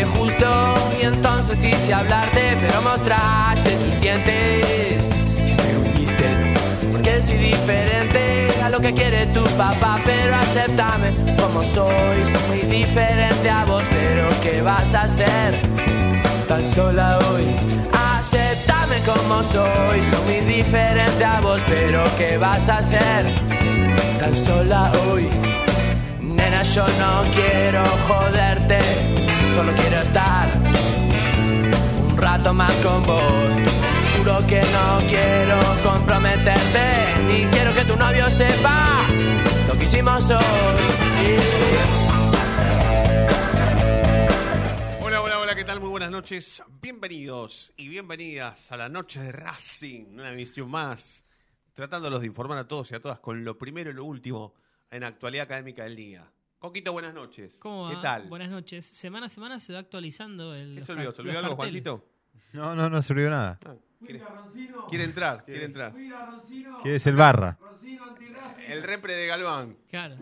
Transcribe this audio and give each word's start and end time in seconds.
justo, 0.00 0.74
y 1.00 1.04
entonces 1.04 1.58
quise 1.58 1.92
hablarte, 1.92 2.56
pero 2.60 2.82
mostraste 2.82 3.70
tus 3.70 4.00
dientes. 4.00 5.48
Y 5.48 5.54
me 5.54 5.90
uniste, 5.90 6.54
porque 6.90 7.22
soy 7.22 7.36
diferente 7.36 8.48
a 8.62 8.68
lo 8.70 8.80
que 8.80 8.92
quiere 8.94 9.26
tu 9.26 9.44
papá, 9.56 10.00
pero 10.04 10.34
acéptame 10.36 11.12
como 11.36 11.62
soy. 11.62 12.24
Soy 12.24 12.42
muy 12.48 12.78
diferente 12.78 13.50
a 13.50 13.64
vos, 13.64 13.82
pero 13.90 14.28
¿qué 14.42 14.62
vas 14.62 14.94
a 14.94 15.02
hacer? 15.02 15.60
Tan 16.48 16.64
sola 16.66 17.18
hoy, 17.30 17.44
acéptame 18.18 18.96
como 19.04 19.42
soy. 19.42 20.02
Soy 20.10 20.24
muy 20.24 20.40
diferente 20.54 21.24
a 21.24 21.40
vos, 21.40 21.60
pero 21.66 22.04
¿qué 22.16 22.38
vas 22.38 22.68
a 22.68 22.76
hacer? 22.76 23.34
Tan 24.18 24.36
sola 24.36 24.90
hoy. 25.06 25.28
Nena, 26.20 26.62
yo 26.62 26.84
no 26.98 27.22
quiero 27.34 27.82
joderte, 28.08 28.78
solo 29.54 29.72
quiero 29.74 29.96
estar 29.98 30.48
un 32.08 32.16
rato 32.16 32.54
más 32.54 32.72
con 32.76 33.02
vos. 33.04 33.54
Juro 34.16 34.46
que 34.46 34.60
no 34.60 34.98
quiero 35.08 35.58
comprometerte, 35.82 37.22
ni 37.26 37.46
quiero 37.46 37.74
que 37.74 37.84
tu 37.84 37.96
novio 37.96 38.30
sepa 38.30 39.00
lo 39.68 39.78
que 39.78 39.84
hicimos 39.84 40.30
hoy. 40.30 41.36
Hola, 45.02 45.20
hola, 45.20 45.38
hola, 45.38 45.54
¿qué 45.54 45.64
tal? 45.64 45.80
Muy 45.80 45.90
buenas 45.90 46.10
noches. 46.10 46.62
Bienvenidos 46.80 47.72
y 47.76 47.88
bienvenidas 47.88 48.72
a 48.72 48.76
la 48.76 48.88
noche 48.88 49.20
de 49.20 49.32
Racing, 49.32 50.14
una 50.14 50.32
emisión 50.32 50.70
más, 50.70 51.24
tratándolos 51.74 52.20
de 52.20 52.26
informar 52.26 52.58
a 52.58 52.68
todos 52.68 52.90
y 52.92 52.94
a 52.94 53.00
todas 53.00 53.18
con 53.18 53.44
lo 53.44 53.58
primero 53.58 53.90
y 53.90 53.94
lo 53.94 54.04
último 54.04 54.54
en 54.90 55.04
actualidad 55.04 55.44
académica 55.44 55.84
del 55.84 55.96
día. 55.96 56.32
Coquito, 56.62 56.92
buenas 56.92 57.12
noches. 57.12 57.56
¿Cómo 57.60 57.82
va? 57.82 57.90
¿Qué 57.90 57.96
tal? 57.96 58.22
Buenas 58.28 58.48
noches. 58.48 58.86
Semana 58.86 59.26
a 59.26 59.28
semana 59.28 59.58
se 59.58 59.72
va 59.72 59.80
actualizando 59.80 60.54
el. 60.54 60.76
¿Qué 60.76 60.80
se 60.82 60.92
olvidó? 60.92 61.10
¿Se 61.10 61.20
olvidó 61.20 61.38
algo, 61.40 61.56
carteles. 61.56 61.82
Juancito? 61.82 62.08
No, 62.52 62.76
no, 62.76 62.88
no 62.88 63.02
se 63.02 63.12
olvidó 63.12 63.30
nada. 63.30 63.58
Ah, 63.64 63.74
quiere, 64.04 64.22
quiere 64.88 65.02
entrar, 65.02 65.44
quiere 65.44 65.64
entrar. 65.64 65.92
¿Qué 66.80 66.94
es 66.94 67.06
el 67.08 67.16
barra? 67.16 67.58
El 68.68 68.84
repre 68.84 69.12
de 69.16 69.26
Galván. 69.26 69.76
Claro. 69.90 70.14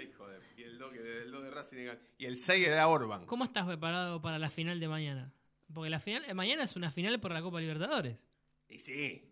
Hijo 0.00 0.28
de... 0.28 0.38
Y 0.56 0.62
el 0.62 0.78
2 0.78 0.94
el 0.94 1.32
do 1.32 1.42
de 1.42 1.50
Racing 1.50 1.76
de 1.78 1.84
Gal- 1.86 1.98
y 2.16 2.26
el 2.26 2.36
6 2.38 2.64
era 2.64 2.86
Orban. 2.86 3.26
¿Cómo 3.26 3.42
estás 3.42 3.66
preparado 3.66 4.22
para 4.22 4.38
la 4.38 4.50
final 4.50 4.78
de 4.78 4.86
mañana? 4.86 5.32
Porque 5.74 5.90
la 5.90 5.98
final 5.98 6.22
eh, 6.28 6.32
mañana 6.34 6.62
es 6.62 6.76
una 6.76 6.92
final 6.92 7.18
por 7.18 7.32
la 7.32 7.42
Copa 7.42 7.58
Libertadores. 7.60 8.16
Y 8.68 8.78
sí. 8.78 9.28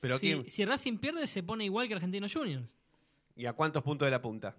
Pero 0.00 0.18
si, 0.20 0.26
¿quién? 0.34 0.48
si 0.48 0.64
Racing 0.64 0.98
pierde, 0.98 1.26
se 1.26 1.42
pone 1.42 1.64
igual 1.64 1.88
que 1.88 1.94
Argentinos 1.94 2.32
Juniors. 2.32 2.64
¿Y 3.34 3.46
a 3.46 3.52
cuántos 3.54 3.82
puntos 3.82 4.06
de 4.06 4.10
la 4.12 4.22
punta? 4.22 4.54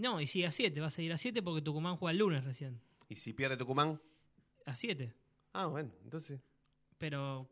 No, 0.00 0.20
y 0.20 0.26
sigue 0.26 0.46
a 0.46 0.50
7. 0.52 0.80
Va 0.80 0.86
a 0.86 0.90
seguir 0.90 1.12
a 1.12 1.18
7 1.18 1.42
porque 1.42 1.60
Tucumán 1.62 1.96
juega 1.96 2.12
el 2.12 2.18
lunes 2.18 2.42
recién. 2.44 2.80
¿Y 3.08 3.16
si 3.16 3.32
pierde 3.32 3.56
Tucumán? 3.56 4.00
A 4.66 4.74
7. 4.74 5.12
Ah, 5.52 5.66
bueno, 5.66 5.90
entonces... 6.04 6.40
Pero 6.96 7.48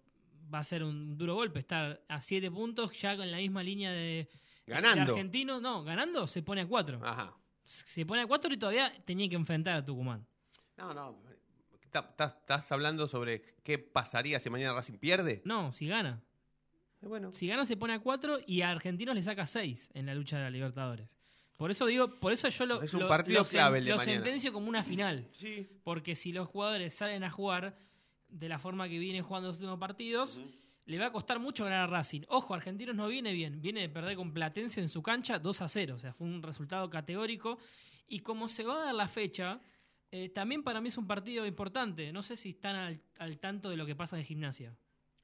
va 0.53 0.61
a 0.61 0.63
ser 0.63 0.83
un 0.83 1.17
duro 1.19 1.35
golpe 1.35 1.59
estar 1.59 2.03
a 2.09 2.21
7 2.21 2.51
puntos 2.51 2.99
ya 3.01 3.17
con 3.17 3.31
la 3.31 3.37
misma 3.39 3.63
línea 3.63 3.91
de. 3.93 4.29
Ganando. 4.67 5.05
De 5.05 5.11
argentino, 5.13 5.61
no, 5.61 5.83
ganando 5.85 6.27
se 6.27 6.43
pone 6.43 6.63
a 6.63 6.67
4. 6.69 7.01
Ajá. 7.03 7.35
Se 7.65 8.05
pone 8.07 8.23
a 8.23 8.27
4 8.27 8.53
y 8.55 8.57
todavía 8.59 8.93
tenía 9.05 9.29
que 9.29 9.37
enfrentar 9.37 9.75
a 9.77 9.85
Tucumán. 9.85 10.27
No, 10.77 10.93
no. 10.95 11.19
¿Estás- 11.83 12.05
¿Estás 12.11 12.37
estás 12.41 12.73
hablando 12.73 13.09
sobre 13.09 13.41
qué 13.63 13.79
pasaría 13.79 14.39
si 14.39 14.51
mañana 14.51 14.75
Racing 14.75 14.99
pierde? 14.99 15.41
No, 15.45 15.73
si 15.73 15.87
gana. 15.87 16.23
Eh, 17.03 17.07
Bueno, 17.09 17.33
Si 17.33 17.47
gana 17.47 17.65
se 17.65 17.77
pone 17.79 17.95
a 17.95 18.01
4 18.01 18.39
y 18.47 18.61
a 18.63 18.71
Argentinos 18.71 19.15
le 19.15 19.23
saca 19.23 19.47
6 19.47 19.91
en 19.95 20.05
la 20.07 20.15
lucha 20.15 20.37
de 20.37 20.43
la 20.45 20.51
Libertadores. 20.51 21.09
Por 21.59 21.71
eso 21.71 21.85
digo, 21.85 22.19
por 22.21 22.33
eso 22.33 22.49
yo 22.49 22.65
lo, 22.67 22.81
Es 22.81 22.95
un 22.95 23.01
lo- 23.01 23.09
partido 23.09 23.41
lo 23.41 23.45
sen- 23.45 23.51
clave 23.51 23.79
el 23.81 23.85
de 23.85 23.91
lo 23.91 23.97
mañana. 23.99 24.15
sentencio 24.25 24.53
como 24.53 24.69
una 24.69 24.83
final. 24.85 25.29
sí. 25.33 25.69
Porque 25.85 26.15
si 26.15 26.33
los 26.33 26.49
jugadores 26.49 26.95
salen 26.95 27.23
a 27.25 27.31
jugar 27.31 27.77
de 28.29 28.49
la 28.49 28.59
forma 28.59 28.89
que 28.89 28.99
viene 28.99 29.21
jugando 29.23 29.49
los 29.49 29.57
últimos 29.57 29.79
partidos, 29.79 30.41
le 30.87 30.99
va 30.99 31.07
a 31.07 31.13
costar 31.13 31.39
mucho 31.41 31.65
ganar 31.65 31.81
a 31.81 31.87
Racing. 31.89 32.23
Ojo, 32.29 32.55
Argentinos 32.55 32.95
no 32.97 33.09
viene 33.09 33.33
bien. 33.35 33.61
Viene 33.61 33.81
de 33.83 33.89
perder 33.91 34.17
con 34.17 34.33
Platense 34.33 34.81
en 34.81 34.89
su 34.89 35.03
cancha 35.03 35.39
2 35.39 35.61
a 35.61 35.69
0. 35.69 35.97
O 35.97 35.99
sea, 35.99 36.13
fue 36.15 36.27
un 36.27 36.43
resultado 36.43 36.89
categórico. 36.89 37.59
Y 38.07 38.21
como 38.21 38.49
se 38.49 38.65
va 38.65 38.81
a 38.81 38.85
dar 38.87 38.95
la 38.95 39.09
fecha, 39.09 39.61
eh, 40.13 40.29
también 40.31 40.63
para 40.63 40.81
mí 40.81 40.89
es 40.89 40.97
un 40.97 41.07
partido 41.07 41.45
importante. 41.45 42.11
No 42.13 42.23
sé 42.23 42.37
si 42.39 42.51
están 42.51 42.77
al, 42.77 43.01
al 43.19 43.39
tanto 43.39 43.69
de 43.69 43.77
lo 43.77 43.85
que 43.85 43.95
pasa 43.97 44.17
de 44.17 44.25
gimnasia. 44.25 44.75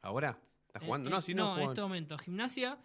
¿Ahora? 0.03 0.39
¿Estás 0.67 0.83
jugando? 0.83 1.09
Eh, 1.09 1.13
no, 1.13 1.19
eh, 1.19 1.23
si 1.23 1.35
no, 1.35 1.45
en 1.45 1.55
juegan. 1.55 1.71
este 1.71 1.81
momento. 1.83 2.19
Gimnasia 2.19 2.79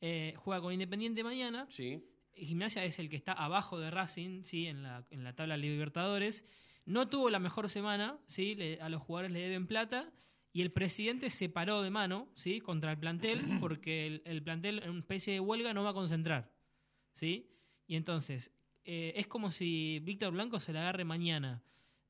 eh, 0.00 0.34
juega 0.36 0.60
con 0.60 0.72
Independiente 0.72 1.24
mañana. 1.24 1.66
Sí. 1.70 2.04
Gimnasia 2.34 2.84
es 2.84 2.98
el 2.98 3.08
que 3.10 3.16
está 3.16 3.32
abajo 3.32 3.78
de 3.78 3.90
Racing, 3.90 4.44
¿sí? 4.44 4.66
En 4.66 4.82
la, 4.82 5.04
en 5.10 5.24
la 5.24 5.34
tabla 5.34 5.56
Libertadores. 5.56 6.44
No 6.86 7.08
tuvo 7.08 7.30
la 7.30 7.38
mejor 7.38 7.68
semana, 7.68 8.18
¿sí? 8.26 8.54
Le- 8.54 8.80
a 8.80 8.88
los 8.88 9.02
jugadores 9.02 9.32
le 9.32 9.40
deben 9.40 9.66
plata. 9.66 10.10
Y 10.52 10.62
el 10.62 10.72
presidente 10.72 11.30
se 11.30 11.48
paró 11.48 11.82
de 11.82 11.90
mano, 11.90 12.28
¿sí? 12.34 12.60
Contra 12.60 12.90
el 12.92 12.98
plantel, 12.98 13.40
porque 13.60 14.06
el, 14.06 14.22
el 14.24 14.42
plantel 14.42 14.80
en 14.82 14.90
una 14.90 15.00
especie 15.00 15.34
de 15.34 15.40
huelga 15.40 15.72
no 15.74 15.84
va 15.84 15.90
a 15.90 15.94
concentrar, 15.94 16.50
¿sí? 17.14 17.48
Y 17.86 17.96
entonces, 17.96 18.50
eh, 18.84 19.12
es 19.16 19.26
como 19.26 19.50
si 19.52 20.00
Víctor 20.02 20.32
Blanco 20.32 20.58
se 20.58 20.72
la 20.72 20.80
agarre 20.80 21.04
mañana 21.04 21.62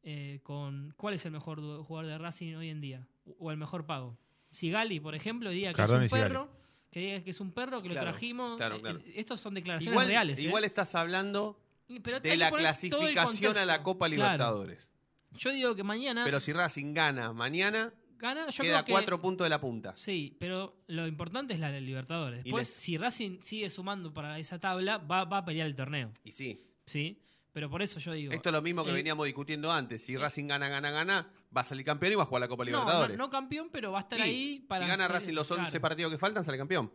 eh, 0.03 0.41
con... 0.43 0.95
¿Cuál 0.97 1.15
es 1.15 1.27
el 1.27 1.33
mejor 1.33 1.61
jugador 1.85 2.07
de 2.11 2.17
Racing 2.19 2.55
hoy 2.55 2.71
en 2.71 2.81
día? 2.81 3.07
O 3.39 3.51
el 3.51 3.57
mejor 3.59 3.85
pago. 3.87 4.17
Sigali, 4.53 5.01
por 5.01 5.15
ejemplo, 5.15 5.51
diga 5.51 5.71
que 5.71 5.77
Cardone 5.77 6.07
es 6.07 6.13
un 6.13 6.19
perro, 6.19 6.51
que 6.91 7.01
diga 7.01 7.23
que 7.25 7.31
es 7.31 7.41
un 7.41 7.53
perro, 7.53 7.83
que 7.83 7.89
Claro, 7.89 8.07
lo 8.07 8.11
trajimos. 8.13 8.57
claro, 8.57 8.77
Eh, 8.77 8.81
claro. 8.81 8.99
eh, 9.01 9.13
estos 9.17 9.41
son 9.41 9.55
declaraciones 9.55 9.93
Igual, 9.93 10.09
reales. 10.09 10.39
¿eh? 10.39 10.43
igual 10.43 10.65
estás 10.65 10.95
hablando 10.95 11.61
Pero 12.03 12.21
de 12.21 12.37
la 12.37 12.51
clasificación 12.51 13.57
a 13.59 13.65
la. 13.65 13.83
Copa. 13.83 14.09
Libertadores. 14.09 14.89
Yo 15.33 15.51
digo 15.53 15.75
que 15.77 15.83
mañana 15.85 16.25
Pero 16.25 16.41
si 16.41 16.53
Racing 16.53 16.93
gana 16.93 17.33
mañana, 17.33 17.93
gana, 18.19 18.49
yo 18.51 18.63
queda 18.65 18.75
creo 18.79 18.85
que 18.85 18.93
cuatro 18.93 19.21
puntos 19.21 19.45
de 19.45 19.51
la 19.51 19.61
punta. 19.61 19.95
Sí, 19.97 20.37
pero 20.41 20.83
lo 20.89 21.07
importante 21.07 21.55
es 21.55 21.61
la 21.61 21.71
de 21.71 21.81
Libertadores. 21.81 22.43
Después, 22.45 22.69
les- 22.69 22.77
si 22.77 22.99
Racing 22.99 23.39
sigue 23.41 23.71
sumando 23.71 24.13
para 24.13 24.39
esa 24.39 24.59
tabla, 24.59 24.99
va, 24.99 25.25
va 25.25 25.39
a 25.39 25.45
pelear 25.45 25.67
el 25.69 25.77
torneo. 25.77 26.11
Y 26.25 26.33
sí. 26.33 26.67
¿Sí? 26.87 27.21
Pero 27.53 27.69
por 27.69 27.83
eso 27.83 27.99
yo 27.99 28.13
digo. 28.13 28.33
Esto 28.33 28.49
es 28.51 28.53
lo 28.53 28.63
mismo 28.63 28.85
que 28.85 28.93
veníamos 28.93 29.27
discutiendo 29.27 29.73
antes. 29.73 30.03
Si 30.03 30.17
Racing 30.17 30.47
gana, 30.47 30.69
gana, 30.69 30.91
gana, 30.91 31.29
va 31.57 31.63
a 31.63 31.65
salir 31.65 31.85
campeón 31.85 32.13
y 32.13 32.17
va 32.17 32.23
a 32.23 32.27
jugar 32.27 32.41
la 32.43 32.49
Copa 32.49 32.65
No, 32.65 32.71
no, 32.71 32.79
Libertadores. 32.79 33.19
no 33.19 33.29
campeón, 33.31 33.69
pero 33.73 33.91
va 33.93 33.99
a 33.99 34.03
estar 34.03 34.19
Sí, 34.21 34.25
ahí 34.25 34.59
para. 34.69 34.85
si 34.85 34.91
gana 34.91 35.09
Racing 35.09 35.33
los 35.35 35.51
11 35.51 35.65
claro. 35.65 35.81
partidos 35.83 36.13
que 36.13 36.19
faltan, 36.19 36.45
sale 36.45 36.59
campeón. 36.59 36.93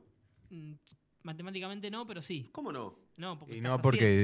Matemáticamente 1.25 1.89
no, 1.89 2.05
pero 2.05 2.21
sí. 2.21 2.47
¿Cómo 2.51 2.71
no? 2.71 2.99
No, 3.17 3.39
porque 3.39 3.55
Y 3.57 3.61
no 3.61 3.79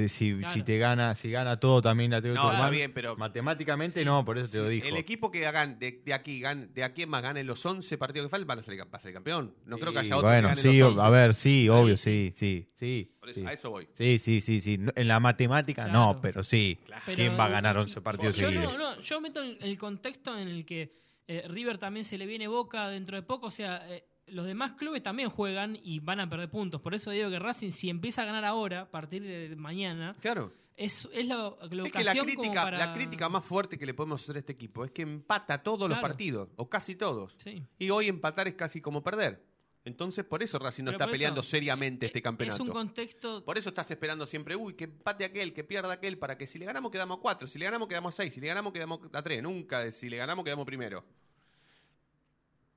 si, 0.08 0.34
Claro. 0.38 0.54
si 0.54 0.62
te 0.64 0.78
gana, 0.78 1.16
si 1.16 1.32
gana 1.32 1.60
todo 1.60 1.82
también 1.82 2.12
la 2.12 2.22
tengo 2.22 2.36
No, 2.36 2.44
que 2.44 2.48
tomar. 2.56 2.70
bien, 2.72 2.94
pero- 2.94 3.16
matemáticamente 3.18 4.06
no, 4.06 4.24
por 4.24 4.38
eso 4.38 4.48
te 4.50 4.58
lo 4.60 4.68
dijo. 4.68 4.86
El 4.88 4.98
equipo 4.98 5.32
que 5.32 5.48
hagan 5.48 5.80
de, 5.80 6.02
de 6.06 6.14
aquí, 6.14 6.40
gane- 6.42 6.68
de 6.68 6.84
aquí 6.84 7.06
más 7.08 7.24
gane 7.24 7.44
los 7.44 7.66
11 7.66 7.98
partidos 7.98 8.28
que 8.28 8.30
faltan, 8.30 8.48
van 8.48 8.60
a 8.60 8.62
salir, 8.62 8.82
va 8.82 8.86
a 8.92 9.00
salir 9.00 9.16
campeón. 9.16 9.56
No 9.66 9.78
creo 9.80 9.92
que 9.94 10.00
haya 10.00 10.16
otro 10.16 10.28
Bueno, 10.28 10.50
que 10.50 10.56
gane 10.56 10.62
sí, 10.74 10.80
los 10.80 10.90
11. 10.92 11.02
a 11.04 11.10
ver, 11.10 11.34
sí, 11.34 11.70
obvio, 11.70 11.98
sí, 11.98 12.32
sí, 12.36 12.70
sí. 12.74 13.16
Por 13.20 13.30
eso, 13.30 13.40
sí. 13.40 13.46
a 13.48 13.54
eso 13.54 13.70
voy. 13.72 13.88
Sí, 13.94 14.18
sí, 14.20 14.40
sí, 14.42 14.62
sí. 14.62 14.78
En 14.96 15.08
la 15.08 15.20
matemática 15.20 15.86
Claro. 15.86 16.00
no, 16.16 16.22
pero 16.22 16.44
sí. 16.44 16.80
¿Quién 17.16 17.36
va 17.40 17.46
a 17.46 17.50
ganar 17.50 17.78
11 17.78 18.00
partidos 18.02 18.36
yo 18.36 18.48
seguidos? 18.50 18.74
no, 18.78 18.96
no, 18.96 19.02
yo 19.02 19.20
meto 19.20 19.42
el, 19.42 19.58
el 19.62 19.78
contexto 19.80 20.38
en 20.38 20.48
el 20.50 20.66
que 20.66 21.00
eh, 21.28 21.46
River 21.48 21.78
también 21.78 22.04
se 22.04 22.18
le 22.18 22.26
viene 22.26 22.48
Boca 22.48 22.90
dentro 22.90 23.16
de 23.16 23.24
poco, 23.24 23.48
o 23.48 23.52
sea, 23.52 23.88
eh, 23.90 24.04
los 24.32 24.46
demás 24.46 24.74
clubes 24.74 25.04
también 25.04 25.30
juegan 25.30 25.78
y 25.84 26.00
van 26.00 26.20
a 26.20 26.30
perder 26.30 26.50
puntos. 26.50 26.82
Por 26.82 26.94
eso 26.96 27.12
digo 27.12 27.30
que 27.30 27.40
Racing, 27.40 27.72
si 27.72 27.90
empieza 27.90 28.24
a 28.24 28.26
ganar 28.26 28.46
ahora, 28.46 28.82
a 28.82 28.90
partir 28.92 29.24
de 29.24 29.56
mañana, 29.56 30.14
Claro. 30.20 30.52
es, 30.76 31.08
es 31.14 31.28
la, 31.28 31.56
la 31.70 31.84
Es 31.86 31.92
que 31.92 32.04
la 32.04 32.16
crítica, 32.16 32.64
para- 32.64 32.78
la 32.78 32.94
crítica 32.94 33.30
más 33.30 33.46
fuerte 33.46 33.78
que 33.78 33.86
le 33.86 33.94
podemos 33.94 34.22
hacer 34.24 34.38
a 34.38 34.40
este 34.40 34.54
equipo 34.54 34.84
es 34.86 34.92
que 34.92 35.02
empata 35.04 35.62
todos 35.62 35.88
los 35.90 36.00
partidos, 36.00 36.50
o 36.56 36.70
casi 36.70 36.96
todos. 36.96 37.36
Sí. 37.44 37.64
Y 37.78 37.90
hoy 37.90 38.08
empatar 38.08 38.48
es 38.48 38.56
casi 38.56 38.82
como 38.82 39.04
perder. 39.04 39.44
Entonces, 39.84 40.24
por 40.24 40.44
eso 40.44 40.60
Racing 40.60 40.84
no 40.84 40.92
Pero 40.92 40.98
está 40.98 41.06
eso, 41.06 41.12
peleando 41.12 41.42
seriamente 41.42 42.06
eh, 42.06 42.10
este 42.10 42.22
campeonato. 42.22 42.62
Es 42.62 42.68
un 42.68 42.72
contexto... 42.72 43.44
Por 43.44 43.58
eso 43.58 43.70
estás 43.70 43.90
esperando 43.90 44.28
siempre, 44.28 44.56
uy, 44.56 44.76
que 44.76 44.84
empate 44.84 45.26
aquel, 45.26 45.54
que 45.54 45.64
pierda 45.64 45.92
aquel, 45.92 46.20
para 46.20 46.38
que 46.38 46.46
si 46.46 46.60
le 46.60 46.66
ganamos 46.66 46.92
quedamos 46.92 47.18
a 47.18 47.20
cuatro, 47.20 47.48
si 47.48 47.58
le 47.58 47.66
ganamos 47.66 47.88
quedamos 47.88 48.14
a 48.14 48.18
seis, 48.18 48.32
si 48.32 48.40
le 48.40 48.46
ganamos 48.48 48.74
quedamos 48.74 49.00
a 49.12 49.22
tres, 49.24 49.42
nunca 49.42 49.90
si 49.92 50.08
le 50.08 50.18
ganamos 50.18 50.46
quedamos 50.46 50.66
primero. 50.68 51.04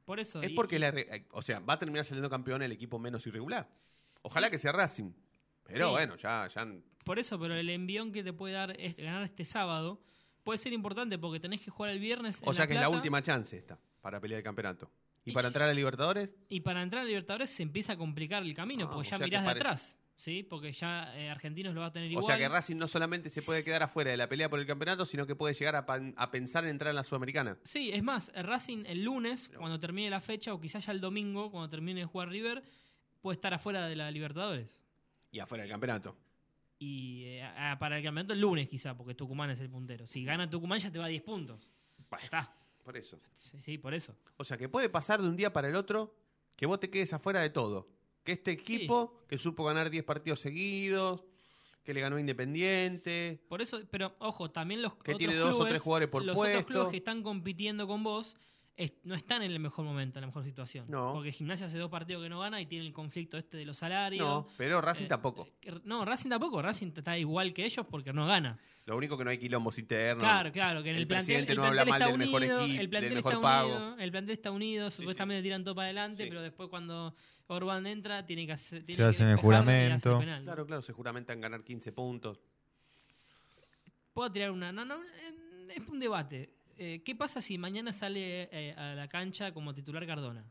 Por 0.05 0.21
eso... 0.21 0.41
Es 0.43 0.51
y- 0.51 0.55
porque, 0.55 0.79
la 0.79 0.93
o 1.33 1.43
sea, 1.43 1.61
va 1.61 1.75
a 1.75 1.79
terminar 1.79 2.05
saliendo 2.05 2.29
campeón 2.31 2.63
el 2.63 2.73
equipo 2.73 2.99
menos 2.99 3.27
irregular. 3.27 3.69
Ojalá 4.23 4.51
que 4.51 4.59
sea 4.59 4.73
Racing. 4.73 5.13
Pero 5.65 5.87
Sí. 5.89 5.93
bueno, 5.93 6.17
ya, 6.17 6.49
ya. 6.49 6.67
Por 7.05 7.19
eso, 7.19 7.39
pero 7.39 7.55
el 7.55 7.69
envión 7.71 8.13
que 8.13 8.23
te 8.23 8.33
puede 8.33 8.55
dar 8.55 8.79
es 8.79 8.97
ganar 8.97 9.23
este 9.23 9.45
sábado 9.45 10.01
puede 10.43 10.59
ser 10.59 10.73
importante 10.73 11.19
porque 11.19 11.41
tenés 11.41 11.61
que 11.61 11.71
jugar 11.71 11.91
el 11.93 11.99
viernes. 12.01 12.43
en 12.43 12.49
O 12.49 12.53
sea 12.55 12.65
La 12.65 12.69
que 12.69 12.75
es 12.75 12.81
la 12.81 12.89
última 12.91 13.23
chance 13.23 13.57
esta 13.57 13.79
para 14.01 14.21
pelear 14.21 14.39
el 14.39 14.45
campeonato. 14.45 14.91
¿Y 15.25 15.31
Y- 15.31 15.33
para 15.35 15.49
entrar 15.49 15.69
a 15.71 15.73
Libertadores? 15.75 16.35
Y 16.49 16.61
para 16.61 16.83
entrar 16.83 17.03
a 17.03 17.05
Libertadores 17.07 17.49
se 17.51 17.63
empieza 17.63 17.95
a 17.95 17.97
complicar 17.97 18.43
el 18.43 18.53
camino 18.55 18.87
Ah, 18.87 18.91
porque 18.93 19.09
ya 19.09 19.19
mirás 19.19 19.45
de 19.45 19.51
atrás. 19.51 19.99
¿Sí? 20.17 20.43
Porque 20.43 20.73
ya 20.73 21.15
eh, 21.17 21.29
Argentinos 21.31 21.75
lo 21.75 21.81
va 21.81 21.87
a 21.89 21.93
tener 21.93 22.09
O 22.09 22.13
igual. 22.13 22.27
sea 22.27 22.39
que 22.39 22.49
Racing 22.49 22.77
no 22.77 22.89
solamente 22.89 23.31
se 23.31 23.43
puede 23.43 23.63
quedar 23.65 23.83
afuera 23.83 24.11
de 24.11 24.17
la 24.17 24.29
pelea 24.29 24.49
por 24.49 24.59
el 24.61 24.67
campeonato, 24.67 25.07
sino 25.07 25.27
que 25.27 25.35
puede 25.37 25.55
llegar 25.55 25.77
a, 25.77 25.87
pan- 25.87 26.15
a 26.17 26.31
pensar 26.31 26.65
en 26.65 26.71
entrar 26.71 26.91
en 26.91 26.97
la 26.97 27.05
Sudamericana. 27.05 27.59
Sí, 27.65 27.91
es 27.93 28.03
más, 28.03 28.31
el 28.35 28.45
Racing 28.45 28.85
el 28.87 29.05
lunes, 29.05 29.51
cuando 29.57 29.79
termine 29.81 30.11
la 30.11 30.21
fecha, 30.21 30.53
o 30.55 30.61
quizás 30.61 30.85
ya 30.87 30.93
el 30.93 31.01
domingo, 31.01 31.51
cuando 31.51 31.69
termine 31.71 32.01
de 32.01 32.07
jugar 32.07 32.29
River, 32.29 32.63
puede 33.21 33.35
estar 33.37 33.53
afuera 33.55 33.87
de 33.87 33.97
la 33.97 34.11
Libertadores. 34.11 34.69
Y 35.31 35.39
afuera 35.41 35.63
del 35.65 35.71
campeonato. 35.73 36.17
Y 36.79 37.25
eh, 37.25 37.43
a- 37.43 37.79
para 37.79 37.99
el 37.99 38.05
campeonato 38.05 38.33
el 38.35 38.41
lunes 38.41 38.69
quizá, 38.69 38.97
porque 38.97 39.15
Tucumán 39.15 39.51
es 39.51 39.61
el 39.61 39.71
puntero. 39.71 40.07
Si 40.07 40.25
gana 40.25 40.49
Tucumán 40.51 40.79
ya 40.81 40.91
te 40.91 40.99
va 40.99 41.07
a 41.07 41.09
10 41.09 41.23
puntos. 41.23 41.71
Bueno, 42.11 42.25
Está. 42.25 42.53
por 42.85 42.97
eso. 42.97 43.19
Sí, 43.33 43.61
sí, 43.61 43.79
por 43.79 43.95
eso. 43.95 44.15
O 44.37 44.45
sea 44.45 44.57
que 44.57 44.69
puede 44.69 44.89
pasar 44.89 45.23
de 45.23 45.29
un 45.29 45.37
día 45.37 45.53
para 45.53 45.69
el 45.69 45.77
otro 45.77 46.15
que 46.57 46.67
vos 46.67 46.79
te 46.81 46.91
quedes 46.91 47.13
afuera 47.13 47.41
de 47.41 47.51
todo. 47.51 47.89
Que 48.25 48.33
este 48.33 48.51
equipo, 48.53 49.21
que 49.29 49.39
supo 49.39 49.65
ganar 49.65 49.91
10 49.91 50.03
partidos 50.05 50.41
seguidos, 50.41 51.25
que 51.85 51.93
le 51.93 52.01
ganó 52.01 52.19
Independiente, 52.19 53.43
Por 53.49 53.61
eso, 53.61 53.81
pero 53.91 54.15
ojo, 54.19 54.51
también 54.51 54.81
los 54.83 54.95
Que 54.95 55.13
otros 55.13 55.19
tiene 55.19 55.37
dos 55.37 55.61
o 55.61 55.67
tres 55.67 55.83
jugadores 55.83 56.09
por 56.09 56.25
los 56.25 56.35
puesto. 56.35 56.59
otros 56.59 56.67
clubes 56.73 56.91
que 56.91 56.97
están 56.97 57.23
compitiendo 57.23 57.87
con 57.87 58.03
vos 58.03 58.39
es- 58.77 58.93
no 59.05 59.15
están 59.15 59.43
en 59.43 59.51
el 59.53 59.61
mejor 59.61 59.85
momento, 59.85 60.19
en 60.19 60.23
la 60.23 60.27
mejor 60.27 60.45
situación. 60.45 60.87
No. 60.89 61.13
Porque 61.13 61.31
Gimnasia 61.33 61.67
hace 61.67 61.79
dos 61.79 61.91
partidos 61.91 62.23
que 62.23 62.29
no 62.29 62.41
gana 62.41 62.61
y 62.61 62.67
tiene 62.67 62.87
el 62.87 62.93
conflicto 62.93 63.37
este 63.39 63.57
de 63.57 63.65
los 63.65 63.79
salarios. 63.79 64.27
no, 64.27 64.49
pero 64.57 64.81
Racing 64.81 65.05
Eh, 65.05 65.09
tampoco. 65.09 65.49
eh, 65.63 65.73
No, 65.85 66.05
Racing 66.05 66.29
tampoco. 66.31 66.61
Racing 66.61 66.93
está 66.97 67.17
igual 67.19 67.53
que 67.55 67.65
ellos 67.65 67.87
porque 67.89 68.13
no 68.13 68.27
gana. 68.27 68.59
Lo 68.87 68.97
único 68.97 69.17
que 69.17 69.25
no 69.25 69.31
hay 69.31 69.39
quilombos 69.39 69.79
internos. 69.79 70.23
Claro, 70.23 70.53
claro, 70.53 70.83
que 70.83 70.91
en 70.91 70.97
el, 70.97 71.03
El 71.03 71.09
plantel, 71.09 71.25
presidente 71.27 71.53
el 71.53 71.59
no 71.59 71.65
habla 71.65 71.85
mal 71.87 72.03
está 72.03 72.11
del 72.11 72.19
mejor 72.19 72.43
unido, 72.43 72.61
equipo, 72.65 72.81
el 72.83 72.89
plantel 72.91 73.09
del 73.11 73.19
está 73.19 73.29
mejor 73.31 73.43
pago. 73.43 73.69
unido, 73.69 73.97
el 73.99 74.11
plantel 74.11 74.33
está 74.35 74.51
unido, 74.51 74.91
supuestamente 74.91 75.43
tiran 75.43 75.65
todo 75.65 75.75
para 75.75 75.87
adelante, 75.87 76.25
Sí. 76.25 76.29
pero 76.29 76.43
después 76.43 76.69
cuando 76.69 77.15
Orban 77.47 77.87
entra 77.87 78.27
tiene 78.27 78.45
que 78.47 78.53
hacer 78.53 78.81
tiene 78.85 78.97
Se 78.97 79.03
que 79.03 79.09
hacen 79.09 79.29
el 79.29 79.37
juramento. 79.37 80.19
penal, 80.19 80.41
¿no? 80.41 80.45
Claro, 80.47 80.67
claro, 80.67 80.83
se 80.83 80.93
juramentan 80.93 81.41
ganar 81.41 81.63
15 81.65 81.93
puntos. 81.93 82.39
Puedo 84.13 84.31
tirar 84.31 84.51
una. 84.51 84.71
No, 84.73 84.85
no, 84.85 85.03
eh, 85.03 85.35
es 85.77 85.89
un 85.89 85.99
debate. 85.99 86.51
Eh, 86.79 87.03
¿Qué 87.05 87.15
pasa 87.15 87.41
si 87.41 87.59
mañana 87.59 87.93
sale 87.93 88.49
eh, 88.53 88.75
a 88.77 88.95
la 88.95 89.09
cancha 89.09 89.53
como 89.53 89.73
titular 89.75 90.07
Cardona? 90.07 90.45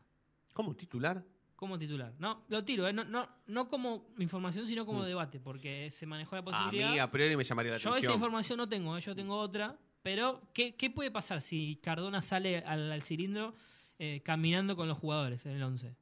¿Cómo 0.52 0.74
titular? 0.74 1.22
Como 1.56 1.78
titular. 1.78 2.12
No, 2.18 2.44
lo 2.48 2.64
tiro, 2.64 2.86
eh, 2.88 2.92
no, 2.92 3.04
no, 3.04 3.28
no 3.46 3.68
como 3.68 4.08
información, 4.18 4.66
sino 4.66 4.84
como 4.84 5.04
debate, 5.04 5.38
porque 5.40 5.90
se 5.90 6.04
manejó 6.06 6.34
la 6.36 6.40
A 6.40 6.44
posibilidad. 6.44 6.90
mí 6.92 6.98
a 6.98 7.10
priori 7.10 7.36
me 7.36 7.44
llamaría 7.44 7.72
la 7.72 7.78
Yo 7.78 7.90
esa 7.90 7.90
atención. 7.90 8.14
información 8.14 8.56
no 8.58 8.68
tengo, 8.68 8.96
eh, 8.98 9.00
yo 9.00 9.14
tengo 9.14 9.36
otra. 9.38 9.78
Pero, 10.02 10.42
¿qué, 10.52 10.74
qué 10.74 10.90
puede 10.90 11.10
pasar 11.10 11.40
si 11.40 11.76
Cardona 11.82 12.20
sale 12.22 12.58
al, 12.58 12.92
al 12.92 13.02
cilindro 13.02 13.54
eh, 13.98 14.20
caminando 14.24 14.76
con 14.76 14.88
los 14.88 14.98
jugadores 14.98 15.46
en 15.46 15.52
el 15.52 15.62
11? 15.62 15.94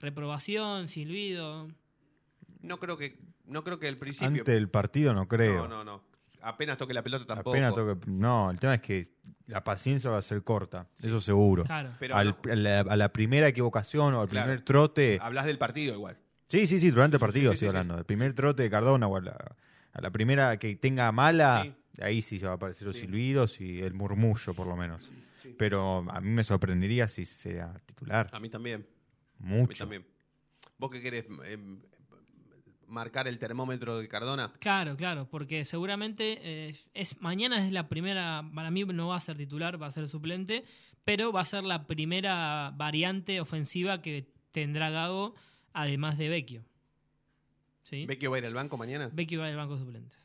Reprobación, 0.00 0.88
silbido. 0.88 1.68
No 2.60 2.78
creo 2.78 2.98
que 2.98 3.18
no 3.46 3.62
creo 3.64 3.78
que 3.78 3.88
el 3.88 3.96
principio. 3.96 4.40
Ante 4.42 4.56
el 4.56 4.68
partido 4.68 5.14
no 5.14 5.26
creo. 5.28 5.68
No, 5.68 5.68
no, 5.68 5.84
no. 5.84 6.02
Apenas 6.48 6.78
toque 6.78 6.94
la 6.94 7.02
pelota 7.02 7.26
tampoco. 7.26 7.50
Apenas 7.50 7.74
toque- 7.74 8.06
No, 8.06 8.50
el 8.50 8.58
tema 8.58 8.74
es 8.74 8.80
que 8.82 9.06
la 9.46 9.64
paciencia 9.64 10.10
va 10.10 10.18
a 10.18 10.22
ser 10.22 10.42
corta, 10.42 10.88
eso 11.02 11.20
seguro. 11.20 11.64
Claro. 11.64 11.90
Pero 11.98 12.14
Al- 12.16 12.36
no. 12.44 12.52
a, 12.52 12.56
la, 12.56 12.80
a 12.80 12.96
la 12.96 13.12
primera 13.12 13.48
equivocación 13.48 14.14
o 14.14 14.20
al 14.22 14.28
Claro. 14.28 14.46
primer 14.46 14.64
trote. 14.64 15.18
Hablas 15.20 15.46
del 15.46 15.58
partido 15.58 15.94
igual. 15.94 16.18
Sí, 16.48 16.66
sí, 16.68 16.78
sí, 16.78 16.90
durante 16.90 17.16
el 17.16 17.20
partido 17.20 17.50
sí, 17.50 17.54
estoy 17.54 17.66
sí, 17.68 17.70
sí. 17.72 17.76
hablando. 17.76 17.98
El 17.98 18.04
primer 18.04 18.32
trote 18.32 18.62
de 18.62 18.70
Cardona 18.70 19.08
o 19.08 19.16
a 19.16 19.20
la, 19.20 19.56
a 19.92 20.00
la 20.00 20.10
primera 20.10 20.56
que 20.58 20.76
tenga 20.76 21.10
mala, 21.10 21.62
Sí. 21.92 22.02
ahí 22.02 22.22
sí 22.22 22.38
se 22.38 22.46
va 22.46 22.52
a 22.52 22.54
aparecer 22.54 22.86
los 22.86 22.94
Sí. 22.96 23.02
silbidos 23.02 23.60
y 23.60 23.80
el 23.80 23.94
murmullo, 23.94 24.54
por 24.54 24.66
lo 24.68 24.76
menos. 24.76 25.10
Sí. 25.42 25.54
Pero 25.58 26.04
a 26.08 26.20
mí 26.20 26.30
me 26.30 26.44
sorprendería 26.44 27.08
si 27.08 27.24
sea 27.24 27.72
titular. 27.86 28.28
A 28.32 28.38
mí 28.38 28.48
también. 28.48 28.86
A 29.40 29.44
mí 29.44 29.56
Mucho. 29.62 29.78
también. 29.84 30.06
¿Vos 30.78 30.90
qué 30.92 31.00
querés? 31.02 31.24
eh, 31.44 31.58
¿Marcar 32.88 33.26
el 33.26 33.38
termómetro 33.38 33.98
de 33.98 34.08
Cardona? 34.08 34.52
Claro, 34.60 34.96
claro, 34.96 35.28
porque 35.28 35.64
seguramente 35.64 36.38
eh, 36.42 36.76
es 36.94 37.20
mañana 37.20 37.64
es 37.66 37.72
la 37.72 37.88
primera, 37.88 38.48
para 38.54 38.70
mí 38.70 38.84
no 38.84 39.08
va 39.08 39.16
a 39.16 39.20
ser 39.20 39.36
titular, 39.36 39.80
va 39.80 39.86
a 39.88 39.90
ser 39.92 40.06
suplente, 40.08 40.64
pero 41.04 41.32
va 41.32 41.40
a 41.40 41.44
ser 41.44 41.64
la 41.64 41.86
primera 41.86 42.72
variante 42.76 43.40
ofensiva 43.40 44.02
que 44.02 44.28
tendrá 44.52 44.90
Gago, 44.90 45.34
además 45.72 46.16
de 46.18 46.28
Vecchio. 46.28 46.64
¿Sí? 47.82 48.06
¿Vecchio 48.06 48.30
va 48.30 48.36
a 48.36 48.38
ir 48.40 48.46
al 48.46 48.54
banco 48.54 48.76
mañana? 48.76 49.10
Vecchio 49.12 49.40
va 49.40 49.46
al 49.48 49.56
banco 49.56 49.74
de 49.74 49.80
suplentes. 49.80 50.18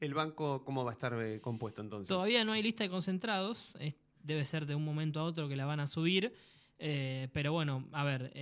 ¿El 0.00 0.14
banco 0.14 0.64
cómo 0.64 0.84
va 0.84 0.90
a 0.90 0.94
estar 0.94 1.14
eh, 1.22 1.40
compuesto 1.40 1.80
entonces? 1.80 2.08
Todavía 2.08 2.44
no 2.44 2.52
hay 2.52 2.62
lista 2.62 2.84
de 2.84 2.90
concentrados, 2.90 3.72
es- 3.78 3.94
debe 4.22 4.44
ser 4.44 4.66
de 4.66 4.74
un 4.74 4.84
momento 4.84 5.20
a 5.20 5.24
otro 5.24 5.48
que 5.48 5.56
la 5.56 5.64
van 5.66 5.80
a 5.80 5.86
subir, 5.86 6.34
eh, 6.78 7.28
pero 7.32 7.52
bueno, 7.52 7.88
a 7.92 8.04
ver, 8.04 8.32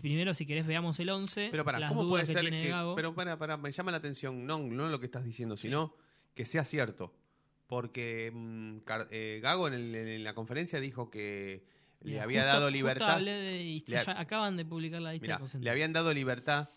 primero 0.00 0.34
si 0.34 0.46
querés 0.46 0.66
veamos 0.66 0.98
el 1.00 1.10
11, 1.10 1.48
Pero 1.50 1.64
para, 1.64 1.88
¿cómo 1.88 2.08
puede 2.08 2.24
que 2.24 2.32
ser 2.32 2.48
que.? 2.50 2.68
Gago. 2.68 2.94
Pero 2.94 3.14
para, 3.14 3.38
para, 3.38 3.56
me 3.56 3.70
llama 3.72 3.90
la 3.90 3.98
atención, 3.98 4.46
no, 4.46 4.58
no 4.58 4.88
lo 4.88 4.98
que 5.00 5.06
estás 5.06 5.24
diciendo, 5.24 5.56
sino 5.56 5.94
que 6.34 6.44
sea 6.46 6.64
cierto. 6.64 7.12
Porque 7.66 8.30
mm, 8.34 8.78
eh, 9.10 9.40
Gago 9.42 9.68
en, 9.68 9.74
el- 9.74 9.94
en 9.94 10.24
la 10.24 10.34
conferencia 10.34 10.80
dijo 10.80 11.10
que 11.10 11.64
le 12.00 12.12
Mira, 12.12 12.22
había 12.24 12.42
justo- 12.42 12.52
dado 12.58 12.70
libertad. 12.70 13.18
de- 13.20 13.82
Le 13.86 13.98
acaban 13.98 14.56
de 14.56 14.64
publicar 14.64 15.00
la 15.02 15.12
lista 15.12 15.38
Mira, 15.38 15.58
le 15.60 15.70
habían 15.70 15.92
dado 15.92 16.12
libertad. 16.12 16.68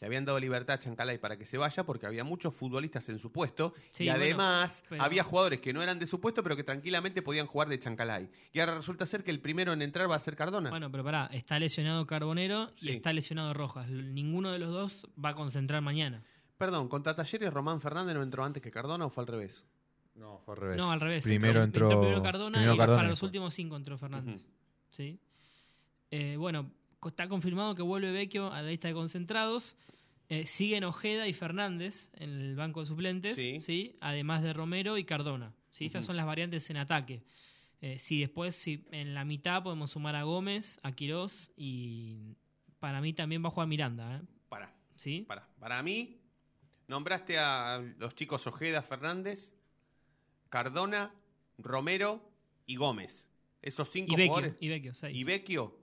Le 0.00 0.06
habían 0.06 0.24
dado 0.24 0.40
libertad 0.40 0.76
a 0.76 0.78
Chancalay 0.78 1.18
para 1.18 1.36
que 1.36 1.44
se 1.44 1.58
vaya 1.58 1.84
porque 1.84 2.06
había 2.06 2.24
muchos 2.24 2.54
futbolistas 2.54 3.06
en 3.10 3.18
su 3.18 3.30
puesto 3.30 3.74
Sí, 3.90 4.04
y 4.04 4.06
bueno, 4.06 4.22
además 4.22 4.82
pero- 4.88 5.02
había 5.02 5.22
jugadores 5.22 5.60
que 5.60 5.74
no 5.74 5.82
eran 5.82 5.98
de 5.98 6.06
su 6.06 6.20
puesto 6.20 6.42
pero 6.42 6.56
que 6.56 6.64
tranquilamente 6.64 7.20
podían 7.20 7.46
jugar 7.46 7.68
de 7.68 7.78
Chancalay. 7.78 8.30
Y 8.52 8.60
ahora 8.60 8.76
resulta 8.76 9.04
ser 9.04 9.22
que 9.22 9.30
el 9.30 9.40
primero 9.40 9.74
en 9.74 9.82
entrar 9.82 10.10
va 10.10 10.14
a 10.14 10.18
ser 10.18 10.36
Cardona. 10.36 10.70
Bueno, 10.70 10.90
pero 10.90 11.04
pará, 11.04 11.26
está 11.32 11.58
lesionado 11.58 12.06
Carbonero 12.06 12.70
y 12.80 12.92
está 12.92 13.12
lesionado 13.12 13.52
Rojas. 13.52 13.90
Ninguno 13.90 14.52
de 14.52 14.58
los 14.58 14.70
dos 14.72 15.06
va 15.22 15.30
a 15.30 15.34
concentrar 15.34 15.82
mañana. 15.82 16.22
Perdón, 16.56 16.88
contra 16.88 17.14
Talleres 17.14 17.52
Román 17.52 17.80
Fernández 17.80 18.14
no 18.14 18.22
entró 18.22 18.42
antes 18.42 18.62
que 18.62 18.70
Cardona 18.70 19.04
o 19.04 19.10
fue 19.10 19.22
al 19.24 19.28
revés. 19.28 19.66
No, 20.14 20.38
fue 20.38 20.54
al 20.54 20.60
revés. 20.60 20.76
No, 20.78 20.90
al 20.90 21.00
revés. 21.00 21.24
Primero 21.24 21.62
entró, 21.62 21.88
primero 21.88 22.22
Cardona 22.22 22.58
primero 22.58 22.74
y 22.74 22.78
Cardona 22.78 22.96
para 22.98 23.08
y 23.08 23.10
los 23.10 23.22
últimos 23.22 23.52
cinco 23.54 23.76
entró 23.76 23.96
Fernández. 23.98 24.40
¿Sí? 24.90 25.18
Eh, 26.10 26.36
bueno, 26.36 26.70
está 27.08 27.28
confirmado 27.28 27.74
que 27.74 27.82
vuelve 27.82 28.12
Vecchio 28.12 28.52
a 28.52 28.62
la 28.62 28.68
lista 28.68 28.88
de 28.88 28.94
concentrados. 28.94 29.76
Eh, 30.28 30.46
siguen 30.46 30.84
Ojeda 30.84 31.26
y 31.26 31.32
Fernández 31.32 32.08
en 32.14 32.30
el 32.30 32.54
banco 32.56 32.80
de 32.80 32.86
suplentes, 32.86 33.34
Sí. 33.34 33.60
¿sí? 33.60 33.96
además 34.00 34.42
de 34.42 34.52
Romero 34.52 34.96
y 34.98 35.04
Cardona. 35.04 35.52
¿sí? 35.72 35.86
Esas 35.86 36.04
son 36.04 36.16
las 36.16 36.26
variantes 36.26 36.70
en 36.70 36.76
ataque. 36.76 37.22
Eh, 37.80 37.98
si 37.98 38.20
después, 38.20 38.54
si 38.54 38.84
en 38.92 39.14
la 39.14 39.24
mitad 39.24 39.62
podemos 39.62 39.90
sumar 39.90 40.14
a 40.14 40.22
Gómez, 40.24 40.78
a 40.82 40.92
Quirós 40.92 41.50
y 41.56 42.36
para 42.78 43.00
mí 43.00 43.12
también 43.12 43.42
va 43.42 43.48
a 43.48 43.50
jugar 43.50 43.66
Miranda. 43.68 44.16
¿eh? 44.16 44.20
Para, 44.48 44.72
¿Sí? 44.94 45.24
para. 45.26 45.48
Para 45.58 45.82
mí, 45.82 46.20
nombraste 46.86 47.38
a 47.38 47.82
los 47.98 48.14
chicos 48.14 48.46
Ojeda, 48.46 48.82
Fernández, 48.82 49.54
Cardona, 50.48 51.12
Romero 51.58 52.22
y 52.66 52.76
Gómez. 52.76 53.28
Esos 53.62 53.88
cinco 53.90 54.12
Y 54.12 54.16
Vecchio, 54.16 54.28
jugadores. 54.34 54.56
y 54.60 54.68
Vecchio, 54.68 54.94
seis. 54.94 55.16
Y 55.16 55.24
Vecchio. 55.24 55.79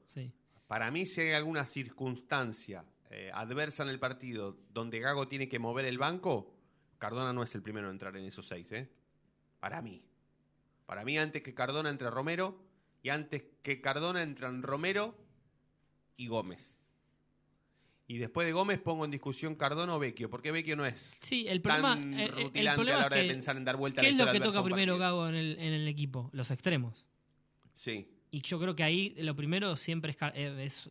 Para 0.68 0.92
mí, 0.92 1.06
si 1.06 1.22
hay 1.22 1.32
alguna 1.32 1.66
circunstancia 1.66 2.86
eh, 3.10 3.32
adversa 3.34 3.84
en 3.84 3.90
el 3.90 4.00
partido 4.00 4.58
donde 4.70 5.00
Gago 5.00 5.28
tiene 5.28 5.48
que 5.48 5.60
mover 5.60 5.86
el 5.86 5.98
banco, 5.98 6.54
Cardona 6.98 7.32
no 7.32 7.44
es 7.44 7.56
el 7.56 7.62
primero 7.62 7.88
en 7.88 7.94
entrar 7.94 8.16
en 8.18 8.26
esos 8.26 8.48
seis, 8.48 8.72
¿eh? 8.72 8.90
Para 9.60 9.82
mí. 9.82 10.04
Para 10.86 11.04
mí, 11.04 11.18
antes 11.18 11.42
que 11.42 11.54
Cardona 11.54 11.90
entre 11.90 12.10
Romero 12.10 12.60
y 13.02 13.10
antes 13.10 13.44
que 13.62 13.82
Cardona 13.82 14.22
entran 14.22 14.62
Romero 14.62 15.16
y 16.18 16.28
Gómez. 16.28 16.78
Y 18.10 18.18
después 18.18 18.48
de 18.48 18.54
Gómez 18.54 18.80
pongo 18.80 19.04
en 19.04 19.12
discusión 19.12 19.56
Cardona 19.56 19.96
o 19.96 20.00
Vecchio, 20.00 20.30
porque 20.30 20.52
Vecchio 20.52 20.76
no 20.78 20.86
es 20.86 21.18
Sí, 21.22 21.46
el 21.48 21.62
problema, 21.62 21.96
tan 21.96 22.14
eh, 22.14 22.24
eh, 22.24 22.30
el 22.38 22.44
rutilante 22.44 22.82
a 22.92 22.98
la 22.98 23.06
hora 23.06 23.18
es 23.18 23.28
de 23.28 23.34
pensar 23.34 23.58
en 23.58 23.66
dar 23.66 23.76
vuelta 23.76 24.02
a 24.02 24.04
¿qué 24.04 24.12
la 24.12 24.24
es 24.24 24.26
lo 24.28 24.32
que 24.34 24.40
toca 24.40 24.60
a 24.60 24.64
primero. 24.64 24.98
Gago 24.98 25.28
en 25.28 25.36
el, 25.36 25.60
en 25.60 25.74
el 25.74 25.88
equipo? 25.88 26.30
Los 26.34 26.50
extremos. 26.52 27.06
Sí. 27.74 28.17
Y 28.32 28.42
yo 28.42 28.60
creo 28.60 28.76
que 28.76 28.84
ahí 28.84 29.16
lo 29.20 29.36
primero 29.36 29.76
siempre 29.78 30.12
es, 30.12 30.18
eh, 30.34 30.64
es 30.66 30.90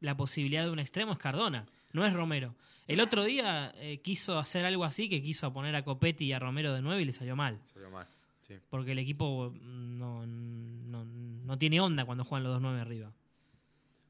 la 0.00 0.16
posibilidad 0.16 0.64
de 0.64 0.70
un 0.70 0.78
extremo 0.78 1.12
es 1.12 1.18
Cardona, 1.18 1.66
no 1.92 2.04
es 2.06 2.12
Romero. 2.14 2.54
El 2.86 3.00
otro 3.00 3.24
día 3.24 3.72
eh, 3.76 4.00
quiso 4.00 4.38
hacer 4.38 4.64
algo 4.64 4.84
así, 4.84 5.08
que 5.10 5.20
quiso 5.22 5.52
poner 5.52 5.76
a 5.76 5.84
Copetti 5.84 6.24
y 6.26 6.32
a 6.32 6.38
Romero 6.38 6.72
de 6.72 6.80
nueve 6.80 7.02
y 7.02 7.04
le 7.04 7.12
salió 7.12 7.36
mal. 7.36 7.60
Salió 7.64 7.90
mal. 7.90 8.06
Sí. 8.40 8.54
Porque 8.70 8.92
el 8.92 8.98
equipo 8.98 9.52
no, 9.60 10.26
no, 10.26 11.04
no 11.04 11.58
tiene 11.58 11.80
onda 11.80 12.06
cuando 12.06 12.24
juegan 12.24 12.44
los 12.44 12.52
dos 12.54 12.62
nueve 12.62 12.80
arriba. 12.80 13.12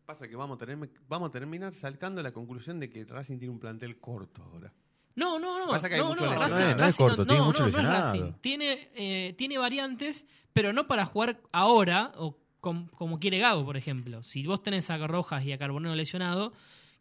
Pasa 0.06 0.26
que 0.28 0.36
vamos 0.36 0.56
a, 0.56 0.58
tener, 0.64 0.88
vamos 1.08 1.28
a 1.28 1.32
terminar 1.32 1.74
sacando 1.74 2.22
la 2.22 2.32
conclusión 2.32 2.78
de 2.80 2.88
que 2.88 3.04
Racing 3.04 3.38
tiene 3.38 3.52
un 3.52 3.58
plantel 3.60 3.98
corto 3.98 4.42
ahora. 4.42 4.72
No, 5.16 5.38
no, 5.38 5.58
no. 5.58 5.66
Pasa 5.68 5.88
que 5.88 5.96
hay 5.96 6.00
no, 6.00 6.10
mucho 6.10 6.24
no, 6.24 6.30
lesionado. 6.30 6.56
Racing- 6.56 6.64
No 6.64 6.70
es- 6.70 6.78
no 6.78 6.86
es 6.86 6.96
corto, 6.96 7.26
tiene 7.26 7.42
mucho 7.42 7.58
no, 7.58 7.64
no 7.64 7.68
es 7.68 7.74
lesionado. 7.74 8.12
Racing. 8.12 8.32
Tiene, 8.40 8.88
eh, 8.94 9.34
tiene 9.36 9.58
variantes, 9.58 10.24
pero 10.52 10.72
no 10.72 10.86
para 10.86 11.04
jugar 11.04 11.40
ahora 11.52 12.12
o 12.16 12.38
com- 12.68 12.88
como 12.88 13.18
quiere 13.18 13.38
Gago, 13.38 13.64
por 13.64 13.76
ejemplo. 13.76 14.22
Si 14.22 14.46
vos 14.46 14.62
tenés 14.62 14.90
a 14.90 14.98
Rojas 15.06 15.44
y 15.44 15.52
a 15.52 15.58
Carbonero 15.58 15.94
lesionado, 15.94 16.52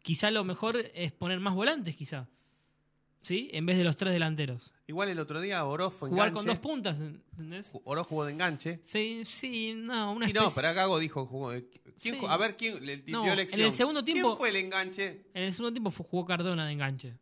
quizá 0.02 0.30
lo 0.30 0.44
mejor 0.44 0.76
es 0.94 1.12
poner 1.12 1.40
más 1.40 1.54
volantes, 1.54 1.96
quizá. 1.96 2.26
¿sí? 3.22 3.50
En 3.52 3.66
vez 3.66 3.76
de 3.76 3.84
los 3.84 3.96
tres 3.96 4.12
delanteros. 4.12 4.72
Igual 4.86 5.10
el 5.10 5.18
otro 5.18 5.40
día 5.40 5.62
Oroz 5.66 5.92
fue 5.92 6.08
Jugar 6.08 6.28
enganche. 6.28 6.46
con 6.46 6.54
dos 6.54 6.62
puntas, 6.62 6.98
¿entendés? 6.98 7.70
Oroz 7.84 8.06
jugó 8.06 8.24
de 8.24 8.32
enganche. 8.32 8.80
Sí, 8.84 9.22
sí, 9.26 9.74
no, 9.76 10.12
una 10.12 10.30
Y 10.30 10.32
no, 10.32 10.50
pero 10.54 10.72
Gago 10.72 10.98
dijo, 10.98 11.26
jugó, 11.26 11.52
eh, 11.52 11.66
¿quién 12.00 12.14
Sí. 12.14 12.20
ju- 12.22 12.28
a 12.28 12.36
ver 12.38 12.56
quién 12.56 12.84
le 12.86 12.96
dio 12.98 13.18
No, 13.18 13.26
en 13.30 13.38
el 13.40 13.72
segundo 13.72 14.02
tiempo- 14.02 14.28
¿Quién 14.28 14.36
fue 14.38 14.48
el 14.48 14.56
enganche? 14.56 15.26
En 15.34 15.42
el 15.42 15.52
segundo 15.52 15.72
tiempo 15.72 15.90
jugó 15.90 16.24
Cardona 16.24 16.64
de 16.66 16.72
enganche. 16.72 17.14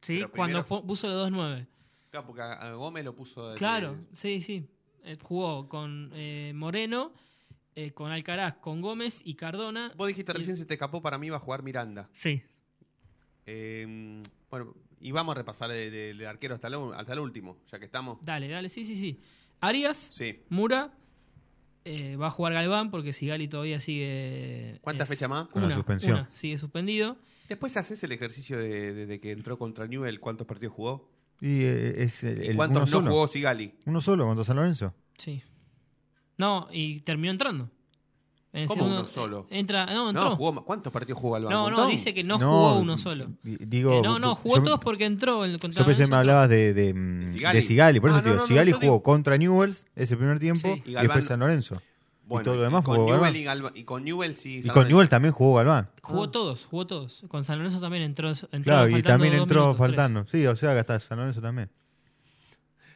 Sí, 0.00 0.16
Pero 0.16 0.30
cuando 0.32 0.64
primero- 0.64 0.86
puso 0.86 1.06
los 1.06 1.16
2-9. 1.30 1.66
Claro, 2.10 2.26
porque 2.26 2.42
a 2.42 2.52
a 2.54 2.72
Gómez 2.74 3.04
lo 3.04 3.14
puso. 3.14 3.50
de- 3.50 3.56
Claro, 3.58 3.96
sí, 4.12 4.40
sí. 4.40 4.66
Eh, 5.04 5.16
jugó 5.22 5.68
con 5.68 6.10
eh, 6.14 6.52
Moreno, 6.56 7.12
eh, 7.76 7.90
con 7.92 8.10
Alcaraz, 8.12 8.56
con 8.56 8.80
Gómez 8.80 9.20
y 9.24 9.34
Cardona. 9.34 9.92
Vos 9.96 10.08
dijiste 10.08 10.32
Y- 10.32 10.36
recién 10.36 10.56
se 10.56 10.64
te 10.66 10.74
escapó, 10.74 11.02
para 11.02 11.18
mí 11.18 11.28
va 11.30 11.36
a 11.36 11.40
jugar 11.40 11.62
Miranda. 11.62 12.08
Sí. 12.14 12.42
Eh, 13.46 14.22
bueno, 14.50 14.74
y 15.00 15.10
vamos 15.12 15.34
a 15.34 15.38
repasar 15.38 15.70
el, 15.70 15.92
el- 15.94 16.20
el 16.20 16.26
arquero 16.26 16.54
hasta, 16.54 16.68
el 16.68 17.18
último, 17.18 17.58
ya 17.70 17.78
que 17.78 17.84
estamos. 17.84 18.18
Dale, 18.22 18.48
dale, 18.48 18.68
sí, 18.68 18.84
sí, 18.84 18.96
sí. 18.96 19.20
Arias, 19.60 20.08
Sí. 20.12 20.40
Mura, 20.48 20.92
eh, 21.84 22.16
va 22.16 22.28
a 22.28 22.30
jugar 22.30 22.52
Galván 22.54 22.90
porque 22.90 23.12
Sigali 23.12 23.48
todavía 23.48 23.80
sigue... 23.80 24.78
¿Cuántas 24.80 25.08
fechas 25.08 25.28
más? 25.28 25.48
Con 25.48 25.62
la 25.62 25.66
Una, 25.66 25.74
suspensión. 25.76 26.14
una, 26.14 26.30
sigue 26.34 26.56
suspendido. 26.58 27.16
Después 27.48 27.76
haces 27.76 28.02
el 28.04 28.12
ejercicio 28.12 28.58
de, 28.58 28.94
de- 28.94 29.06
de 29.06 29.20
que 29.20 29.32
entró 29.32 29.58
contra 29.58 29.86
Newell, 29.86 30.18
¿cuántos 30.20 30.46
partidos 30.46 30.74
jugó? 30.74 31.10
Y 31.40 31.64
eh, 31.64 32.02
es 32.04 32.24
el, 32.24 32.52
¿Y 32.52 32.54
cuántos 32.54 32.76
uno 32.76 32.80
no 32.80 32.86
solo. 32.86 33.10
jugó 33.10 33.28
Sigali? 33.28 33.74
Uno 33.84 34.00
solo 34.00 34.24
contra 34.26 34.44
San 34.44 34.56
Lorenzo. 34.56 34.94
Sí. 35.18 35.42
No, 36.38 36.68
y 36.72 37.00
terminó 37.00 37.30
entrando. 37.32 37.70
En 38.52 38.62
el 38.62 38.68
¿Cómo 38.68 38.84
uno 38.84 39.08
solo? 39.08 39.46
Entra, 39.50 39.84
no, 39.86 40.10
entró. 40.10 40.30
No, 40.30 40.36
jugó. 40.36 40.64
¿cuántos 40.64 40.92
partidos 40.92 41.20
jugó 41.20 41.34
Alba? 41.34 41.50
No, 41.50 41.66
¿Un 41.66 41.72
no, 41.72 41.86
dice 41.88 42.14
que 42.14 42.22
no, 42.22 42.38
jugó 42.38 42.78
uno 42.78 42.96
solo. 42.98 43.26
di- 43.42 43.56
Digo, 43.60 43.94
Eh, 43.94 44.02
no, 44.02 44.20
no, 44.20 44.36
jugó 44.36 44.58
yo, 44.58 44.62
todos 44.62 44.78
porque 44.80 45.06
entró 45.06 45.44
el 45.44 45.58
contra 45.58 45.80
Yo 45.82 45.84
pensé 45.86 46.04
que 46.04 46.10
me 46.10 46.16
hablabas 46.16 46.48
de, 46.48 46.72
de, 46.72 47.26
Sigali. 47.32 47.56
de 47.56 47.62
Sigali. 47.62 48.00
Por 48.00 48.10
eso 48.10 48.20
Ah, 48.20 48.22
te 48.22 48.28
digo, 48.28 48.36
no, 48.36 48.42
no, 48.42 48.46
Sigali 48.46 48.70
jugó 48.70 48.80
digo- 48.82 49.02
contra 49.02 49.36
Newells 49.36 49.86
ese 49.96 50.16
primer 50.16 50.38
tiempo 50.38 50.68
Sí. 50.72 50.82
y, 50.86 50.90
Y 50.90 50.94
Galván- 50.94 51.02
después 51.02 51.24
San 51.24 51.40
Lorenzo. 51.40 51.82
Bueno, 52.26 52.42
y 52.42 52.44
todo 52.44 52.56
lo 52.56 52.62
demás 52.62 52.84
con 52.84 52.96
jugó 52.96 53.12
Newell 53.12 53.36
y, 53.36 53.80
y 53.80 53.84
con 53.84 54.04
Newell 54.04 54.34
sí. 54.36 54.60
Y 54.64 54.68
con. 54.68 54.86
Newell 54.86 55.08
también 55.08 55.32
jugó 55.34 55.54
Galván. 55.56 55.90
Jugó 56.00 56.22
Ah. 56.24 56.30
todos, 56.30 56.64
jugó 56.70 56.86
todos. 56.86 57.24
Con 57.28 57.44
San 57.44 57.58
Lorenzo 57.58 57.80
también 57.80 58.04
entró. 58.04 58.28
entró 58.30 58.48
Claro, 58.62 58.88
y 58.88 58.92
faltando 58.92 59.08
también 59.08 59.34
entró 59.34 59.60
minutos, 59.62 59.76
tres. 59.76 59.88
faltando. 59.96 60.26
Sí, 60.28 60.46
o 60.46 60.54
sea, 60.54 60.72
que 60.74 60.78
hasta 60.78 61.00
San 61.00 61.18
Lorenzo 61.18 61.40
también. 61.42 61.70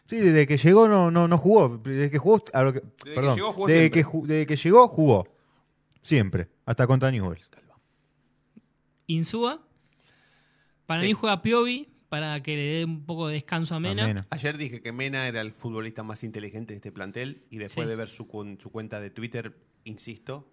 Sí, 0.09 0.17
desde 0.17 0.47
que 0.47 0.57
llegó 0.57 0.89
no, 0.89 1.11
no, 1.11 1.29
no 1.29 1.39
jugó. 1.39 1.79
Desde 1.79 2.11
que 2.11 2.19
jugó, 2.19 2.43
a 2.53 2.63
lo 2.63 2.73
que- 2.73 2.81
que 2.81 3.15
perdón, 3.15 3.37
llegó, 3.37 3.53
jugó 3.53 3.67
desde, 3.67 3.81
siempre. 3.81 4.01
que, 4.03 4.07
ju- 4.09 4.27
desde 4.27 4.47
que 4.47 4.57
llegó 4.57 4.89
jugó. 4.89 5.29
Siempre. 6.03 6.49
Hasta 6.65 6.87
contra 6.87 7.11
Newell. 7.11 7.39
Insúa. 9.07 9.63
Para 10.87 11.01
Sí. 11.01 11.07
mí 11.09 11.13
juega 11.13 11.43
Piovi 11.43 11.89
para 12.09 12.43
que 12.43 12.57
le 12.57 12.63
dé 12.63 12.85
un 12.85 13.05
poco 13.05 13.29
de 13.29 13.35
descanso 13.35 13.75
a 13.75 13.81
Mena. 13.81 14.07
Mena. 14.07 14.27
Ayer 14.31 14.57
dije 14.57 14.81
que 14.81 14.93
Mena 14.93 15.27
era 15.29 15.41
el 15.43 15.53
futbolista 15.53 16.03
más 16.03 16.25
inteligente 16.25 16.73
de 16.73 16.77
este 16.77 16.93
plantel 16.93 17.43
y 17.51 17.59
después 17.59 17.87
Sí. 17.87 17.89
de 17.91 17.97
ver 17.97 18.09
su, 18.09 18.27
su 18.61 18.71
cuenta 18.71 19.01
de 19.01 19.11
Twitter, 19.11 19.55
insisto, 19.85 20.51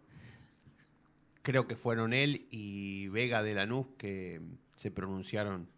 creo 1.41 1.67
que 1.67 1.75
fueron 1.77 2.11
él 2.13 2.47
y 2.51 3.07
Vega 3.09 3.41
de 3.43 3.53
Lanús 3.53 3.87
que 3.97 4.41
se 4.75 4.91
pronunciaron, 4.91 5.69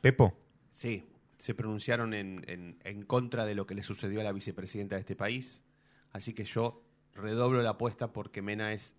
Pepo. 0.00 0.36
sí, 0.70 1.02
se 1.38 1.54
pronunciaron 1.54 2.14
en, 2.14 2.44
en- 2.48 2.78
en 2.84 3.02
contra 3.02 3.46
de 3.46 3.54
lo 3.54 3.66
que 3.66 3.74
le 3.74 3.82
sucedió 3.82 4.20
a 4.20 4.24
la 4.24 4.32
vicepresidenta 4.32 4.96
de 4.96 5.00
este 5.00 5.16
país. 5.16 5.62
Así 6.12 6.34
que 6.34 6.44
yo 6.44 6.82
redoblo 7.14 7.62
la 7.62 7.70
apuesta 7.70 8.12
porque 8.12 8.42
Mena 8.42 8.72
es 8.72 8.94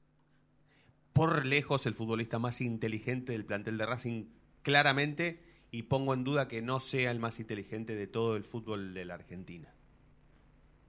por 1.13 1.45
lejos 1.45 1.85
el 1.85 1.93
futbolista 1.95 2.39
más 2.39 2.61
inteligente 2.61 3.33
del 3.33 3.43
plantel 3.45 3.77
de 3.77 3.85
Racing, 3.85 4.25
claramente, 4.61 5.43
y 5.71 5.83
pongo 5.83 6.13
en 6.13 6.23
duda 6.23 6.47
que 6.47 6.61
no 6.61 6.79
sea 6.79 7.11
el 7.11 7.19
más 7.19 7.39
inteligente 7.39 7.95
de 7.95 8.07
todo 8.07 8.35
el 8.37 8.43
fútbol 8.43 8.93
de 8.93 9.05
la 9.05 9.15
Argentina. 9.15 9.73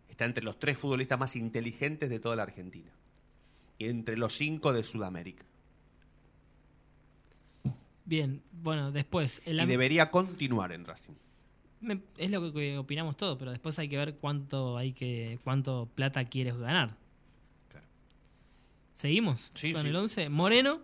Está 0.08 0.24
entre 0.26 0.44
los 0.44 0.58
tres 0.58 0.78
futbolistas 0.78 1.18
más 1.18 1.34
inteligentes 1.36 2.10
de 2.10 2.20
toda 2.20 2.36
la 2.36 2.42
Argentina. 2.44 2.90
Y 3.78 3.86
entre 3.88 4.16
los 4.16 4.34
cinco 4.36 4.72
de 4.72 4.82
Sudamérica. 4.84 5.44
Bien, 8.04 8.42
bueno, 8.52 8.90
después. 8.92 9.40
el 9.46 9.60
Y 9.60 9.66
debería 9.66 10.10
continuar 10.10 10.72
en 10.72 10.84
Racing. 10.84 11.14
Me- 11.80 12.00
es 12.18 12.30
lo 12.30 12.52
que, 12.52 12.78
opinamos 12.78 13.16
todos, 13.16 13.36
pero 13.38 13.50
después 13.50 13.78
hay 13.78 13.88
que 13.88 13.96
ver 13.96 14.14
cuánto 14.16 14.76
hay 14.76 14.92
que 14.92 15.38
cuánto 15.44 15.88
plata 15.94 16.24
quieres 16.24 16.56
ganar. 16.56 16.96
Claro. 17.70 17.86
¿Seguimos? 18.94 19.50
Sí, 19.54 19.72
con 19.72 19.82
sí. 19.82 19.88
el 19.88 19.96
11. 19.96 20.28
Moreno, 20.28 20.80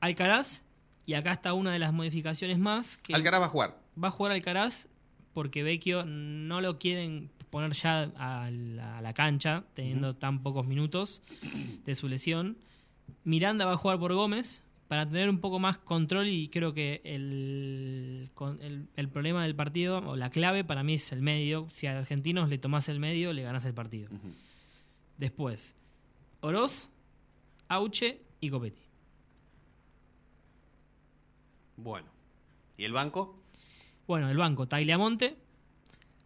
Alcaraz, 0.00 0.62
y 1.06 1.14
acá 1.14 1.32
está 1.32 1.52
una 1.52 1.72
de 1.72 1.78
las 1.78 1.92
modificaciones 1.92 2.58
más. 2.58 2.96
Que 2.98 3.14
Alcaraz 3.14 3.40
va 3.40 3.46
a 3.46 3.50
jugar. 3.50 3.76
va 4.02 4.08
a 4.08 4.10
jugar 4.10 4.32
Alcaraz 4.32 4.86
porque 5.34 5.62
Vecchio 5.62 6.04
no 6.04 6.60
lo 6.60 6.78
quieren 6.78 7.30
poner 7.50 7.72
ya 7.72 8.02
a 8.16 8.50
la, 8.50 8.98
a 8.98 9.02
la 9.02 9.12
cancha, 9.14 9.64
teniendo 9.74 10.14
tan 10.14 10.42
pocos 10.42 10.66
minutos 10.66 11.22
de 11.84 11.94
su 11.94 12.08
lesión. 12.08 12.56
Miranda 13.24 13.64
va 13.64 13.72
a 13.72 13.76
jugar 13.76 13.98
por 13.98 14.12
Gómez 14.14 14.62
para 14.88 15.06
tener 15.06 15.28
un 15.28 15.40
poco 15.40 15.58
más 15.58 15.78
control 15.78 16.28
y 16.28 16.48
creo 16.48 16.72
que 16.72 17.00
el, 17.04 18.30
el, 18.60 18.88
el 18.94 19.08
problema 19.08 19.42
del 19.42 19.54
partido, 19.54 19.98
o 19.98 20.16
la 20.16 20.30
clave 20.30 20.64
para 20.64 20.82
mí 20.82 20.94
es 20.94 21.12
el 21.12 21.22
medio. 21.22 21.68
Si 21.72 21.86
a 21.86 21.98
Argentinos 21.98 22.48
le 22.48 22.58
tomás 22.58 22.88
el 22.88 23.00
medio, 23.00 23.32
le 23.32 23.42
ganás 23.42 23.64
el 23.64 23.74
partido. 23.74 24.08
Después, 25.18 25.74
Oroz, 26.40 26.88
Auche 27.68 28.20
y 28.40 28.50
Copetti. 28.50 28.82
Bueno. 31.76 32.08
¿Y 32.78 32.84
el 32.84 32.92
banco? 32.92 33.42
Bueno, 34.06 34.30
el 34.30 34.36
banco, 34.36 34.68
Tagliamonte, 34.68 35.36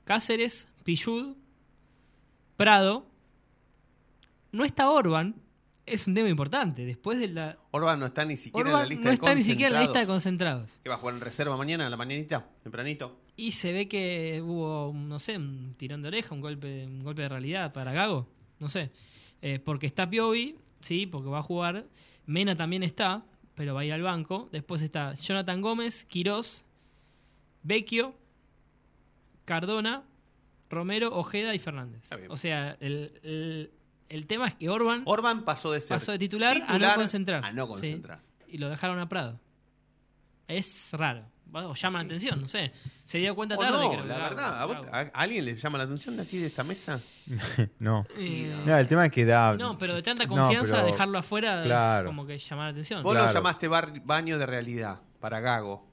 Cáceres, 0.04 0.68
Pillud, 0.84 1.36
Prado. 2.56 3.06
No 4.52 4.64
está 4.64 4.90
Orban, 4.90 5.36
es 5.92 6.06
un 6.06 6.14
tema 6.14 6.28
importante. 6.28 6.84
Después 6.84 7.18
de 7.18 7.28
la. 7.28 7.58
Orban 7.72 7.98
no 8.00 8.06
está 8.06 8.24
ni 8.24 8.36
siquiera 8.36 8.70
en 8.70 8.76
la 8.76 8.84
lista 8.86 9.04
no 9.04 9.10
de 9.10 9.14
está 9.14 9.34
ni 9.34 9.42
siquiera 9.42 9.68
en 9.68 9.74
la 9.74 9.80
lista 9.82 10.00
de 10.00 10.06
concentrados. 10.06 10.70
¿Qué 10.82 10.88
va 10.88 10.94
a 10.96 10.98
jugar 10.98 11.14
en 11.16 11.20
reserva 11.20 11.56
mañana, 11.56 11.86
a 11.86 11.90
la 11.90 11.96
mañanita? 11.96 12.48
¿Tempranito? 12.62 13.16
Y 13.36 13.52
se 13.52 13.72
ve 13.72 13.88
que 13.88 14.42
hubo, 14.44 14.92
no 14.94 15.18
sé, 15.18 15.36
un 15.36 15.74
tirón 15.76 16.02
de 16.02 16.08
oreja, 16.08 16.34
un 16.34 16.40
golpe, 16.40 16.84
un 16.86 17.02
golpe 17.02 17.22
de 17.22 17.28
realidad 17.28 17.72
para 17.72 17.92
Gago. 17.92 18.28
No 18.58 18.68
sé. 18.68 18.90
Eh, 19.42 19.58
porque 19.58 19.86
está 19.86 20.08
Piovi, 20.08 20.56
sí, 20.80 21.06
porque 21.06 21.28
va 21.28 21.38
a 21.38 21.42
jugar. 21.42 21.86
Mena 22.26 22.56
también 22.56 22.82
está, 22.82 23.24
pero 23.54 23.74
va 23.74 23.80
a 23.80 23.84
ir 23.84 23.92
al 23.92 24.02
banco. 24.02 24.48
Después 24.52 24.82
está 24.82 25.14
Jonathan 25.14 25.60
Gómez, 25.62 26.04
Quirós, 26.04 26.64
Vecchio, 27.62 28.14
Cardona, 29.44 30.02
Romero, 30.68 31.14
Ojeda 31.16 31.54
y 31.54 31.58
Fernández. 31.58 32.02
O 32.28 32.36
sea, 32.36 32.76
el, 32.80 33.12
el- 33.22 33.70
el 34.10 34.26
tema 34.26 34.46
es 34.48 34.54
que 34.54 34.68
Orban 34.68 35.02
Orban 35.06 35.44
pasó 35.44 35.72
de 35.72 35.80
ser 35.80 35.96
pasó 35.98 36.12
de 36.12 36.18
titular, 36.18 36.62
a 36.68 36.78
no 36.78 36.94
concentrar. 36.94 37.44
a 37.44 37.52
no 37.52 37.64
Sí. 37.64 37.68
concentrar. 37.70 38.20
y 38.46 38.58
lo 38.58 38.68
dejaron 38.68 38.98
a 39.00 39.08
Prado. 39.08 39.40
Es 40.48 40.88
raro. 40.92 41.24
O 41.52 41.74
llama 41.74 41.98
la 41.98 42.04
atención, 42.04 42.40
no 42.40 42.46
sé. 42.46 42.72
Se 43.04 43.18
dio 43.18 43.34
cuenta 43.34 43.56
O 43.56 43.58
tarde. 43.58 43.72
no, 43.78 43.90
creo, 43.90 44.04
la 44.04 44.18
verdad, 44.18 44.62
¿a, 44.62 44.64
vos- 44.66 44.86
a- 44.92 45.00
alguien 45.14 45.44
le 45.44 45.56
llama 45.56 45.78
la 45.78 45.84
atención 45.84 46.16
de 46.16 46.22
aquí 46.22 46.38
de 46.38 46.46
esta 46.46 46.62
mesa? 46.62 47.00
no. 47.80 48.06
Eh, 48.16 48.56
No, 48.64 48.76
el 48.78 48.86
tema 48.86 49.06
es 49.06 49.10
que 49.12 49.24
da. 49.24 49.56
no, 49.56 49.76
pero 49.76 49.94
de 49.96 50.02
tanta 50.02 50.26
No, 50.26 50.36
confianza 50.36 50.74
pero- 50.76 50.86
dejarlo 50.86 51.18
afuera 51.18 51.62
claro. 51.64 52.04
es 52.04 52.06
como 52.06 52.24
que 52.26 52.38
llamar 52.38 52.66
la 52.66 52.70
atención. 52.70 53.02
Vos 53.02 53.14
lo 53.14 53.20
Claro. 53.20 53.34
llamaste 53.34 53.66
bar- 53.66 54.00
baño 54.04 54.38
de 54.38 54.46
realidad 54.46 55.00
para 55.18 55.40
Gago. 55.40 55.89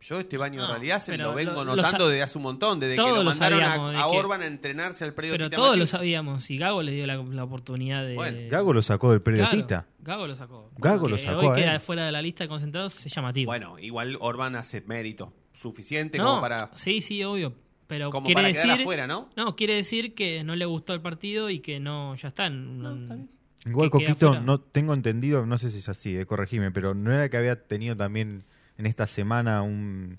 Yo 0.00 0.20
este 0.20 0.36
baño 0.36 0.60
de 0.60 0.66
No, 0.66 0.72
realidad 0.74 1.00
se 1.00 1.16
lo 1.16 1.34
vengo 1.34 1.64
lo- 1.64 1.74
notando 1.74 2.08
desde 2.08 2.22
hace 2.22 2.38
un 2.38 2.42
montón, 2.44 2.78
desde 2.78 2.96
que 2.96 3.02
lo 3.02 3.16
lo 3.16 3.24
mandaron 3.24 3.60
sabíamos, 3.60 3.92
de 3.92 3.96
a, 3.98 4.06
Orban 4.06 4.42
a 4.42 4.46
entrenarse 4.46 5.04
al 5.04 5.14
predio 5.14 5.32
Pero 5.34 5.48
Tita 5.50 5.56
todos 5.56 5.78
lo 5.78 5.86
sabíamos 5.86 6.48
y 6.50 6.58
Gago 6.58 6.82
le 6.82 6.92
dio 6.92 7.06
la, 7.06 7.16
la 7.16 7.44
oportunidad 7.44 8.04
de. 8.04 8.14
Bueno, 8.14 8.38
Gago 8.50 8.72
lo 8.72 8.82
sacó 8.82 9.10
del 9.12 9.22
Claro, 9.22 9.48
periodista. 9.50 9.86
Gago 10.00 10.26
lo 10.26 10.36
sacó. 10.36 10.70
Gago 10.76 11.08
lo 11.08 11.18
sacó 11.18 11.38
Hoy 11.40 11.46
a 11.48 11.54
queda 11.54 11.80
fuera 11.80 12.04
de 12.06 12.12
la 12.12 12.22
lista 12.22 12.44
de 12.44 12.48
concentrados, 12.48 13.04
es 13.06 13.12
llamativo. 13.14 13.50
Bueno, 13.50 13.78
igual 13.78 14.16
Orban 14.20 14.54
hace 14.54 14.82
mérito 14.82 15.32
suficiente 15.54 16.18
no, 16.18 16.24
como 16.26 16.40
para, 16.42 16.70
sí, 16.74 17.00
sí, 17.00 17.24
obvio. 17.24 17.54
Pero 17.88 18.10
como 18.10 18.26
quiere 18.26 18.38
para 18.42 18.48
decir. 18.48 18.62
quedar 18.64 18.80
afuera, 18.80 19.06
¿no? 19.06 19.30
No, 19.36 19.56
quiere 19.56 19.74
decir 19.76 20.14
que 20.14 20.44
no 20.44 20.54
le 20.56 20.64
gustó 20.66 20.92
el 20.92 21.00
partido 21.00 21.50
y 21.50 21.60
que 21.60 21.80
no, 21.80 22.14
ya 22.16 22.28
está. 22.28 22.46
en- 22.46 23.28
Igual 23.64 23.90
que 23.90 23.98
queda 23.98 24.08
Coquito, 24.12 24.40
no 24.40 24.60
tengo 24.60 24.92
entendido, 24.94 25.44
no 25.46 25.56
sé 25.58 25.70
si 25.70 25.78
es 25.78 25.88
así, 25.88 26.16
eh, 26.16 26.26
corregime, 26.26 26.70
pero 26.70 26.94
no 26.94 27.12
era 27.12 27.28
que 27.28 27.36
había 27.36 27.66
tenido 27.66 27.96
también 27.96 28.44
en 28.78 28.86
esta 28.86 29.06
semana 29.06 29.62
un, 29.62 30.16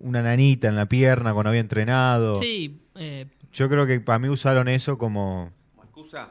una 0.00 0.22
nanita 0.22 0.68
en 0.68 0.76
la 0.76 0.86
pierna 0.86 1.32
cuando 1.32 1.50
había 1.50 1.60
entrenado. 1.60 2.36
Sí, 2.36 2.80
eh, 2.96 3.26
Yo 3.52 3.68
creo 3.68 3.86
que 3.86 4.00
para 4.00 4.18
mí 4.18 4.28
usaron 4.28 4.68
eso 4.68 4.98
como... 4.98 5.52
Como 5.74 5.84
excusa. 5.84 6.30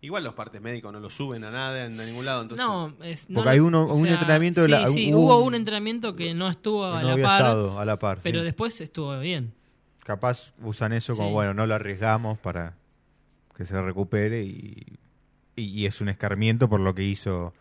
Igual 0.00 0.22
los 0.24 0.34
partes 0.34 0.60
médicos 0.60 0.92
no 0.92 1.00
lo 1.00 1.08
suben 1.08 1.44
a 1.44 1.50
nada, 1.50 1.86
en 1.86 1.98
a 1.98 2.04
ningún 2.04 2.26
lado, 2.26 2.42
entonces... 2.42 2.66
no, 2.66 2.94
es, 3.02 3.30
no 3.30 3.36
Porque 3.36 3.50
hay 3.50 3.60
uno- 3.60 3.86
un 3.86 4.04
sea, 4.04 4.12
entrenamiento 4.12 4.60
de 4.60 4.66
sí, 4.66 4.72
la- 4.72 4.86
sí, 4.88 5.14
hubo 5.14 5.20
hubo 5.24 5.38
un- 5.38 5.46
un 5.48 5.54
entrenamiento 5.54 6.14
que 6.14 6.34
no 6.34 6.50
estuvo 6.50 6.82
que 6.90 6.98
a 6.98 7.00
no 7.00 7.06
la 7.06 7.12
había 7.14 7.24
par, 7.24 7.40
estado 7.40 7.78
a 7.78 7.84
la 7.86 7.98
par. 7.98 8.18
pero 8.22 8.40
sí. 8.40 8.44
después 8.44 8.80
estuvo 8.82 9.18
bien. 9.18 9.54
Capaz 10.04 10.52
usan 10.62 10.92
eso 10.92 11.16
como, 11.16 11.28
Sí. 11.28 11.32
bueno, 11.32 11.54
no 11.54 11.66
lo 11.66 11.74
arriesgamos 11.74 12.38
para 12.38 12.74
que 13.56 13.64
se 13.64 13.80
recupere 13.80 14.42
y, 14.42 14.84
y, 15.56 15.62
y 15.62 15.86
es 15.86 16.02
un 16.02 16.10
escarmiento 16.10 16.68
por 16.68 16.80
lo 16.80 16.94
que 16.94 17.04
hizo 17.04 17.54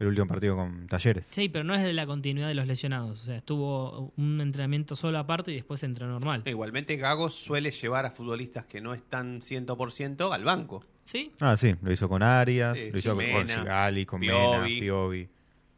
el 0.00 0.06
último 0.08 0.26
partido 0.26 0.56
con 0.56 0.86
Talleres. 0.88 1.28
Sí, 1.30 1.48
pero 1.48 1.62
no 1.62 1.74
es 1.74 1.82
de 1.82 1.92
la 1.92 2.06
continuidad 2.06 2.48
de 2.48 2.54
los 2.54 2.66
lesionados. 2.66 3.20
O 3.22 3.24
sea, 3.26 3.36
estuvo 3.36 4.12
un 4.16 4.40
entrenamiento 4.40 4.96
solo 4.96 5.18
aparte 5.18 5.52
y 5.52 5.54
después 5.56 5.82
entró 5.84 6.08
normal. 6.08 6.42
Igualmente 6.46 6.96
Gago 6.96 7.30
suele 7.30 7.70
llevar 7.70 8.06
a 8.06 8.10
futbolistas 8.10 8.64
que 8.66 8.80
no 8.80 8.94
están 8.94 9.40
100% 9.42 10.32
al 10.32 10.42
banco. 10.44 10.84
¿Sí? 11.04 11.32
Ah, 11.40 11.56
sí, 11.56 11.74
lo 11.82 11.92
hizo 11.92 12.08
con 12.08 12.22
Arias, 12.22 12.76
Sí, 12.78 12.90
lo 12.92 12.98
hizo 12.98 13.12
Jimena, 13.18 13.38
con 13.38 13.48
Sigali, 13.48 14.06
con 14.06 14.20
Piovi. 14.20 14.70
Mena, 14.70 14.80
Piovi. 14.80 15.28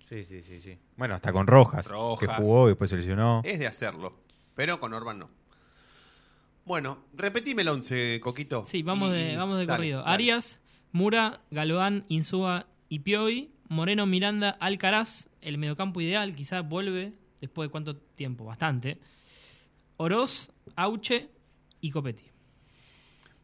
Sí, 0.08 0.24
sí, 0.24 0.42
sí, 0.42 0.60
sí. 0.60 0.78
Bueno, 0.96 1.14
hasta 1.14 1.32
con 1.32 1.46
Rojas, 1.46 1.88
Rojas. 1.88 2.28
que 2.28 2.34
jugó 2.42 2.66
y 2.66 2.70
después 2.70 2.90
se 2.90 2.96
lesionó. 2.96 3.40
Es 3.44 3.58
de 3.58 3.66
hacerlo, 3.66 4.20
pero 4.54 4.78
con 4.78 4.92
Orban 4.92 5.18
no. 5.20 5.30
Bueno, 6.64 6.98
repetime 7.14 7.62
el 7.62 7.68
11, 7.68 8.20
Coquito. 8.20 8.64
Sí, 8.66 8.82
vamos 8.82 9.10
Y- 9.10 9.18
de, 9.18 9.36
vamos 9.36 9.58
de 9.58 9.66
dale, 9.66 9.76
corrido. 9.78 9.98
dale. 10.02 10.12
Arias, 10.12 10.60
Mura, 10.92 11.40
Galoán, 11.50 12.04
Insúa 12.08 12.66
y 12.88 13.00
Piovi. 13.00 13.50
Moreno, 13.72 14.04
Miranda, 14.04 14.50
Alcaraz. 14.60 15.30
El 15.40 15.56
mediocampo 15.56 16.00
ideal, 16.00 16.34
quizás 16.34 16.68
vuelve 16.68 17.14
después 17.40 17.68
de 17.68 17.70
cuánto 17.70 17.96
tiempo, 17.96 18.44
bastante. 18.44 18.98
Oroz, 19.96 20.50
Auche 20.76 21.30
y 21.80 21.90
Copetti. 21.90 22.22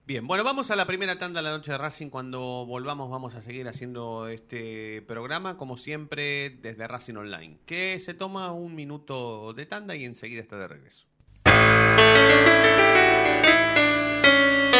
Bien, 0.06 0.26
bueno, 0.26 0.44
vamos 0.44 0.70
a 0.70 0.76
la 0.76 0.86
primera 0.86 1.18
tanda 1.18 1.40
de 1.40 1.48
la 1.48 1.56
noche 1.56 1.72
de 1.72 1.78
Racing. 1.78 2.10
Cuando 2.10 2.66
volvamos 2.66 3.10
vamos 3.10 3.34
a 3.34 3.42
seguir 3.42 3.68
haciendo 3.68 4.28
este 4.28 5.02
programa, 5.02 5.56
como 5.56 5.78
siempre, 5.78 6.50
desde 6.50 6.86
Racing 6.86 7.14
Online, 7.14 7.58
que 7.64 7.98
se 7.98 8.12
toma 8.12 8.52
un 8.52 8.74
minuto 8.74 9.54
de 9.54 9.64
tanda 9.64 9.96
y 9.96 10.04
enseguida 10.04 10.42
está 10.42 10.58
de 10.58 10.68
regreso. 10.68 11.07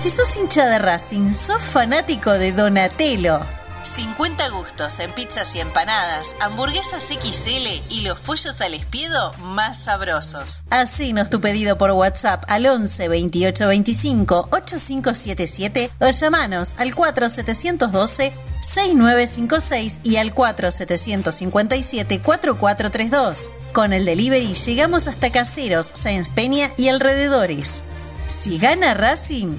Si 0.00 0.08
sos 0.08 0.34
hincha 0.38 0.64
de 0.64 0.78
Racing, 0.78 1.34
sos 1.34 1.62
fanático 1.62 2.32
de 2.32 2.52
Donatello. 2.52 3.38
50 3.82 4.48
gustos 4.48 4.98
en 4.98 5.12
pizzas 5.12 5.54
y 5.56 5.60
empanadas, 5.60 6.34
hamburguesas 6.40 7.04
XL 7.04 7.90
y 7.90 8.00
los 8.00 8.18
pollos 8.22 8.62
al 8.62 8.72
espiedo 8.72 9.34
más 9.40 9.82
sabrosos. 9.82 10.62
Hacenos 10.70 11.28
tu 11.28 11.42
pedido 11.42 11.76
por 11.76 11.90
WhatsApp 11.90 12.44
al 12.48 12.64
11 12.64 13.08
28 13.08 13.66
25 13.66 14.48
8577 14.50 15.90
o 15.98 16.08
llamanos 16.08 16.76
al 16.78 16.94
4712 16.94 18.32
6956 18.62 20.00
y 20.02 20.16
al 20.16 20.32
4757 20.32 22.22
4432. 22.22 23.50
Con 23.74 23.92
el 23.92 24.06
delivery 24.06 24.54
llegamos 24.54 25.08
hasta 25.08 25.30
Caseros, 25.30 25.90
Sáenz 25.92 26.30
Peña 26.30 26.72
y 26.78 26.88
alrededores. 26.88 27.84
Si 28.30 28.58
gana 28.58 28.94
Racing, 28.94 29.58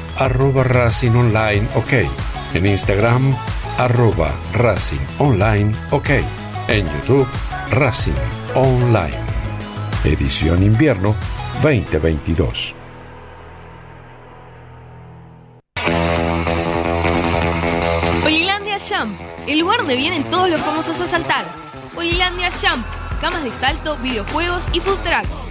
arroba 0.21 0.63
Racing 0.63 1.15
Online 1.15 1.67
OK. 1.73 1.93
En 2.53 2.65
Instagram, 2.67 3.35
arroba 3.79 4.31
Racing 4.53 5.01
Online 5.17 5.71
OK. 5.89 6.09
En 6.67 6.85
YouTube, 6.85 7.27
Racing 7.71 8.13
Online. 8.53 9.17
Edición 10.03 10.61
Invierno 10.61 11.15
2022. 11.63 12.75
Olilandia 18.23 18.77
Jump, 18.79 19.19
el 19.47 19.59
lugar 19.59 19.79
donde 19.79 19.95
vienen 19.95 20.23
todos 20.25 20.51
los 20.51 20.61
famosos 20.61 21.01
a 21.01 21.07
saltar. 21.07 21.45
Olilandia 21.95 22.51
Jump, 22.51 22.85
camas 23.19 23.43
de 23.43 23.49
salto, 23.49 23.97
videojuegos 23.97 24.63
y 24.71 24.81
food 24.81 24.99
truck. 24.99 25.50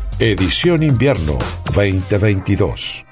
Edición 0.23 0.83
invierno 0.83 1.39
2022. 1.73 3.03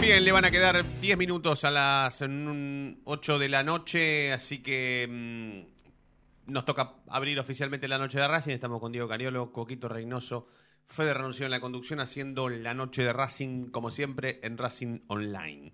Bien, 0.00 0.24
le 0.24 0.32
van 0.32 0.44
a 0.44 0.50
quedar 0.50 0.84
10 1.00 1.16
minutos 1.16 1.62
a 1.62 1.70
las 1.70 2.20
mm, 2.28 2.94
8 3.04 3.38
de 3.38 3.48
la 3.48 3.62
noche, 3.62 4.32
así 4.32 4.58
que 4.58 5.06
mm, 5.08 5.77
nos 6.48 6.64
toca 6.64 6.94
abrir 7.08 7.38
oficialmente 7.38 7.86
la 7.88 7.98
noche 7.98 8.18
de 8.18 8.26
Racing. 8.26 8.52
Estamos 8.52 8.80
con 8.80 8.90
Diego 8.92 9.08
Cariolo, 9.08 9.52
Coquito 9.52 9.88
Reynoso, 9.88 10.48
Fede 10.86 11.14
Renunció 11.14 11.44
en 11.44 11.50
la 11.50 11.60
conducción, 11.60 12.00
haciendo 12.00 12.48
la 12.48 12.74
noche 12.74 13.02
de 13.02 13.12
Racing, 13.12 13.66
como 13.70 13.90
siempre, 13.90 14.40
en 14.42 14.56
Racing 14.58 14.98
Online. 15.08 15.72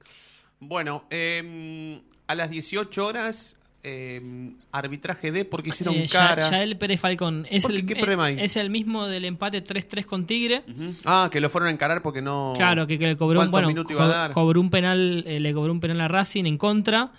Bueno, 0.61 1.05
eh, 1.11 2.03
a 2.27 2.35
las 2.35 2.51
18 2.51 3.07
horas, 3.07 3.55
eh, 3.87 4.53
arbitraje 4.73 5.31
de 5.31 5.45
porque 5.45 5.69
hicieron 5.69 5.95
Eh, 5.95 6.07
Ya- 6.07 6.29
cara. 6.29 6.51
Yael 6.51 6.77
Pérez 6.79 6.99
Falcón. 7.01 7.47
Es 7.51 7.65
el, 7.67 7.85
¿Qué 7.85 7.97
problema 7.97 8.25
hay? 8.27 8.41
Es 8.41 8.57
el 8.57 8.71
mismo 8.71 9.07
del 9.07 9.27
empate 9.27 9.63
3-3 9.63 10.07
con 10.07 10.27
Tigre. 10.27 10.63
Ah, 11.05 11.29
que 11.31 11.39
lo 11.41 11.51
fueron 11.51 11.69
a 11.69 11.71
encarar 11.71 12.01
porque 12.03 12.23
no. 12.23 12.55
Claro, 12.57 12.87
que, 12.87 12.99
que 12.99 13.07
le 13.07 13.17
cobró 13.17 13.41
un, 13.43 13.51
¿Cuántos 13.51 13.73
bueno, 13.75 13.91
iba 13.91 14.05
a 14.07 14.09
dar? 14.09 14.33
cobró 14.33 14.61
un 14.61 14.71
penal, 14.71 15.23
eh, 15.27 15.39
le 15.39 15.53
cobró 15.53 15.71
un 15.71 15.81
penal 15.81 16.01
a 16.01 16.09
Racing 16.09 16.45
en 16.47 16.57
contra, 16.57 17.13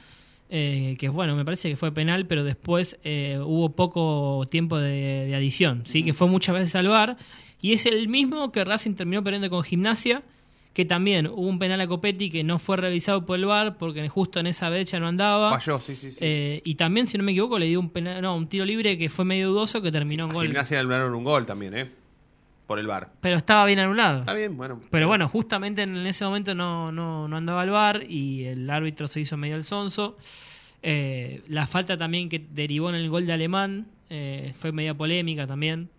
eh, 0.50 0.96
que 1.00 1.10
bueno, 1.10 1.36
me 1.36 1.44
parece 1.44 1.70
que 1.70 1.76
fue 1.76 1.92
penal, 1.92 2.26
pero 2.28 2.44
después 2.44 2.98
eh, 3.04 3.40
hubo 3.44 3.70
poco 3.70 4.48
tiempo 4.50 4.78
de, 4.78 5.26
de 5.28 5.36
adición, 5.36 5.84
sí, 5.86 6.04
que 6.04 6.14
fue 6.14 6.28
muchas 6.28 6.56
veces 6.56 6.76
al 6.76 6.88
VAR, 6.88 7.18
y 7.62 7.74
es 7.74 7.86
el 7.86 8.08
mismo 8.08 8.52
que 8.52 8.64
Racing 8.64 8.94
terminó 8.94 9.24
perdiendo 9.24 9.50
con 9.50 9.64
Gimnasia, 9.64 10.24
que 10.76 10.84
también 10.84 11.28
hubo 11.28 11.48
un 11.48 11.58
penal 11.58 11.80
a 11.80 11.88
Copetti 11.88 12.30
que 12.30 12.44
no 12.44 12.60
fue 12.60 12.76
revisado 12.76 13.26
por 13.26 13.40
el 13.40 13.46
VAR 13.46 13.78
porque 13.78 14.08
justo 14.10 14.42
en 14.42 14.48
esa 14.48 14.70
brecha 14.70 15.00
no 15.00 15.08
andaba. 15.08 15.50
Falló, 15.50 15.80
sí, 15.80 15.96
sí, 15.96 16.12
sí. 16.12 16.20
Eh, 16.20 16.62
y 16.66 16.76
también, 16.76 17.08
si 17.08 17.18
no 17.18 17.24
me 17.24 17.32
equivoco, 17.32 17.58
le 17.58 17.68
dio 17.68 17.80
un 17.80 17.90
penal, 17.90 18.22
no, 18.22 18.36
un 18.36 18.48
tiro 18.48 18.66
libre 18.66 18.98
que 18.98 19.10
fue 19.10 19.24
medio 19.24 19.48
dudoso 19.48 19.82
que 19.82 19.90
terminó 19.90 20.26
en 20.26 20.34
gol. 20.34 20.48
Gimnasia 20.48 20.82
anularon 20.82 21.16
un 21.16 21.24
gol 21.24 21.46
también, 21.46 21.78
¿eh? 21.78 21.90
Por 22.68 22.80
el 22.80 22.88
bar. 22.88 23.12
Pero 23.22 23.38
estaba 23.38 23.66
bien 23.66 23.80
anulado. 23.80 24.20
Está 24.20 24.34
bien, 24.34 24.58
bueno. 24.58 24.82
Pero 24.90 25.08
bueno, 25.08 25.28
justamente 25.30 25.84
en 25.84 25.98
ese 26.08 26.26
momento 26.26 26.56
no, 26.56 26.92
no, 26.92 27.28
no 27.28 27.38
andaba 27.38 27.62
al 27.62 27.70
bar 27.70 28.04
y 28.08 28.46
el 28.46 28.70
árbitro 28.70 29.08
se 29.08 29.20
hizo 29.20 29.38
medio 29.38 29.56
el 29.56 29.64
sonso. 29.64 30.18
Eh, 30.82 31.42
la 31.48 31.68
falta 31.68 31.98
también 31.98 32.30
que 32.30 32.40
derivó 32.40 32.90
en 32.90 32.96
el 32.96 33.10
gol 33.10 33.26
de 33.26 33.34
Alemán 33.34 33.88
eh, 34.10 34.54
fue 34.60 34.72
media 34.72 34.94
polémica 34.94 35.46
también. 35.46 35.90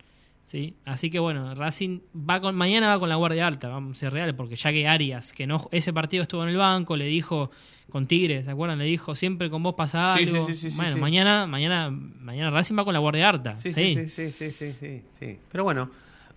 ¿sí? 0.49 0.75
Así 0.85 1.11
que 1.11 1.19
bueno, 1.19 1.55
Racing 1.55 2.01
va 2.15 2.41
con, 2.41 2.55
mañana 2.55 2.89
va 2.89 2.99
con 2.99 3.09
la 3.09 3.17
guardia 3.17 3.47
alta, 3.47 3.69
vamos 3.69 3.97
a 3.97 4.01
ser 4.01 4.13
reales, 4.13 4.35
porque 4.35 4.57
ya 4.57 4.73
que 4.73 4.87
Arias, 4.87 5.33
que 5.33 5.47
no 5.47 5.69
ese 5.73 5.93
partido 5.93 6.23
estuvo 6.23 6.43
en 6.43 6.51
el 6.51 6.57
banco, 6.57 6.97
le 6.97 7.07
dijo 7.07 7.51
con 7.91 8.07
Tigres, 8.07 8.45
¿se 8.45 8.51
acuerdan? 8.51 8.79
Le 8.79 8.85
dijo, 8.85 9.15
siempre 9.15 9.49
con 9.51 9.63
vos 9.63 9.75
pasa 9.75 10.15
algo. 10.15 10.47
sí, 10.47 10.55
sí, 10.55 10.71
sí, 10.71 10.77
bueno, 10.77 10.97
mañana, 10.99 11.47
mañana, 11.47 11.91
mañana 11.91 12.51
Racing 12.51 12.77
va 12.77 12.85
con 12.85 12.93
la 12.93 13.01
guardia 13.01 13.29
alta. 13.29 13.53
Sí, 13.55 13.73
sí, 13.73 14.09
sí, 14.09 14.33
sí, 14.33 14.51
sí, 14.53 15.03
sí. 15.19 15.39
Pero 15.51 15.65
bueno, 15.65 15.91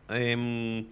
em, 0.09 0.85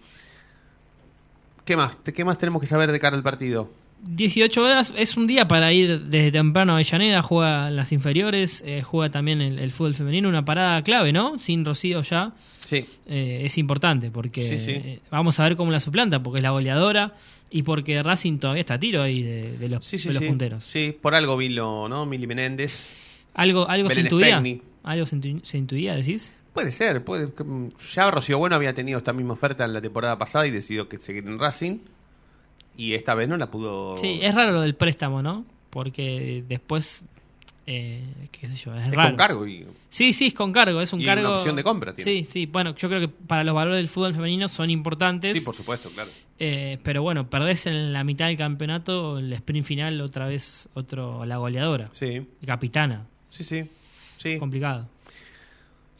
¿qué 1.64 1.76
más? 1.76 1.96
¿Qué 2.14 2.24
más 2.24 2.38
tenemos 2.38 2.60
que 2.60 2.66
saber 2.66 2.92
de 2.92 2.98
cara 3.00 3.16
al 3.16 3.22
partido? 3.22 3.70
18 4.00 4.62
horas 4.62 4.92
es 4.96 5.16
un 5.16 5.26
día 5.26 5.48
para 5.48 5.72
ir 5.72 6.02
desde 6.04 6.30
temprano 6.30 6.72
a 6.72 6.76
Avellaneda, 6.76 7.20
juega 7.20 7.68
las 7.70 7.90
inferiores, 7.90 8.62
eh, 8.64 8.82
juega 8.82 9.10
también 9.10 9.40
el, 9.40 9.58
el 9.58 9.72
fútbol 9.72 9.94
femenino, 9.94 10.28
una 10.28 10.44
parada 10.44 10.80
clave, 10.82 11.12
¿no? 11.12 11.38
Sin 11.40 11.64
Rocío 11.64 12.02
ya. 12.02 12.32
Sí. 12.64 12.84
Eh, 13.08 13.42
es 13.44 13.58
importante 13.58 14.10
porque 14.12 14.46
Sí, 14.48 14.58
sí. 14.64 14.70
eh, 14.70 15.00
vamos 15.10 15.40
a 15.40 15.42
ver 15.42 15.56
cómo 15.56 15.72
la 15.72 15.80
suplanta, 15.80 16.22
porque 16.22 16.38
es 16.38 16.42
la 16.44 16.50
goleadora 16.50 17.14
y 17.50 17.62
porque 17.64 18.00
Racing 18.02 18.38
todavía 18.38 18.60
está 18.60 18.74
a 18.74 18.78
tiro 18.78 19.02
ahí 19.02 19.22
de, 19.22 19.56
de 19.58 19.68
los, 19.68 19.84
Sí, 19.84 19.98
sí, 19.98 20.08
de 20.08 20.14
los 20.14 20.22
sí. 20.22 20.28
punteros. 20.28 20.64
Sí, 20.64 20.94
por 21.00 21.14
algo 21.16 21.36
Vilo, 21.36 21.88
¿no? 21.88 22.06
Mili 22.06 22.26
Menéndez. 22.28 22.92
¿Algo, 23.34 23.68
algo 23.68 23.90
se 23.90 24.00
intuía? 24.02 24.40
¿Algo 24.84 25.06
se, 25.06 25.16
intu- 25.16 25.42
se 25.44 25.58
intuía, 25.58 25.94
decís? 25.96 26.30
Puede 26.58 26.72
ser, 26.72 27.04
puede. 27.04 27.26
mm, 27.26 27.68
Ya 27.94 28.10
Rocío 28.10 28.38
Bueno 28.38 28.56
había 28.56 28.74
tenido 28.74 28.98
esta 28.98 29.12
misma 29.12 29.34
oferta 29.34 29.64
en 29.64 29.72
la 29.72 29.80
temporada 29.80 30.18
pasada 30.18 30.46
y 30.46 30.50
decidió 30.50 30.88
que 30.88 30.98
seguir 30.98 31.24
en 31.26 31.38
Racing. 31.38 31.78
Y 32.76 32.94
esta 32.94 33.14
vez 33.14 33.28
no 33.28 33.36
la 33.36 33.50
pudo. 33.50 33.96
Sí, 33.98 34.18
es 34.22 34.34
raro 34.34 34.52
lo 34.52 34.60
del 34.62 34.74
préstamo, 34.74 35.22
¿no? 35.22 35.44
Porque 35.70 36.44
después, 36.48 37.02
eh, 37.66 38.02
qué 38.32 38.48
sé 38.48 38.56
yo, 38.56 38.74
es, 38.76 38.86
Es 38.86 38.94
raro. 38.94 39.10
con 39.10 39.16
cargo 39.16 39.46
y. 39.46 39.66
Sí, 39.90 40.12
sí, 40.12 40.26
es 40.28 40.34
con 40.34 40.52
cargo, 40.52 40.80
es 40.80 40.92
un 40.92 41.00
Y 41.00 41.04
cargo. 41.04 41.28
una 41.28 41.36
opción 41.38 41.56
de 41.56 41.62
compra 41.64 41.94
tiene. 41.94 42.10
Sí, 42.24 42.28
sí, 42.30 42.46
bueno, 42.46 42.74
yo 42.76 42.88
creo 42.88 43.00
que 43.00 43.08
para 43.08 43.44
los 43.44 43.54
valores 43.54 43.78
del 43.78 43.88
fútbol 43.88 44.14
femenino 44.14 44.48
son 44.48 44.70
importantes. 44.70 45.32
Sí, 45.32 45.40
por 45.40 45.54
supuesto, 45.54 45.90
claro. 45.90 46.10
eh, 46.38 46.78
pero 46.82 47.02
bueno, 47.02 47.28
perdés 47.30 47.66
en 47.66 47.92
la 47.92 48.02
mitad 48.04 48.26
del 48.26 48.36
campeonato, 48.36 49.18
el 49.18 49.32
sprint 49.32 49.64
final, 49.66 50.00
otra 50.00 50.26
vez, 50.26 50.68
otro, 50.74 51.24
la 51.24 51.36
goleadora, 51.36 51.86
Sí, 51.92 52.26
capitana. 52.46 53.06
sí, 53.30 53.44
sí. 53.44 53.64
Sí, 54.18 54.36
Complicado. 54.36 54.88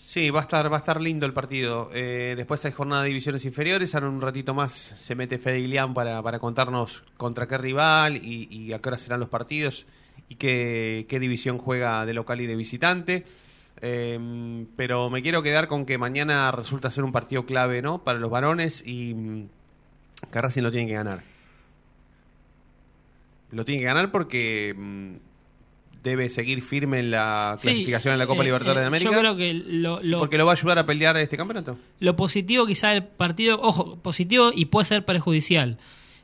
Sí 0.09 0.31
va, 0.31 0.39
a 0.39 0.43
estar, 0.43 0.73
va 0.73 0.79
a 0.79 0.81
estar 0.81 1.03
lindo 1.03 1.27
el 1.27 1.35
partido. 1.35 1.91
Eh, 1.93 2.33
después 2.35 2.65
hay 2.65 2.73
jornada 2.73 3.03
de 3.03 3.09
divisiones 3.09 3.45
inferiores. 3.45 3.95
Ahora 3.95 4.09
un 4.09 4.23
ratito 4.23 4.55
más 4.55 4.73
se 4.73 5.15
mete 5.15 5.39
Fede 5.39 5.69
para, 5.95 6.23
para 6.23 6.39
contarnos 6.39 7.05
contra 7.19 7.47
qué 7.47 7.59
rival 7.59 8.17
y, 8.17 8.49
y 8.51 8.73
a 8.73 8.81
qué 8.81 8.89
hora 8.89 8.97
serán 8.97 9.21
los 9.21 9.29
partidos 9.29 9.87
y 10.31 10.37
qué, 10.37 11.05
qué 11.11 11.21
división 11.21 11.59
juega 11.59 12.07
de 12.07 12.15
local 12.15 12.41
y 12.41 12.47
de 12.47 12.57
visitante. 12.57 13.25
Eh, 13.83 14.67
pero 14.77 15.11
me 15.11 15.21
quiero 15.21 15.43
quedar 15.43 15.69
con 15.69 15.85
que 15.85 15.99
mañana 15.99 16.51
resulta 16.53 16.91
ser 16.91 17.05
un 17.05 17.13
partido 17.13 17.45
clave 17.45 17.83
¿no? 17.83 18.03
para 18.03 18.19
los 18.19 18.31
varones 18.31 18.83
y 18.87 19.13
mm, 19.13 19.49
que 20.33 20.63
lo 20.63 20.71
tiene 20.71 20.87
que 20.87 20.95
ganar. 20.95 21.23
Lo 23.51 23.67
tiene 23.67 23.81
que 23.81 23.87
ganar 23.87 24.11
porque 24.11 24.75
mm, 24.75 25.28
debe 26.09 26.29
seguir 26.29 26.63
firme 26.63 26.99
en 26.99 27.11
la 27.13 27.57
Sí, 27.59 27.69
clasificación 27.69 28.13
en 28.15 28.19
la 28.19 28.27
Copa 28.27 28.43
eh, 28.43 28.47
Libertadores 28.47 28.79
eh, 28.79 28.83
de 28.83 28.87
América. 28.89 29.11
Yo 29.13 29.19
creo 29.19 29.37
que 29.37 29.55
lo, 29.55 30.01
lo- 30.03 30.19
porque 30.19 30.37
lo 30.39 30.47
va 30.47 30.53
a 30.53 30.55
ayudar 30.55 30.79
a 30.79 30.87
pelear 30.87 31.17
este 31.19 31.37
campeonato. 31.37 31.79
Lo 32.01 32.17
positivo 32.17 32.67
quizá 32.67 32.89
del 32.89 33.05
partido, 33.05 33.61
ojo, 33.63 33.97
positivo 34.03 34.51
y 34.55 34.65
puede 34.67 34.87
ser 34.87 35.05
perjudicial. 35.05 35.79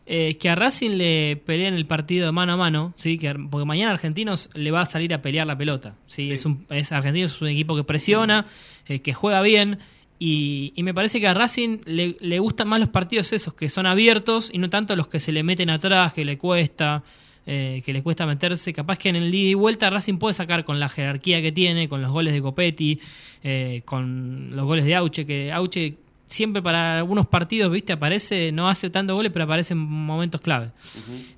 eh, 0.07 0.37
que 0.37 0.51
a 0.51 0.55
Racing 0.55 0.99
le 0.99 1.37
peleen 1.47 1.73
el 1.73 1.87
partido 1.87 2.27
de 2.27 2.33
mano 2.33 2.53
a 2.53 2.57
mano, 2.59 2.93
¿sí? 2.99 3.17
que, 3.17 3.35
porque 3.51 3.65
mañana 3.65 3.93
Argentinos 3.93 4.51
le 4.53 4.71
va 4.71 4.83
a 4.83 4.85
salir 4.85 5.15
a 5.15 5.23
pelear 5.23 5.47
la 5.47 5.57
pelota. 5.57 5.95
¿sí? 6.07 6.31
Es, 6.31 6.45
un, 6.45 6.67
es 6.69 6.93
Argentinos 6.93 7.33
es 7.35 7.41
un 7.41 7.49
equipo 7.49 7.75
que 7.75 7.85
presiona, 7.85 8.45
eh, 8.87 8.99
que 9.01 9.15
juega 9.15 9.41
bien. 9.41 9.79
Y, 10.19 10.73
y 10.77 10.83
me 10.83 10.93
parece 10.95 11.21
que 11.21 11.27
a 11.27 11.33
Racing 11.35 11.79
le, 11.87 12.17
le 12.21 12.39
gustan 12.39 12.69
más 12.69 12.81
los 12.81 12.91
partidos 12.91 13.33
esos 13.33 13.55
que 13.55 13.69
son 13.71 13.87
abiertos 13.87 14.51
y 14.53 14.59
no 14.59 14.69
tanto 14.71 14.95
los 14.95 15.09
que 15.09 15.21
se 15.21 15.33
le 15.33 15.43
meten 15.43 15.71
atrás, 15.71 16.13
que 16.13 16.25
le 16.27 16.37
cuesta, 16.37 17.03
eh, 17.47 17.83
que 17.85 17.93
le 17.93 18.03
cuesta 18.03 18.27
meterse. 18.27 18.73
Capaz 18.73 18.99
que 18.99 19.11
en 19.11 19.17
el 19.17 19.35
ida 19.35 19.51
y 19.51 19.55
vuelta 19.55 19.91
Racing 19.91 20.17
puede 20.17 20.33
sacar 20.35 20.65
con 20.65 20.81
la 20.81 20.89
jerarquía 20.89 21.43
que 21.43 21.53
tiene, 21.53 21.89
con 21.89 22.01
los 22.01 22.11
goles 22.11 22.33
de 22.33 22.41
Copetti, 22.41 23.01
eh, 23.43 23.83
con 23.85 24.57
los 24.57 24.65
goles 24.65 24.85
de 24.85 24.95
Auche, 24.95 25.27
que 25.27 25.53
Auche 25.53 25.97
siempre 26.27 26.63
para 26.63 26.99
algunos 26.99 27.27
partidos, 27.27 27.71
viste, 27.71 27.93
aparece, 27.93 28.51
no 28.51 28.69
hace 28.69 28.89
tantos 28.89 29.15
goles, 29.15 29.31
pero 29.31 29.45
aparece 29.45 29.75
en 29.75 29.79
momentos 29.79 30.41
clave. 30.41 30.71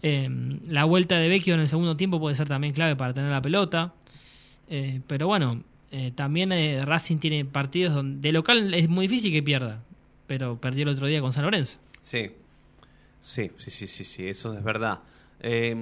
Eh, 0.02 0.28
la 0.68 0.84
vuelta 0.84 1.16
de 1.18 1.28
Vecchio 1.28 1.54
en 1.54 1.60
el 1.60 1.68
segundo 1.68 1.96
tiempo 1.96 2.20
puede 2.20 2.36
ser 2.36 2.48
también 2.48 2.72
clave 2.72 2.94
para 2.94 3.12
tener 3.12 3.30
la 3.30 3.42
pelota. 3.42 3.92
Eh, 4.68 5.00
pero 5.06 5.26
bueno, 5.26 5.62
también 6.14 6.50
Racing 6.86 7.18
tiene 7.18 7.44
partidos 7.44 7.94
donde 7.94 8.28
de 8.28 8.32
local 8.32 8.74
es 8.74 8.88
muy 8.88 9.08
difícil 9.08 9.32
que 9.32 9.42
pierda, 9.42 9.82
pero 10.26 10.56
perdió 10.60 10.84
el 10.84 10.90
otro 10.90 11.06
día 11.06 11.20
con 11.20 11.32
San 11.32 11.44
Lorenzo. 11.44 11.78
Sí. 12.00 12.30
Sí, 13.20 13.50
sí, 13.56 13.70
sí, 13.70 13.88
sí, 13.88 14.04
sí, 14.04 14.28
eso 14.28 14.56
es 14.56 14.62
verdad. 14.62 15.00
Eh, 15.40 15.74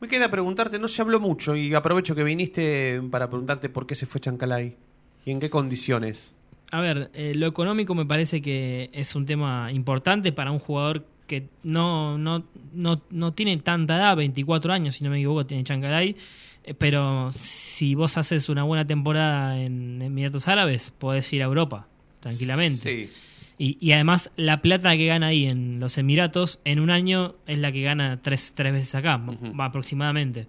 me 0.00 0.08
queda 0.08 0.30
preguntarte, 0.30 0.78
no 0.78 0.88
se 0.88 1.00
habló 1.02 1.20
mucho 1.20 1.56
y 1.56 1.72
aprovecho 1.74 2.14
que 2.14 2.22
viniste 2.22 3.00
para 3.10 3.28
preguntarte 3.28 3.68
por 3.68 3.86
qué 3.86 3.94
se 3.94 4.06
fue 4.06 4.20
Chancalay 4.20 4.76
y 5.24 5.30
en 5.30 5.40
qué 5.40 5.48
condiciones. 5.48 6.32
A 6.70 6.80
ver, 6.80 7.10
eh, 7.14 7.32
lo 7.34 7.46
económico 7.46 7.94
me 7.94 8.04
parece 8.04 8.42
que 8.42 8.90
es 8.92 9.14
un 9.14 9.24
tema 9.24 9.70
importante 9.72 10.32
para 10.32 10.50
un 10.50 10.58
jugador 10.58 11.06
que 11.26 11.48
no, 11.62 12.18
no, 12.18 12.44
no, 12.72 13.02
no 13.10 13.32
tiene 13.32 13.56
tanta 13.58 13.96
edad, 13.96 14.16
24 14.16 14.72
años, 14.72 14.96
si 14.96 15.04
no 15.04 15.10
me 15.10 15.16
equivoco, 15.16 15.46
tiene 15.46 15.64
Chancalay. 15.64 16.16
eh, 16.64 16.74
pero 16.74 17.30
si 17.32 17.94
vos 17.94 18.16
haces 18.18 18.48
una 18.48 18.64
buena 18.64 18.86
temporada 18.86 19.60
en 19.60 20.02
Emiratos 20.02 20.46
Árabes, 20.48 20.92
podés 20.96 21.32
ir 21.32 21.42
a 21.42 21.46
Europa, 21.46 21.88
tranquilamente. 22.20 22.88
Sí. 22.88 23.10
Y, 23.58 23.78
y 23.80 23.92
además 23.92 24.30
la 24.36 24.60
plata 24.60 24.96
que 24.96 25.06
gana 25.06 25.28
ahí 25.28 25.46
en 25.46 25.80
los 25.80 25.96
Emiratos 25.96 26.60
en 26.64 26.78
un 26.78 26.90
año 26.90 27.36
es 27.46 27.58
la 27.58 27.72
que 27.72 27.82
gana 27.82 28.20
tres, 28.22 28.52
tres 28.54 28.72
veces 28.72 28.94
acá, 28.94 29.20
aproximadamente. 29.58 30.46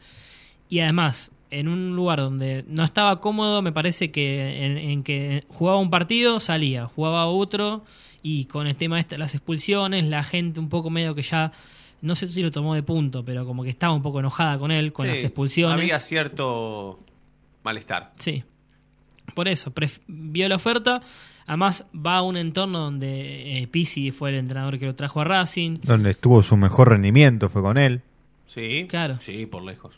Y 0.70 0.80
además, 0.80 1.32
en 1.50 1.70
un 1.70 1.96
lugar 1.96 2.20
donde 2.20 2.66
no 2.68 2.84
estaba 2.84 3.22
cómodo, 3.22 3.62
me 3.62 3.72
parece 3.72 4.12
que 4.12 4.66
en, 4.66 4.78
en 4.78 5.04
que 5.04 5.46
jugaba 5.48 5.80
un 5.80 5.90
partido, 5.90 6.42
salía, 6.42 6.88
jugaba 6.88 7.28
otro, 7.28 7.86
y 8.22 8.46
con 8.46 8.68
el 8.68 8.76
tema 8.76 9.00
este, 9.00 9.18
las 9.18 9.34
expulsiones, 9.36 10.04
la 10.06 10.24
gente 10.24 10.60
un 10.60 10.68
poco 10.68 10.90
medio 10.90 11.16
que 11.16 11.22
ya, 11.22 11.54
no 12.02 12.16
sé 12.16 12.28
si 12.28 12.42
lo 12.42 12.52
tomó 12.52 12.76
de 12.76 12.84
punto, 12.84 13.24
pero 13.24 13.46
como 13.46 13.64
que 13.64 13.70
estaba 13.70 13.94
un 13.94 14.02
poco 14.02 14.20
enojada 14.20 14.60
con 14.60 14.72
él, 14.72 14.92
con 14.92 15.06
Sí, 15.06 15.14
las 15.14 15.24
expulsiones. 15.24 15.78
Había 15.78 16.00
cierto 16.00 17.00
malestar. 17.64 18.12
Sí. 18.20 18.44
Por 19.34 19.48
eso, 19.48 19.72
vio 20.08 20.50
la 20.50 20.56
oferta. 20.56 21.02
Además, 21.48 21.86
va 21.96 22.18
a 22.18 22.22
un 22.22 22.36
entorno 22.36 22.80
donde 22.80 23.60
eh, 23.60 23.68
Pizzi 23.68 24.12
fue 24.12 24.30
el 24.30 24.36
entrenador 24.36 24.78
que 24.78 24.86
lo 24.86 24.96
trajo 24.96 25.22
a 25.22 25.24
Racing. 25.24 25.80
Donde 25.82 26.12
estuvo 26.12 26.44
su 26.44 26.58
mejor 26.58 26.90
rendimiento 26.90 27.48
fue 27.48 27.62
con 27.62 27.78
él. 27.78 28.02
Sí, 28.48 28.86
Claro. 28.90 29.18
Sí, 29.20 29.46
por 29.46 29.64
lejos. 29.64 29.96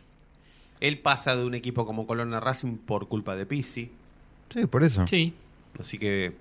Él 0.79 0.99
pasa 0.99 1.35
de 1.35 1.43
un 1.43 1.55
equipo 1.55 1.85
como 1.85 2.07
Colón 2.07 2.33
a 2.33 2.39
Racing 2.39 2.77
por 2.77 3.07
culpa 3.07 3.35
de 3.35 3.45
Pizzi. 3.45 3.89
Sí, 4.49 4.65
por 4.67 4.83
eso. 4.83 5.05
Sí, 5.07 5.33
Así 5.79 5.97
que 5.97 6.33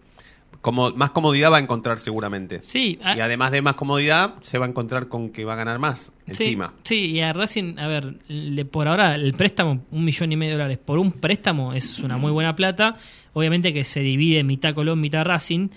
como, 0.61 0.91
más 0.91 1.11
comodidad 1.11 1.53
va 1.53 1.59
a 1.59 1.61
encontrar 1.61 1.99
seguramente. 1.99 2.61
sí. 2.65 2.99
a- 3.03 3.17
Y 3.17 3.21
además 3.21 3.51
de 3.53 3.63
más 3.63 3.75
comodidad, 3.75 4.35
se 4.43 4.59
va 4.59 4.67
a 4.67 4.69
encontrar 4.69 5.09
con 5.09 5.31
que 5.31 5.45
va 5.45 5.53
a 5.53 5.57
ganar 5.57 5.79
más 5.79 6.13
sí, 6.27 6.31
encima. 6.33 6.75
Sí, 6.83 6.97
y 7.13 7.21
a 7.21 7.33
Racing, 7.33 7.79
a 7.79 7.87
ver, 7.87 8.15
le- 8.29 8.65
por 8.65 8.89
ahora 8.89 9.15
el 9.15 9.35
préstamo, 9.35 9.85
un 9.91 10.05
millón 10.05 10.33
y 10.33 10.37
medio 10.37 10.53
de 10.53 10.57
dólares 10.59 10.79
por 10.85 10.99
un 10.99 11.13
préstamo 11.13 11.73
es 11.75 11.99
una 12.01 12.17
muy 12.17 12.33
buena 12.33 12.57
plata. 12.57 12.97
Obviamente 13.35 13.73
que 13.73 13.85
se 13.85 14.01
divide 14.01 14.43
mitad 14.43 14.75
Colón, 14.75 15.01
mitad 15.01 15.25
Racing. 15.25 15.69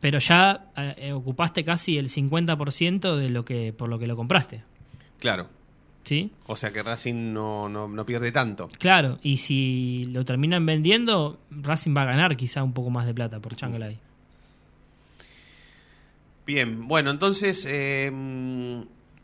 Pero 0.00 0.20
ya 0.20 0.66
eh, 0.76 0.94
eh, 0.98 1.12
ocupaste 1.12 1.64
casi 1.64 1.98
el 1.98 2.08
50% 2.08 3.16
de 3.16 3.30
lo 3.30 3.44
que 3.44 3.72
por 3.72 3.88
lo 3.88 3.98
que 3.98 4.06
lo 4.06 4.14
compraste. 4.14 4.62
Claro. 5.18 5.48
¿Sí? 6.04 6.30
O 6.46 6.54
sea 6.54 6.70
que 6.72 6.82
Racing 6.84 7.32
no, 7.32 7.68
no, 7.68 7.88
no 7.88 8.06
pierde 8.06 8.30
tanto. 8.30 8.68
Claro, 8.78 9.18
y 9.22 9.38
si 9.38 10.04
lo 10.12 10.24
terminan 10.24 10.64
vendiendo, 10.64 11.40
Racing 11.50 11.94
va 11.96 12.02
a 12.02 12.06
ganar 12.06 12.36
quizá 12.36 12.62
un 12.62 12.72
poco 12.72 12.90
más 12.90 13.06
de 13.06 13.12
plata 13.14 13.40
por 13.40 13.56
Changalay. 13.56 13.98
Bien, 16.48 16.88
bueno, 16.88 17.10
entonces 17.10 17.66
eh, 17.68 18.10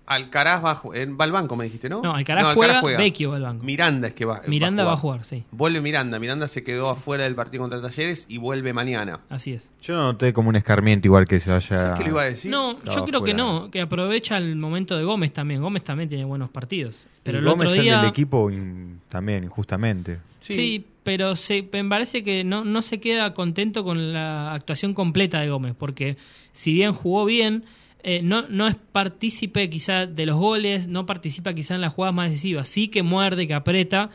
Alcaraz 0.07 0.63
va, 0.65 0.81
en- 0.95 1.17
va 1.19 1.25
al 1.25 1.33
banco, 1.33 1.57
me 1.57 1.65
dijiste, 1.65 1.89
¿no? 1.89 2.03
No, 2.03 2.15
Alcaraz, 2.15 2.55
juega, 2.55 2.83
Vecchio 2.99 3.31
va 3.31 3.37
al 3.37 3.43
banco. 3.43 3.65
Miranda 3.65 4.09
es 4.09 4.15
que 4.15 4.25
va, 4.25 4.43
Miranda 4.47 4.85
va 4.85 4.93
a 4.93 4.97
jugar, 4.97 5.25
sí, 5.25 5.45
Vuelve 5.51 5.81
Miranda. 5.81 6.19
Miranda 6.19 6.47
se 6.49 6.63
quedó 6.63 6.91
afuera 6.91 7.25
del 7.25 7.35
partido 7.35 7.63
contra 7.63 7.81
Talleres 7.81 8.27
y 8.29 8.37
vuelve 8.39 8.73
mañana. 8.73 9.21
así 9.31 9.53
es. 9.55 9.69
Yo 9.81 9.95
noté 9.97 10.33
como 10.33 10.49
un 10.51 10.57
escarmiento 10.57 11.09
igual 11.09 11.27
que 11.27 11.41
se 11.41 11.51
vaya. 11.51 11.67
¿Sabes 11.79 11.99
qué 11.99 12.05
le 12.05 12.11
iba 12.11 12.23
a 12.23 12.27
decir? 12.27 12.51
no, 12.51 12.73
estaba 12.73 12.97
yo 12.97 13.05
creo 13.05 13.25
que 13.25 13.35
no, 13.35 13.71
que 13.71 13.81
aprovecha 13.81 14.37
el 14.37 14.57
momento 14.57 14.97
de 14.97 15.05
Gómez 15.05 15.33
también. 15.33 15.63
Gómez 15.63 15.83
también 15.85 16.09
tiene 16.09 16.25
buenos 16.25 16.51
partidos. 16.51 17.07
Pero 17.23 17.39
Y 17.39 17.41
el 17.41 17.45
Gómez 17.47 17.69
otro 17.71 17.81
el 17.81 17.85
día... 17.85 18.01
del 18.01 18.11
equipo 18.11 18.51
in- 18.51 19.01
también, 19.09 19.45
injustamente. 19.45 20.19
Sí, 20.41 20.85
pero 21.03 21.37
se, 21.37 21.67
me 21.73 21.85
parece 21.87 22.23
que 22.23 22.45
no, 22.45 22.65
no 22.65 22.83
se 22.83 23.01
queda 23.01 23.33
contento 23.33 23.83
con 23.85 24.13
la 24.13 24.53
actuación 24.53 24.93
completa 24.93 25.41
de 25.41 25.49
Gómez, 25.49 25.75
porque 25.79 26.19
si 26.53 26.75
bien 26.75 26.93
jugó 26.93 27.25
bien, 27.25 27.65
eh, 28.05 28.21
no, 28.23 28.43
no 28.49 28.69
es 28.69 28.77
partícipe 28.93 29.69
quizá 29.71 30.07
de 30.07 30.27
los 30.27 30.37
goles, 30.37 30.87
no 30.87 31.07
participa 31.07 31.55
quizá 31.55 31.75
en 31.75 31.81
las 31.81 31.93
jugadas 31.93 32.15
más 32.15 32.29
decisivas, 32.31 32.69
sí 32.69 32.89
que 32.89 33.03
muerde, 33.03 33.47
que 33.49 33.55
aprieta, 33.55 34.11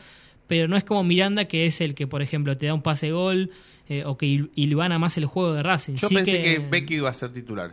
pero 0.46 0.66
no 0.68 0.76
es 0.76 0.84
como 0.84 1.04
Miranda 1.04 1.44
que 1.46 1.66
es 1.66 1.80
el 1.80 1.94
que, 1.94 2.06
por 2.06 2.22
ejemplo, 2.22 2.56
te 2.56 2.66
da 2.66 2.74
un 2.74 2.82
pase 2.82 3.10
gol 3.12 3.50
eh, 3.88 4.04
o 4.06 4.16
que 4.16 4.26
il- 4.26 4.50
ilvana 4.54 4.98
más 4.98 5.16
el 5.18 5.26
juego 5.26 5.52
de 5.54 5.62
Racing. 5.62 5.94
Yo 5.96 6.08
Sí 6.08 6.14
pensé 6.14 6.40
que... 6.40 6.58
Becky 6.60 6.94
iba 6.96 7.10
a 7.10 7.14
ser 7.14 7.32
titular. 7.32 7.72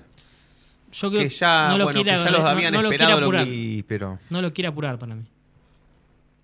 yo 0.92 1.12
creo 1.12 1.24
que 1.24 1.30
ya, 1.30 1.70
no 1.70 1.78
lo 1.78 1.84
bueno, 1.86 2.00
que 2.00 2.04
quiere- 2.10 2.24
ya 2.24 2.32
los 2.32 2.42
habían 2.42 2.74
no 2.74 2.82
esperado 2.82 3.20
lo 3.20 3.26
apurar. 3.28 3.46
que- 3.46 3.54
Y, 3.56 3.84
pero 3.84 4.20
No 4.30 4.42
lo 4.42 4.52
quiere 4.54 4.68
apurar 4.70 4.98
para 5.00 5.16
mí. 5.16 5.24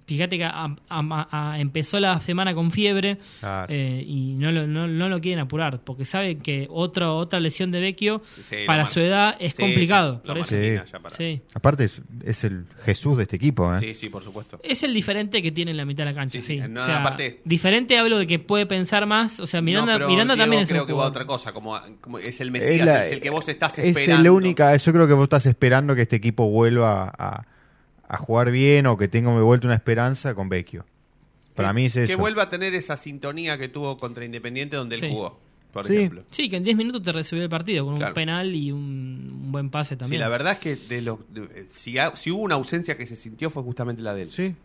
Fíjate 0.06 0.38
que 0.38 0.44
a- 0.44 0.66
a- 0.90 1.28
a- 1.54 1.60
empezó 1.60 2.00
la 2.00 2.20
semana 2.20 2.54
con 2.54 2.72
fiebre 2.72 3.20
claro. 3.40 3.68
eh, 3.74 4.04
y 4.06 4.34
no 4.34 4.52
lo, 4.52 4.68
no, 4.68 4.88
no 4.88 5.08
lo 5.08 5.22
quieren 5.22 5.40
apurar 5.40 5.80
porque 5.84 6.04
saben 6.04 6.42
que 6.42 6.68
otro, 6.70 7.16
otra 7.18 7.40
lesión 7.40 7.72
de 7.72 7.80
Vecchio 7.80 8.22
Sí, 8.50 8.58
para 8.68 8.86
su 8.86 9.00
edad 9.00 9.36
es 9.40 9.54
Sí, 9.56 9.62
complicado. 9.62 10.16
sí, 10.16 10.28
lo 10.28 10.34
por 10.34 10.38
eso. 10.42 10.56
margina 10.56 10.86
Sí. 10.86 10.92
ya 10.92 11.00
para- 11.00 11.16
Sí. 11.16 11.42
aparte 11.54 11.84
es, 11.86 12.02
es 12.26 12.44
el 12.44 12.66
Jesús 12.84 13.16
de 13.18 13.24
este 13.24 13.38
equipo, 13.38 13.74
¿eh? 13.74 13.80
Sí, 13.80 13.96
sí, 13.96 14.10
por 14.10 14.24
supuesto. 14.24 14.60
Es 14.64 14.84
el 14.84 14.94
diferente 14.94 15.42
que 15.42 15.52
tiene 15.52 15.72
en 15.72 15.78
la 15.78 15.86
mitad 15.86 16.04
de 16.06 16.12
la 16.12 16.16
cancha. 16.16 16.34
Sí, 16.40 16.42
Sí, 16.44 16.62
sí, 16.62 16.68
no, 16.68 16.82
O 16.82 16.86
sea, 16.86 17.00
aparte- 17.00 17.40
diferente 17.46 17.98
hablo 17.98 18.18
de 18.20 18.28
que 18.28 18.40
puede 18.40 18.66
pensar 18.66 19.06
más. 19.06 19.40
O 19.40 19.48
sea, 19.48 19.62
Miranda, 19.62 19.94
No, 19.94 19.98
pero 20.00 20.10
Miranda 20.10 20.34
Diego 20.36 20.44
también 20.44 20.64
es 20.64 20.70
creo 20.70 20.86
que 20.86 20.94
va 20.94 21.06
a 21.06 21.08
otra 21.08 21.26
cosa, 21.26 21.54
como, 21.54 21.80
como 22.02 22.20
es 22.20 22.42
el 22.42 22.48
Es 22.48 22.52
Mesías, 22.54 22.86
la- 22.86 23.06
es 23.06 23.14
el 23.14 23.22
que 23.22 23.30
vos 23.30 23.48
estás 23.48 23.80
Es 23.80 23.86
esperando. 23.96 24.24
la 24.24 24.32
única, 24.34 24.76
yo 24.76 24.92
creo 24.92 25.08
que 25.08 25.14
vos 25.14 25.24
estás 25.24 25.46
esperando 25.46 25.96
que 25.96 26.02
este 26.02 26.18
equipo 26.18 26.50
vuelva 26.50 27.12
a, 27.18 27.46
a 28.08 28.18
jugar 28.18 28.52
bien 28.52 28.86
o 28.88 28.98
que 28.98 29.08
tenga 29.08 29.34
de 29.36 29.42
vuelta 29.42 29.68
una 29.68 29.76
esperanza 29.76 30.34
con 30.36 30.50
Vecchio. 30.50 30.86
Para 31.56 31.70
Que- 31.70 31.74
mí 31.76 31.86
es 31.86 31.94
Que 31.94 32.04
eso. 32.04 32.18
vuelva 32.18 32.44
a 32.44 32.50
tener 32.50 32.74
esa 32.76 32.98
sintonía 32.98 33.58
que 33.58 33.70
tuvo 33.70 33.98
contra 33.98 34.26
Independiente 34.26 34.76
donde 34.76 34.98
Sí. 34.98 35.06
él 35.06 35.12
jugó, 35.12 35.40
por 35.72 35.88
Sí. 35.88 35.96
ejemplo. 35.98 36.24
Sí, 36.32 36.50
que 36.50 36.58
en 36.58 36.64
10 36.64 36.76
minutos 36.76 37.04
te 37.04 37.12
resolvió 37.12 37.44
el 37.44 37.50
partido 37.50 37.86
con 37.86 37.98
Claro. 37.98 38.12
un 38.12 38.16
penal 38.16 38.56
y 38.56 38.72
un, 38.72 38.80
un 39.44 39.52
buen 39.52 39.70
pase 39.70 39.96
Sí, 39.96 40.00
también. 40.00 40.20
la 40.22 40.30
verdad 40.30 40.54
es 40.54 40.60
que 40.60 40.76
de 40.76 41.02
los, 41.02 41.20
de- 41.34 41.66
si, 41.68 41.98
ha- 41.98 42.16
si 42.16 42.32
hubo 42.32 42.42
una 42.42 42.56
ausencia 42.56 42.98
que 42.98 43.06
se 43.06 43.16
sintió 43.16 43.50
fue 43.50 43.62
justamente 43.64 44.02
la 44.02 44.14
de 44.14 44.24
él. 44.24 44.30
Sí. 44.32 44.56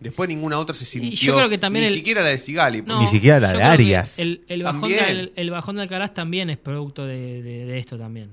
Después 0.00 0.28
ninguna 0.28 0.58
otra 0.60 0.74
se 0.74 0.84
sintió. 0.84 1.10
yo 1.10 1.36
creo 1.36 1.48
que 1.48 1.58
también 1.58 1.82
ni 1.84 1.88
el- 1.88 1.94
siquiera 1.94 2.22
la 2.22 2.28
de 2.28 2.38
Sigali. 2.38 2.82
No, 2.82 3.00
Ni 3.00 3.08
siquiera 3.08 3.40
la 3.40 3.48
de 3.52 3.58
que 3.58 3.62
Arias. 3.64 4.18
El, 4.20 4.42
el 4.48 4.62
bajón 4.62 4.90
del, 4.92 5.32
el 5.34 5.50
bajón 5.50 5.76
de 5.76 5.82
Alcaraz 5.82 6.14
también 6.14 6.50
es 6.50 6.56
producto 6.56 7.04
de, 7.04 7.42
de- 7.42 7.64
de 7.66 7.78
esto 7.78 7.98
también. 7.98 8.30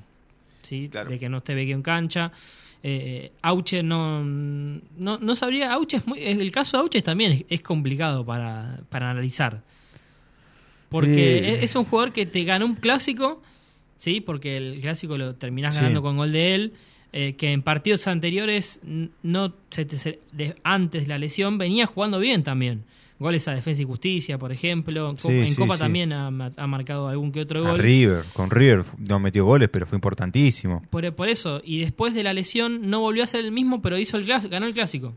¿sí? 0.62 0.90
Claro. 0.92 1.10
De 1.10 1.20
que 1.20 1.28
no 1.28 1.38
esté 1.40 1.54
Vecchio 1.56 1.76
en 1.76 1.82
cancha. 1.82 2.32
Eh, 2.88 3.32
Auche 3.42 3.82
no, 3.82 4.24
no, 4.24 5.18
no 5.18 5.36
sabría. 5.36 5.74
Auche 5.74 5.98
es 5.98 6.06
muy, 6.06 6.20
el 6.24 6.52
caso 6.52 6.78
de 6.78 6.82
Auche 6.84 7.02
también 7.02 7.32
es, 7.32 7.46
es 7.50 7.62
complicado 7.62 8.24
para, 8.24 8.80
para 8.90 9.10
analizar. 9.10 9.64
Porque 10.90 11.40
Eh. 11.40 11.54
es, 11.56 11.64
es 11.72 11.76
un 11.76 11.86
jugador 11.86 12.14
que 12.14 12.26
te 12.28 12.44
ganó 12.44 12.66
un 12.68 12.76
clásico, 12.76 13.42
¿sí? 13.98 14.22
Porque 14.22 14.58
el 14.58 14.80
clásico 14.82 15.18
lo 15.18 15.34
terminás 15.36 15.74
Sí. 15.76 15.82
ganando 15.82 16.02
con 16.02 16.18
gol 16.18 16.32
de 16.32 16.56
él. 16.56 16.74
eh, 17.18 17.34
que 17.38 17.54
en 17.54 17.62
partidos 17.62 18.08
anteriores, 18.08 18.82
no 19.24 19.54
se 19.70 19.86
te- 19.86 19.98
se- 19.98 20.20
de- 20.34 20.54
antes 20.66 21.04
de 21.04 21.08
la 21.08 21.18
lesión, 21.18 21.58
venía 21.58 21.86
jugando 21.86 22.20
bien 22.20 22.44
también. 22.44 22.84
Goles 23.18 23.48
a 23.48 23.54
Defensa 23.54 23.82
y 23.82 23.86
Justicia, 23.86 24.38
por 24.38 24.52
ejemplo. 24.52 25.14
Sí, 25.16 25.28
en 25.30 25.48
sí, 25.48 25.56
Copa 25.56 25.76
sí. 25.76 25.80
también 25.80 26.12
ha, 26.12 26.30
ma- 26.32 26.52
ha 26.58 26.68
marcado 26.68 27.08
algún 27.08 27.32
que 27.32 27.42
otro 27.42 27.66
A 27.66 27.72
gol. 27.72 27.80
River, 27.80 28.24
con 28.34 28.50
River 28.52 28.84
no 28.98 29.20
metió 29.20 29.46
goles, 29.46 29.70
pero 29.72 29.86
fue 29.86 29.96
importantísimo. 29.96 30.84
Por, 30.90 31.14
por 31.14 31.30
eso, 31.30 31.62
y 31.64 31.80
después 31.80 32.14
de 32.14 32.24
la 32.24 32.34
lesión 32.34 32.90
no 32.90 33.00
volvió 33.00 33.24
a 33.24 33.28
ser 33.28 33.46
el 33.46 33.52
mismo, 33.52 33.82
pero 33.82 33.98
hizo 33.98 34.18
el 34.18 34.26
ganó 34.26 34.66
el 34.66 34.74
clásico. 34.74 35.14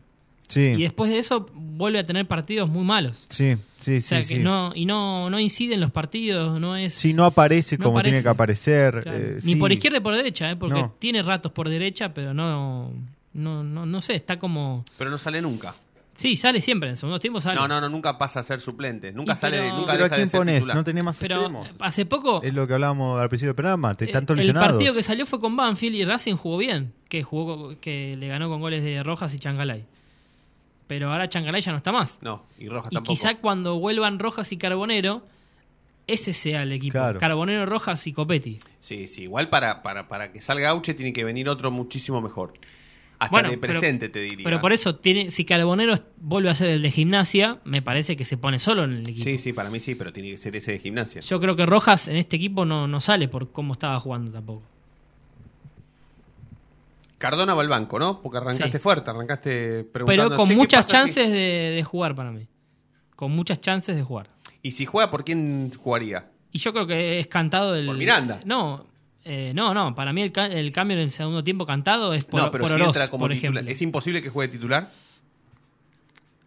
Y 0.47 0.51
Sí, 0.51 0.75
después 0.81 1.11
de 1.11 1.19
eso 1.19 1.47
vuelve 1.53 1.99
a 1.99 2.03
tener 2.03 2.25
partidos 2.25 2.69
muy 2.69 2.83
malos. 2.83 3.21
sí, 3.29 3.55
sí, 3.81 3.97
O 3.97 4.01
sea, 4.01 4.23
sí. 4.23 4.29
que 4.29 4.39
sí. 4.39 4.43
no, 4.43 4.71
y 4.73 4.85
no, 4.85 5.29
no 5.29 5.39
incide 5.39 5.75
en 5.75 5.79
los 5.81 5.91
partidos, 5.91 6.59
no 6.59 6.75
es... 6.75 6.93
Sí, 6.95 7.13
no 7.13 7.23
aparece 7.25 7.77
no 7.77 7.83
como 7.83 7.99
aparece. 7.99 8.11
tiene 8.13 8.23
que 8.23 8.29
aparecer. 8.29 9.01
Claro. 9.03 9.17
eh, 9.19 9.33
Ni 9.43 9.53
sí. 9.53 9.55
por 9.57 9.71
izquierda 9.71 9.99
ni 9.99 10.03
por 10.03 10.15
derecha, 10.15 10.49
¿eh? 10.49 10.55
porque 10.55 10.81
No. 10.81 10.95
tiene 10.97 11.21
ratos 11.21 11.51
por 11.51 11.69
derecha, 11.69 12.13
pero 12.15 12.33
no, 12.33 12.91
no, 13.33 13.63
no, 13.63 13.85
no 13.85 14.01
sé, 14.01 14.15
está 14.15 14.39
como... 14.39 14.83
Pero 14.97 15.11
no 15.11 15.19
sale 15.19 15.39
nunca. 15.39 15.75
Sí, 16.19 16.35
sale 16.35 16.59
siempre, 16.59 16.89
en 16.89 16.97
segundos 16.97 17.21
tiempos 17.21 17.43
sale. 17.43 17.55
No, 17.55 17.65
no, 17.65 17.79
no, 17.79 17.87
nunca 17.87 18.17
pasa 18.17 18.41
a 18.41 18.43
ser 18.43 18.59
suplente. 18.59 19.13
Nunca 19.13 19.37
sale, 19.37 19.57
pero- 19.59 19.77
nunca 19.77 19.93
Pero 19.93 20.03
¿a 20.05 20.09
deja 20.09 20.15
de 20.15 20.19
quién 20.19 20.27
ser 20.27 20.37
pones? 20.41 20.55
titular. 20.55 20.75
No 20.75 20.83
tenés 20.83 21.03
más 21.05 21.17
Pero 21.17 21.35
extremos. 21.35 21.67
hace 21.79 22.05
poco... 22.05 22.43
Es 22.43 22.53
lo 22.53 22.67
que 22.67 22.73
hablábamos 22.73 23.21
al 23.21 23.29
principio 23.29 23.49
del 23.51 23.55
programa. 23.55 23.95
Te, 23.95 24.03
eh, 24.03 24.07
tanto 24.09 24.33
el 24.33 24.53
partido 24.53 24.93
que 24.93 25.01
salió 25.01 25.25
fue 25.25 25.39
con 25.39 25.55
Banfield 25.55 25.95
y 25.95 26.03
Racing 26.03 26.35
jugó 26.35 26.57
bien, 26.57 26.91
que 27.07 27.23
jugó 27.23 27.79
que 27.79 28.17
le 28.17 28.27
ganó 28.27 28.49
con 28.49 28.59
goles 28.59 28.83
de 28.83 29.01
Rojas 29.01 29.33
y 29.33 29.39
Changalay. 29.39 29.85
Pero 30.87 31.09
ahora 31.11 31.29
Changalay 31.29 31.61
ya 31.61 31.71
no 31.71 31.77
está 31.77 31.93
más. 31.93 32.17
No, 32.21 32.43
y 32.57 32.67
Rojas 32.67 32.91
Y 32.91 32.95
tampoco. 32.95 33.13
quizá 33.15 33.35
cuando 33.37 33.79
vuelvan 33.79 34.19
Rojas 34.19 34.51
y 34.51 34.57
Carbonero, 34.57 35.21
ese 36.07 36.33
sea 36.33 36.63
el 36.63 36.71
equipo. 36.73 36.93
Claro. 36.93 37.19
Carbonero, 37.19 37.65
Rojas 37.65 38.05
y 38.07 38.11
Copetti. 38.13 38.57
Sí, 38.81 39.07
sí, 39.07 39.21
igual 39.23 39.47
para, 39.49 39.83
para, 39.83 40.07
para 40.09 40.31
que 40.33 40.41
salga 40.41 40.69
Auche 40.71 40.95
tiene 40.95 41.13
que 41.13 41.23
venir 41.23 41.47
otro 41.47 41.71
muchísimo 41.71 42.19
mejor. 42.21 42.53
Hasta 43.19 43.31
Bueno, 43.31 43.49
de 43.49 43.57
pero- 43.57 43.73
presente, 43.73 44.07
te 44.07 44.21
diría. 44.21 44.45
Pero 44.45 44.61
por 44.61 44.71
eso, 44.71 44.95
tiene, 44.95 45.29
si 45.29 45.43
Carbonero 45.43 45.95
vuelve 46.21 46.49
a 46.49 46.53
ser 46.55 46.69
el 46.69 46.81
de 46.81 46.89
gimnasia, 46.89 47.59
me 47.65 47.81
parece 47.81 48.15
que 48.15 48.23
se 48.23 48.37
pone 48.37 48.59
solo 48.59 48.85
en 48.85 48.93
el 48.93 49.01
equipo. 49.09 49.23
Sí, 49.25 49.37
sí, 49.37 49.51
para 49.51 49.69
mí 49.69 49.81
sí, 49.81 49.93
pero 49.95 50.13
tiene 50.13 50.29
que 50.31 50.37
ser 50.37 50.55
ese 50.55 50.71
de 50.71 50.79
gimnasia. 50.79 51.19
Yo 51.21 51.39
creo 51.41 51.57
que 51.57 51.65
Rojas 51.65 52.07
en 52.07 52.15
este 52.15 52.37
equipo 52.37 52.63
no, 52.63 52.87
no 52.87 53.01
sale 53.01 53.27
por 53.27 53.51
cómo 53.51 53.73
estaba 53.73 53.99
jugando 53.99 54.31
tampoco. 54.31 54.63
Cardona 57.17 57.53
va 57.53 57.61
al 57.61 57.67
banco, 57.67 57.99
¿no? 57.99 58.21
Porque 58.21 58.37
arrancaste 58.37 58.77
Sí. 58.77 58.81
fuerte, 58.81 59.09
arrancaste 59.09 59.83
preguntando. 59.83 60.29
Pero 60.29 60.37
con 60.37 60.45
"Che, 60.47 60.53
¿qué 60.53 60.57
muchas 60.57 60.85
pasa 60.85 60.99
si-?" 60.99 61.13
chances 61.15 61.29
de, 61.29 61.71
de 61.75 61.83
jugar 61.83 62.15
para 62.15 62.31
mí. 62.31 62.47
Con 63.15 63.31
muchas 63.33 63.59
chances 63.59 63.95
de 63.97 64.03
jugar. 64.03 64.27
Y 64.61 64.71
si 64.71 64.85
juega, 64.85 65.11
¿por 65.11 65.25
quién 65.25 65.71
jugaría? 65.77 66.27
Y 66.53 66.59
yo 66.59 66.71
creo 66.71 66.87
que 66.87 67.19
es 67.19 67.27
cantado 67.27 67.75
el. 67.75 67.85
Por 67.85 67.97
Miranda. 67.97 68.39
No, 68.45 68.85
eh, 69.25 69.51
no, 69.55 69.73
no. 69.73 69.93
Para 69.95 70.13
mí 70.13 70.21
el, 70.21 70.31
ca- 70.31 70.47
el 70.47 70.71
cambio 70.71 70.97
en 70.97 71.03
el 71.03 71.11
segundo 71.11 71.43
tiempo 71.43 71.65
cantado 71.65 72.13
es 72.13 72.23
por, 72.23 72.41
no, 72.41 72.51
pero 72.51 72.63
por 72.63 72.69
si 72.71 72.75
Oroz, 72.75 72.87
entra 72.87 73.09
como 73.09 73.23
por 73.25 73.31
titular. 73.31 73.53
ejemplo. 73.55 73.71
¿Es 73.71 73.81
imposible 73.81 74.21
que 74.21 74.29
juegue 74.29 74.51
titular? 74.51 74.91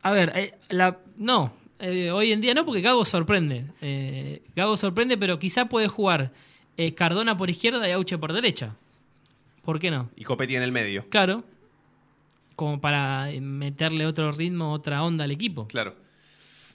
A 0.03 0.11
ver, 0.11 0.33
eh, 0.35 0.55
la, 0.71 0.99
no. 1.17 1.53
eh, 1.79 2.11
hoy 2.11 2.33
en 2.33 2.41
día 2.41 2.55
no, 2.55 2.65
porque 2.65 2.81
Gago 2.81 3.05
sorprende. 3.05 3.67
Eh, 3.81 4.43
Gago 4.57 4.77
sorprende, 4.77 5.17
pero 5.17 5.39
quizá 5.39 5.67
puede 5.67 5.87
jugar 5.89 6.33
eh, 6.77 6.95
Cardona 6.95 7.37
por 7.37 7.51
izquierda 7.51 7.89
y 7.89 7.93
Auche 7.93 8.19
por 8.19 8.33
derecha. 8.33 8.75
¿Por 9.65 9.79
qué 9.79 9.91
no? 9.93 10.11
Y 10.17 10.25
Copetti 10.25 10.57
en 10.57 10.63
el 10.63 10.73
medio. 10.73 11.07
Claro. 11.09 11.45
Como 12.57 12.81
para 12.81 13.29
meterle 13.41 14.07
otro 14.07 14.33
ritmo, 14.33 14.73
otra 14.73 15.03
onda 15.05 15.25
al 15.25 15.31
equipo. 15.31 15.69
Claro. 15.69 15.95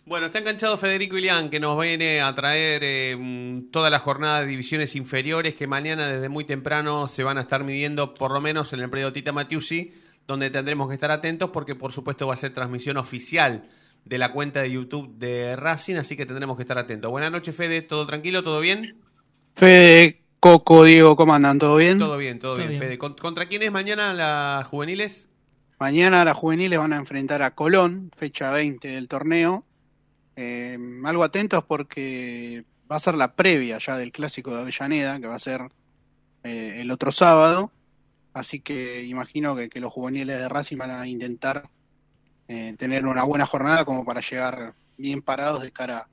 Bueno, 0.08 0.28
está 0.28 0.39
enganchado 0.39 0.78
Federico 0.78 1.17
Ilián, 1.17 1.50
que 1.50 1.60
nos 1.60 1.78
viene 1.82 2.22
a 2.22 2.34
traer 2.34 2.82
eh, 2.86 3.62
toda 3.72 3.89
la 3.89 4.00
jornada 4.00 4.39
de 4.39 4.48
divisiones 4.48 4.96
inferiores 4.96 5.54
que 5.54 5.67
mañana 5.67 6.08
desde 6.08 6.30
muy 6.30 6.46
temprano 6.46 7.10
se 7.10 7.24
van 7.24 7.38
a 7.38 7.41
estar 7.41 7.65
midiendo, 7.65 8.13
por 8.13 8.32
lo 8.32 8.39
menos 8.39 8.72
en 8.72 8.80
el 8.80 8.89
predio 8.89 9.12
Tita 9.12 9.34
Matiusi, 9.34 9.93
donde 10.26 10.50
tendremos 10.50 10.88
que 10.88 10.93
estar 10.93 11.12
atentos 11.12 11.50
porque 11.50 11.76
por 11.76 11.91
supuesto 11.91 12.26
va 12.26 12.36
a 12.36 12.38
ser 12.38 12.54
transmisión 12.54 12.96
oficial 12.96 13.67
de 14.06 14.17
la 14.17 14.32
cuenta 14.32 14.62
de 14.62 14.72
YouTube 14.72 15.13
de 15.17 15.58
Racing, 15.58 15.96
así 15.96 16.15
que 16.15 16.26
tendremos 16.26 16.56
que 16.56 16.63
estar 16.63 16.78
atentos. 16.78 17.12
Buenas 17.12 17.30
noches, 17.32 17.54
Fede, 17.54 17.82
¿todo 17.82 18.08
tranquilo? 18.08 18.43
¿Todo 18.43 18.62
bien? 18.62 18.96
Fede, 19.58 20.22
Coco, 20.39 20.86
Diego, 20.86 21.17
¿cómo 21.17 21.34
andan? 21.34 21.60
¿Todo 21.60 21.76
bien? 21.76 22.00
Todo 22.00 22.15
bien, 22.15 22.39
todo, 22.39 22.52
Todo 22.54 22.60
bien, 22.60 22.70
bien. 22.70 22.82
Fede. 22.82 22.98
¿Con- 22.98 23.15
¿Contra 23.15 23.48
quién 23.48 23.62
es 23.62 23.72
mañana 23.74 24.13
las 24.13 24.65
juveniles? 24.67 25.28
Mañana 25.82 26.24
las 26.24 26.38
juveniles 26.38 26.80
van 26.80 26.93
a 26.93 26.98
enfrentar 26.98 27.41
a 27.41 27.54
Colón, 27.56 28.10
fecha 28.15 28.52
20 28.52 28.88
del 28.88 29.10
torneo. 29.10 29.65
Eh, 30.38 30.78
algo 31.04 31.23
atentos 31.23 31.63
porque 31.65 32.63
va 32.89 32.95
a 32.97 33.00
ser 33.00 33.15
la 33.15 33.34
previa 33.34 33.80
ya 33.80 33.97
del 33.97 34.12
clásico 34.12 34.54
de 34.56 34.62
Avellaneda, 34.62 35.19
que 35.19 35.28
va 35.28 35.36
a 35.36 35.39
ser 35.39 35.62
eh, 36.43 36.78
el 36.78 36.91
otro 36.91 37.12
sábado. 37.12 37.71
Así 38.34 38.60
que 38.60 39.04
imagino 39.04 39.56
que, 39.56 39.67
que 39.67 39.80
los 39.80 39.91
juveniles 39.91 40.38
de 40.39 40.47
Racing 40.47 40.78
van 40.78 40.91
a 40.91 41.08
intentar 41.08 41.63
eh, 42.47 42.76
tener 42.78 43.06
una 43.06 43.23
buena 43.23 43.47
jornada 43.47 43.84
como 43.84 44.06
para 44.06 44.21
llegar 44.21 44.76
bien 44.97 45.21
parados 45.23 45.63
de 45.63 45.71
cara 45.71 46.08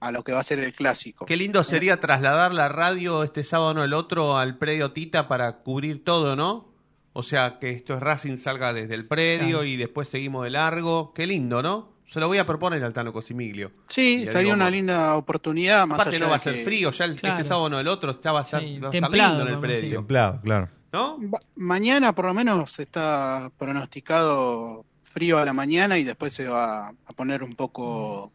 a 0.00 0.10
lo 0.10 0.24
que 0.24 0.32
va 0.32 0.40
a 0.40 0.44
ser 0.44 0.58
el 0.60 0.72
clásico. 0.72 1.26
Qué 1.26 1.36
lindo 1.36 1.62
sería 1.64 2.00
trasladar 2.00 2.54
la 2.54 2.68
radio 2.68 3.22
este 3.24 3.44
sábado 3.44 3.74
no 3.74 3.84
el 3.84 3.92
otro 3.94 4.36
al 4.38 4.58
predio 4.58 4.92
Tita 4.92 5.28
para 5.28 5.58
cubrir 5.58 6.02
todo, 6.02 6.34
¿no? 6.34 6.72
O 7.12 7.22
sea, 7.22 7.58
que 7.58 7.70
esto 7.70 7.94
es 7.94 8.00
Racing 8.00 8.36
salga 8.36 8.72
desde 8.72 8.94
el 8.94 9.06
predio 9.06 9.58
Claro. 9.58 9.64
y 9.64 9.76
después 9.76 10.08
seguimos 10.08 10.44
de 10.44 10.50
largo. 10.50 11.12
Qué 11.14 11.26
lindo, 11.26 11.62
¿no? 11.62 11.95
Se 12.06 12.20
lo 12.20 12.28
voy 12.28 12.38
a 12.38 12.46
proponer 12.46 12.82
al 12.84 12.92
Tano 12.92 13.12
Cosimiglio. 13.12 13.72
Sí, 13.88 14.26
sería 14.30 14.54
una 14.54 14.70
linda 14.70 15.16
oportunidad. 15.16 15.86
Más 15.86 15.96
Aparte 16.00 16.16
allá 16.16 16.24
no 16.24 16.30
va 16.30 16.36
a 16.36 16.40
ser 16.40 16.54
que- 16.54 16.64
frío, 16.64 16.90
ya 16.92 17.04
el- 17.04 17.16
Claro. 17.20 17.36
este 17.36 17.48
sábado 17.48 17.68
no 17.68 17.80
el 17.80 17.88
otro, 17.88 18.20
ya 18.20 18.32
va 18.32 18.40
a, 18.40 18.44
ser, 18.44 18.60
Sí, 18.60 18.78
va 18.78 18.88
a 18.88 18.90
estar 18.90 19.10
templado, 19.10 19.34
lindo 19.34 19.48
en 19.48 19.54
el 19.54 19.60
predio. 19.60 19.96
Templado, 19.98 20.40
claro. 20.40 20.68
¿No? 20.92 21.18
Mañana 21.56 22.14
por 22.14 22.26
lo 22.26 22.32
menos 22.34 22.78
está 22.78 23.50
pronosticado 23.58 24.84
frío 25.02 25.38
a 25.38 25.44
la 25.44 25.52
mañana 25.52 25.98
y 25.98 26.04
después 26.04 26.32
se 26.32 26.46
va 26.46 26.88
a 26.88 27.12
poner 27.14 27.42
un 27.42 27.54
poco 27.56 28.32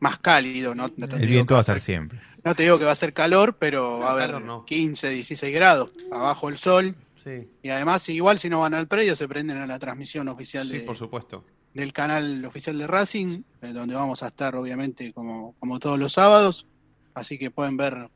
más 0.00 0.18
cálido. 0.18 0.74
No, 0.74 0.90
no 0.96 1.06
El 1.16 1.26
viento 1.26 1.54
va 1.54 1.60
a 1.60 1.64
ser- 1.64 1.76
estar 1.76 1.84
siempre. 1.84 2.20
no 2.44 2.54
te 2.54 2.62
digo 2.62 2.78
que 2.78 2.84
va 2.86 2.92
a 2.92 2.96
ser 2.96 3.12
calor, 3.12 3.56
pero 3.58 3.98
va 3.98 4.08
a 4.08 4.12
haber 4.12 4.40
no. 4.40 4.64
15, 4.64 5.10
16 5.10 5.54
grados. 5.54 5.90
Abajo 6.10 6.48
el 6.48 6.58
sol. 6.58 6.94
Sí, 7.22 7.50
Y 7.62 7.68
además, 7.70 8.08
igual 8.08 8.38
si 8.38 8.48
no 8.48 8.60
van 8.60 8.72
al 8.74 8.86
predio, 8.86 9.16
se 9.16 9.26
prenden 9.26 9.56
a 9.58 9.66
la 9.66 9.78
transmisión 9.80 10.28
oficial 10.28 10.64
sí, 10.66 10.78
de- 10.78 10.84
por 10.84 10.96
supuesto. 10.96 11.44
Del 11.76 11.92
canal 11.92 12.44
oficial 12.44 12.78
de 12.78 12.86
Racing, 12.86 13.42
eh, 13.62 13.72
donde 13.72 13.94
vamos 13.94 14.22
a 14.22 14.28
estar 14.28 14.56
obviamente 14.56 15.12
como, 15.12 15.54
como 15.58 15.78
todos 15.78 15.98
los 15.98 16.12
sábados. 16.14 16.66
Así 17.14 17.38
que 17.38 17.50
pueden 17.50 17.76
ver 17.76 18.08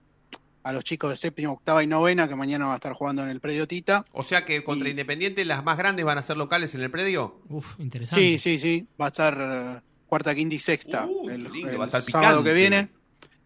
a 0.62 0.72
los 0.72 0.84
chicos 0.84 1.10
de 1.10 1.16
séptima, 1.16 1.52
octava 1.52 1.82
y 1.82 1.86
novena 1.86 2.28
que 2.28 2.34
mañana 2.34 2.64
van 2.66 2.72
a 2.74 2.76
estar 2.76 2.92
jugando 2.92 3.22
en 3.22 3.28
el 3.30 3.40
predio 3.40 3.66
Tita. 3.68 4.04
O 4.12 4.22
sea 4.22 4.44
que 4.44 4.62
contra 4.64 4.88
Y- 4.88 4.92
Independiente 4.92 5.44
las 5.44 5.62
más 5.64 5.76
grandes 5.78 6.04
van 6.04 6.18
a 6.18 6.22
ser 6.22 6.36
locales 6.36 6.74
en 6.74 6.80
el 6.82 6.90
predio. 6.90 7.40
Uf, 7.48 7.78
interesante. 7.78 8.20
Sí, 8.22 8.38
sí, 8.38 8.58
sí. 8.58 8.86
Va 9.00 9.06
a 9.06 9.08
estar 9.08 9.38
eh, 9.40 9.80
cuarta, 10.06 10.34
quinta 10.34 10.54
y 10.54 10.58
sexta 10.58 11.06
Uh, 11.06 11.28
el, 11.30 11.44
qué 11.44 11.48
lindo, 11.50 11.70
el 11.70 11.80
va 11.80 11.84
a 11.84 11.86
estar 11.86 12.02
sábado 12.02 12.30
picante. 12.42 12.50
que 12.50 12.54
viene. 12.54 12.88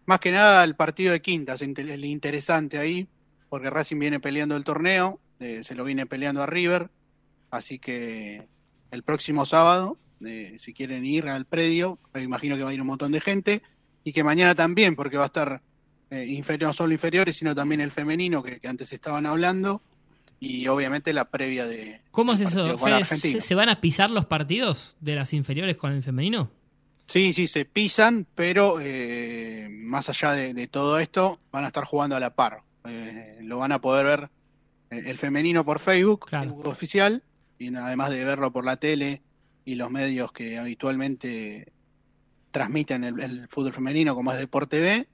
Más 0.05 0.19
que 0.19 0.31
nada 0.31 0.63
el 0.63 0.75
partido 0.75 1.11
de 1.13 1.21
quintas, 1.21 1.61
el 1.61 2.05
interesante 2.05 2.77
ahí, 2.77 3.07
porque 3.49 3.69
Racing 3.69 3.97
viene 3.99 4.19
peleando 4.19 4.55
el 4.55 4.63
torneo, 4.63 5.19
eh, 5.39 5.61
se 5.63 5.73
lo 5.75 5.83
viene 5.83 6.05
peleando 6.05 6.43
a 6.43 6.45
River, 6.45 6.89
así 7.49 7.79
que 7.79 8.47
el 8.91 9.03
próximo 9.03 9.45
sábado, 9.45 9.97
eh, 10.25 10.55
si 10.59 10.73
quieren 10.73 11.05
ir 11.05 11.27
al 11.27 11.45
predio, 11.45 11.99
me 12.13 12.21
imagino 12.21 12.55
que 12.55 12.63
va 12.63 12.69
a 12.69 12.73
ir 12.73 12.81
un 12.81 12.87
montón 12.87 13.11
de 13.11 13.21
gente, 13.21 13.61
y 14.03 14.13
que 14.13 14.23
mañana 14.23 14.53
también, 14.55 14.95
porque 14.95 15.17
va 15.17 15.23
a 15.23 15.27
estar 15.27 15.61
eh, 16.11 16.25
inferior, 16.27 16.69
no 16.69 16.73
solo 16.73 16.93
inferiores, 16.93 17.37
sino 17.37 17.55
también 17.55 17.81
el 17.81 17.91
femenino 17.91 18.43
que, 18.43 18.59
que 18.59 18.67
antes 18.67 18.91
estaban 18.93 19.25
hablando, 19.25 19.81
y 20.39 20.67
obviamente 20.67 21.13
la 21.13 21.25
previa 21.25 21.65
de... 21.65 22.01
¿Cómo 22.11 22.33
es 22.33 22.41
eso? 22.41 22.77
Fede? 22.77 23.05
¿Se, 23.05 23.41
se 23.41 23.55
van 23.55 23.69
a 23.69 23.81
pisar 23.81 24.09
los 24.09 24.25
partidos 24.25 24.95
de 24.99 25.15
las 25.15 25.33
inferiores 25.33 25.77
con 25.77 25.91
el 25.93 26.03
femenino? 26.03 26.51
Sí, 27.07 27.33
sí, 27.33 27.47
se 27.47 27.65
pisan, 27.65 28.25
pero 28.35 28.79
eh, 28.81 29.67
más 29.69 30.09
allá 30.09 30.33
de, 30.33 30.53
de 30.53 30.67
todo 30.67 30.99
esto, 30.99 31.39
van 31.51 31.63
a 31.63 31.67
estar 31.67 31.85
jugando 31.85 32.15
a 32.15 32.19
la 32.19 32.31
par. 32.35 32.61
Eh, 32.85 33.37
lo 33.41 33.59
van 33.59 33.71
a 33.71 33.79
poder 33.79 34.05
ver 34.05 34.29
eh, 34.89 35.03
el 35.07 35.17
femenino 35.17 35.63
por 35.63 35.79
Facebook, 35.79 36.27
Claro. 36.27 36.49
Facebook 36.49 36.67
oficial, 36.67 37.23
y 37.57 37.73
además 37.75 38.09
de 38.09 38.25
verlo 38.25 38.51
por 38.51 38.65
la 38.65 38.77
tele 38.77 39.21
y 39.65 39.75
los 39.75 39.89
medios 39.91 40.31
que 40.31 40.57
habitualmente 40.57 41.71
transmiten 42.51 43.03
el, 43.03 43.19
el 43.19 43.47
fútbol 43.47 43.73
femenino, 43.73 44.15
como 44.15 44.31
es 44.31 44.39
Deporte 44.39 44.79
B, 44.79 45.07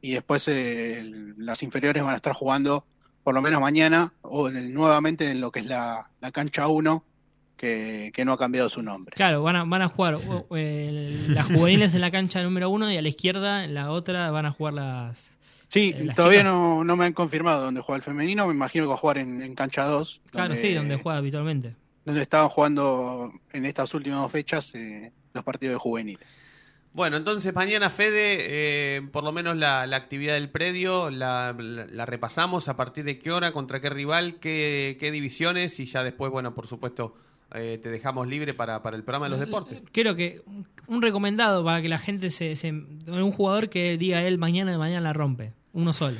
y 0.00 0.12
después 0.12 0.48
eh, 0.48 0.98
el- 1.00 1.34
las 1.38 1.62
inferiores 1.62 2.02
van 2.02 2.12
a 2.14 2.16
estar 2.16 2.32
jugando, 2.32 2.84
por 3.22 3.34
lo 3.34 3.42
menos 3.42 3.60
mañana, 3.60 4.12
o 4.22 4.48
en 4.48 4.56
el- 4.56 4.74
nuevamente 4.74 5.30
en 5.30 5.40
lo 5.40 5.50
que 5.52 5.60
es 5.60 5.66
la, 5.66 6.10
la 6.20 6.32
cancha 6.32 6.66
1, 6.68 7.04
que, 7.56 8.10
que 8.12 8.24
no 8.24 8.32
ha 8.32 8.38
cambiado 8.38 8.68
su 8.68 8.82
nombre. 8.82 9.14
Claro, 9.14 9.42
van 9.44 9.54
a, 9.54 9.64
van 9.64 9.82
a 9.82 9.88
jugar 9.88 10.16
eh, 10.56 11.24
las 11.28 11.46
juveniles 11.46 11.94
en 11.94 12.00
la 12.00 12.10
cancha 12.10 12.42
número 12.42 12.68
uno 12.70 12.90
y 12.90 12.96
a 12.96 13.02
la 13.02 13.08
izquierda, 13.08 13.64
en 13.64 13.74
la 13.74 13.90
otra, 13.92 14.30
van 14.32 14.46
a 14.46 14.50
jugar 14.50 14.74
las... 14.74 15.30
Sí, 15.68 15.94
Eh, 15.96 16.04
las 16.04 16.16
todavía 16.16 16.42
no, 16.42 16.82
no 16.82 16.96
me 16.96 17.04
han 17.06 17.12
confirmado 17.12 17.62
dónde 17.62 17.80
juega 17.80 17.96
el 17.98 18.02
femenino, 18.02 18.46
me 18.48 18.54
imagino 18.54 18.84
que 18.84 18.88
va 18.88 18.94
a 18.94 18.98
jugar 18.98 19.18
en, 19.18 19.40
en 19.42 19.54
cancha 19.54 19.84
2. 19.84 20.20
Claro, 20.32 20.56
sí, 20.56 20.74
donde 20.74 20.96
juega 20.96 21.18
habitualmente. 21.18 21.76
Donde 22.04 22.22
estaban 22.22 22.48
jugando 22.48 23.32
en 23.52 23.64
estas 23.66 23.92
últimas 23.94 24.20
dos 24.22 24.32
fechas 24.32 24.74
eh, 24.74 25.12
los 25.34 25.44
partidos 25.44 25.74
de 25.74 25.78
juveniles. 25.78 26.26
Bueno, 26.94 27.16
entonces 27.16 27.54
mañana, 27.54 27.88
Fede, 27.88 28.36
eh, 28.40 29.02
por 29.12 29.24
lo 29.24 29.32
menos 29.32 29.56
la, 29.56 29.86
la 29.86 29.96
actividad 29.96 30.34
del 30.34 30.50
predio 30.50 31.10
la, 31.10 31.54
la- 31.58 31.86
la 31.86 32.04
repasamos. 32.06 32.68
¿A 32.68 32.76
partir 32.76 33.04
de 33.04 33.18
qué 33.18 33.30
hora? 33.30 33.52
¿Contra 33.52 33.80
qué 33.80 33.88
rival? 33.88 34.34
¿Qué, 34.40 34.98
qué 35.00 35.10
divisiones? 35.10 35.80
Y 35.80 35.86
ya 35.86 36.02
después, 36.04 36.30
bueno, 36.30 36.54
por 36.54 36.66
supuesto, 36.66 37.14
eh, 37.54 37.78
te 37.82 37.88
dejamos 37.88 38.26
libre 38.28 38.52
para, 38.52 38.82
para 38.82 38.96
el 38.96 39.04
programa 39.04 39.26
de 39.26 39.30
los 39.30 39.40
deportes. 39.40 39.80
Creo 39.92 40.14
que 40.16 40.42
un- 40.44 40.66
un 40.86 41.00
recomendado 41.00 41.64
para 41.64 41.80
que 41.80 41.88
la 41.88 41.98
gente 41.98 42.30
se, 42.30 42.56
se- 42.56 42.70
Un 42.72 43.30
jugador 43.32 43.70
que 43.70 43.96
diga 43.96 44.22
él 44.22 44.36
mañana 44.36 44.72
de 44.72 44.76
mañana 44.78 45.00
la 45.00 45.12
rompe. 45.14 45.52
Uno 45.72 45.92
solo. 45.94 46.18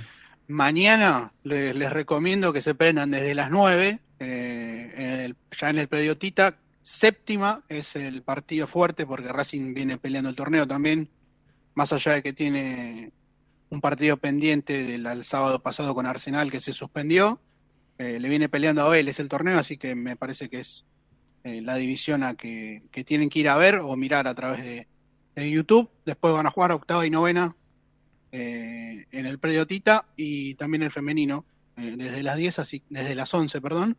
Mañana 0.48 1.32
les, 1.44 1.74
les 1.74 1.92
recomiendo 1.92 2.52
que 2.52 2.62
se 2.62 2.74
prendan 2.74 3.10
desde 3.10 3.34
las 3.34 3.50
9, 3.50 4.00
eh, 4.22 4.92
en 4.96 5.10
el- 5.20 5.36
ya 5.58 5.70
en 5.70 5.78
el 5.78 5.88
predio 5.88 6.16
Tita. 6.16 6.58
Séptima 6.82 7.62
es 7.68 7.94
el 7.96 8.22
partido 8.22 8.66
fuerte 8.66 9.06
porque 9.06 9.28
Racing 9.28 9.72
viene 9.74 9.98
peleando 9.98 10.30
el 10.30 10.36
torneo 10.36 10.66
también, 10.66 11.08
más 11.74 11.92
allá 11.92 12.12
de 12.14 12.22
que 12.22 12.32
tiene 12.32 13.12
un 13.70 13.80
partido 13.80 14.16
pendiente 14.16 14.84
del 14.84 15.24
sábado 15.24 15.62
pasado 15.62 15.94
con 15.94 16.06
Arsenal 16.06 16.50
que 16.50 16.60
se 16.60 16.72
suspendió. 16.72 17.40
eh, 17.98 18.18
le 18.18 18.28
viene 18.28 18.48
peleando 18.48 18.82
a 18.82 18.88
Vélez 18.88 19.20
el 19.20 19.28
torneo, 19.28 19.58
así 19.58 19.76
que 19.76 19.94
me 19.94 20.16
parece 20.16 20.48
que 20.48 20.60
es 20.60 20.84
eh, 21.44 21.60
la 21.62 21.76
división 21.76 22.22
a 22.24 22.34
que, 22.34 22.82
que 22.90 23.04
tienen 23.04 23.28
que 23.28 23.38
ir 23.40 23.48
a 23.48 23.56
ver 23.56 23.76
o 23.76 23.94
mirar 23.96 24.26
a 24.26 24.34
través 24.34 24.64
de, 24.64 24.88
de 25.36 25.50
YouTube. 25.50 25.88
Después 26.04 26.34
van 26.34 26.46
a 26.46 26.50
jugar 26.50 26.72
octava 26.72 27.06
y 27.06 27.10
novena 27.10 27.54
eh, 28.32 29.06
en 29.10 29.26
el 29.26 29.38
predio 29.38 29.66
Tita 29.66 30.06
y 30.16 30.54
también 30.54 30.82
el 30.82 30.90
femenino 30.90 31.44
eh, 31.76 31.94
desde 31.96 32.22
las 32.22 32.36
10, 32.36 32.58
así, 32.58 32.82
desde 32.88 33.14
las 33.14 33.32
11, 33.32 33.60
perdón. 33.60 33.96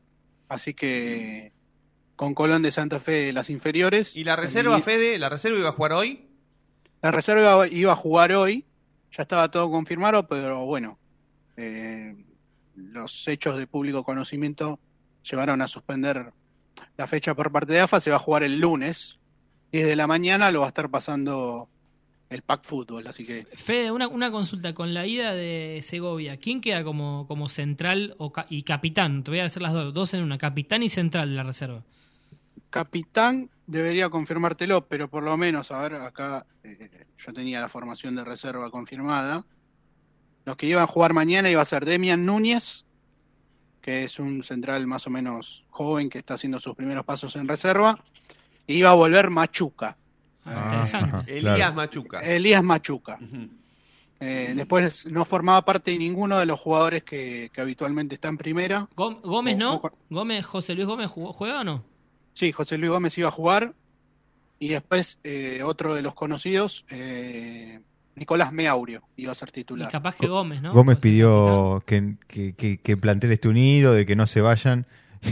Así 0.49 0.73
que 0.73 1.51
con 2.15 2.33
Colón 2.33 2.61
de 2.61 2.71
Santa 2.71 2.99
Fe 2.99 3.33
las 3.33 3.49
inferiores. 3.49 4.15
¿Y 4.15 4.23
la 4.23 4.35
reserva, 4.35 4.79
Fede? 4.81 5.17
¿La 5.19 5.29
reserva 5.29 5.57
iba 5.57 5.69
a 5.69 5.73
jugar 5.73 5.93
hoy? 5.93 6.27
La 7.01 7.11
reserva 7.11 7.67
iba 7.67 7.91
a 7.91 7.97
jugar 7.97 8.31
hoy, 8.31 8.65
ya 9.11 9.23
estaba 9.23 9.51
todo 9.51 9.69
confirmado, 9.69 10.25
pero 10.25 10.65
bueno, 10.65 10.97
eh, 11.57 12.15
los 12.75 13.27
hechos 13.27 13.57
de 13.57 13.67
público 13.67 14.05
conocimiento 14.05 14.79
llevaron 15.29 15.61
a 15.61 15.67
suspender 15.67 16.31
la 16.95 17.07
fecha 17.07 17.35
por 17.35 17.51
parte 17.51 17.73
de 17.73 17.81
AFA, 17.81 17.99
se 17.99 18.09
va 18.09 18.15
a 18.15 18.19
jugar 18.19 18.43
el 18.43 18.59
lunes, 18.59 19.19
y 19.71 19.79
desde 19.79 19.97
la 19.97 20.07
mañana 20.07 20.49
lo 20.51 20.61
va 20.61 20.67
a 20.67 20.69
estar 20.69 20.89
pasando 20.89 21.67
el 22.33 22.41
Pack 22.41 22.63
Fútbol, 22.63 23.05
así 23.07 23.25
que 23.25 23.45
Fede, 23.53 23.91
una, 23.91 24.07
una 24.07 24.31
consulta. 24.31 24.73
Con 24.73 24.93
la 24.93 25.05
ida 25.05 25.33
de 25.33 25.79
Segovia, 25.83 26.37
¿quién 26.37 26.61
queda 26.61 26.83
como, 26.83 27.25
como 27.27 27.47
central 27.49 28.15
o 28.17 28.31
ca- 28.31 28.45
y 28.49 28.63
capitán? 28.63 29.23
Te 29.23 29.31
voy 29.31 29.39
a 29.39 29.45
hacer 29.45 29.61
las 29.61 29.73
dos, 29.73 29.93
dos 29.93 30.13
en 30.13 30.23
una. 30.23 30.37
Capitán 30.37 30.83
y 30.83 30.89
central 30.89 31.29
de 31.29 31.35
la 31.35 31.43
reserva. 31.43 31.83
Capitán 32.69 33.49
debería 33.67 34.09
confirmártelo, 34.09 34.87
pero 34.87 35.09
por 35.09 35.23
lo 35.23 35.37
menos, 35.37 35.71
a 35.71 35.81
ver, 35.81 35.95
acá 35.95 36.45
eh, 36.63 37.05
yo 37.17 37.33
tenía 37.33 37.61
la 37.61 37.69
formación 37.69 38.15
de 38.15 38.23
reserva 38.23 38.69
confirmada. 38.71 39.45
Los 40.45 40.55
que 40.57 40.65
iban 40.67 40.83
a 40.83 40.87
jugar 40.87 41.13
mañana 41.13 41.49
iba 41.49 41.61
a 41.61 41.65
ser 41.65 41.85
Demian 41.85 42.25
Núñez, 42.25 42.83
que 43.81 44.03
es 44.05 44.19
un 44.19 44.43
central 44.43 44.87
más 44.87 45.05
o 45.07 45.09
menos 45.09 45.63
joven 45.69 46.09
que 46.09 46.17
está 46.17 46.33
haciendo 46.33 46.59
sus 46.59 46.75
primeros 46.75 47.05
pasos 47.05 47.35
en 47.35 47.47
reserva. 47.47 48.03
Y 48.65 48.75
iba 48.75 48.89
a 48.91 48.93
volver 48.95 49.29
Machuca, 49.29 49.97
Ah, 50.45 50.81
ajá, 50.83 51.23
Elías 51.27 51.55
claro. 51.55 51.73
Machuca. 51.75 52.19
Elías 52.19 52.63
Machuca. 52.63 53.19
Eh, 54.19 54.53
después 54.55 55.05
no 55.07 55.25
formaba 55.25 55.63
parte 55.65 55.91
de 55.91 55.97
ninguno 55.97 56.37
de 56.39 56.45
los 56.45 56.59
jugadores 56.59 57.03
que, 57.03 57.49
que 57.53 57.61
habitualmente 57.61 58.15
está 58.15 58.29
en 58.29 58.37
primera. 58.37 58.87
Gó- 58.95 59.19
Gómez 59.21 59.55
O- 59.55 59.57
no. 59.57 59.75
o- 59.75 59.91
Gómez, 60.09 60.45
José 60.45 60.75
Luis 60.75 60.87
Gómez 60.87 61.09
jugó- 61.09 61.33
juega 61.33 61.61
o 61.61 61.63
no? 61.63 61.83
Sí, 62.33 62.51
José 62.51 62.77
Luis 62.77 62.91
Gómez 62.91 63.17
iba 63.17 63.27
a 63.27 63.31
jugar. 63.31 63.73
Y 64.59 64.69
después 64.69 65.19
eh, 65.25 65.61
otro 65.63 65.93
de 65.93 66.01
los 66.01 66.13
conocidos, 66.13 66.85
eh, 66.89 67.81
Nicolás 68.15 68.53
Meaurio, 68.53 69.01
iba 69.17 69.31
a 69.33 69.35
ser 69.35 69.49
Y 69.49 69.53
titular. 69.53 69.91
capaz 69.91 70.15
que 70.15 70.27
Gómez, 70.27 70.61
¿no? 70.61 70.71
Gómez 70.73 70.99
pidió 70.99 71.83
que, 71.85 72.15
que, 72.27 72.53
que, 72.53 72.77
que 72.77 72.91
el 72.93 72.99
plantel 72.99 73.31
esté 73.33 73.49
unido, 73.49 73.93
de 73.93 74.05
que 74.05 74.15
no 74.15 74.25
se 74.27 74.39
vayan. 74.41 74.85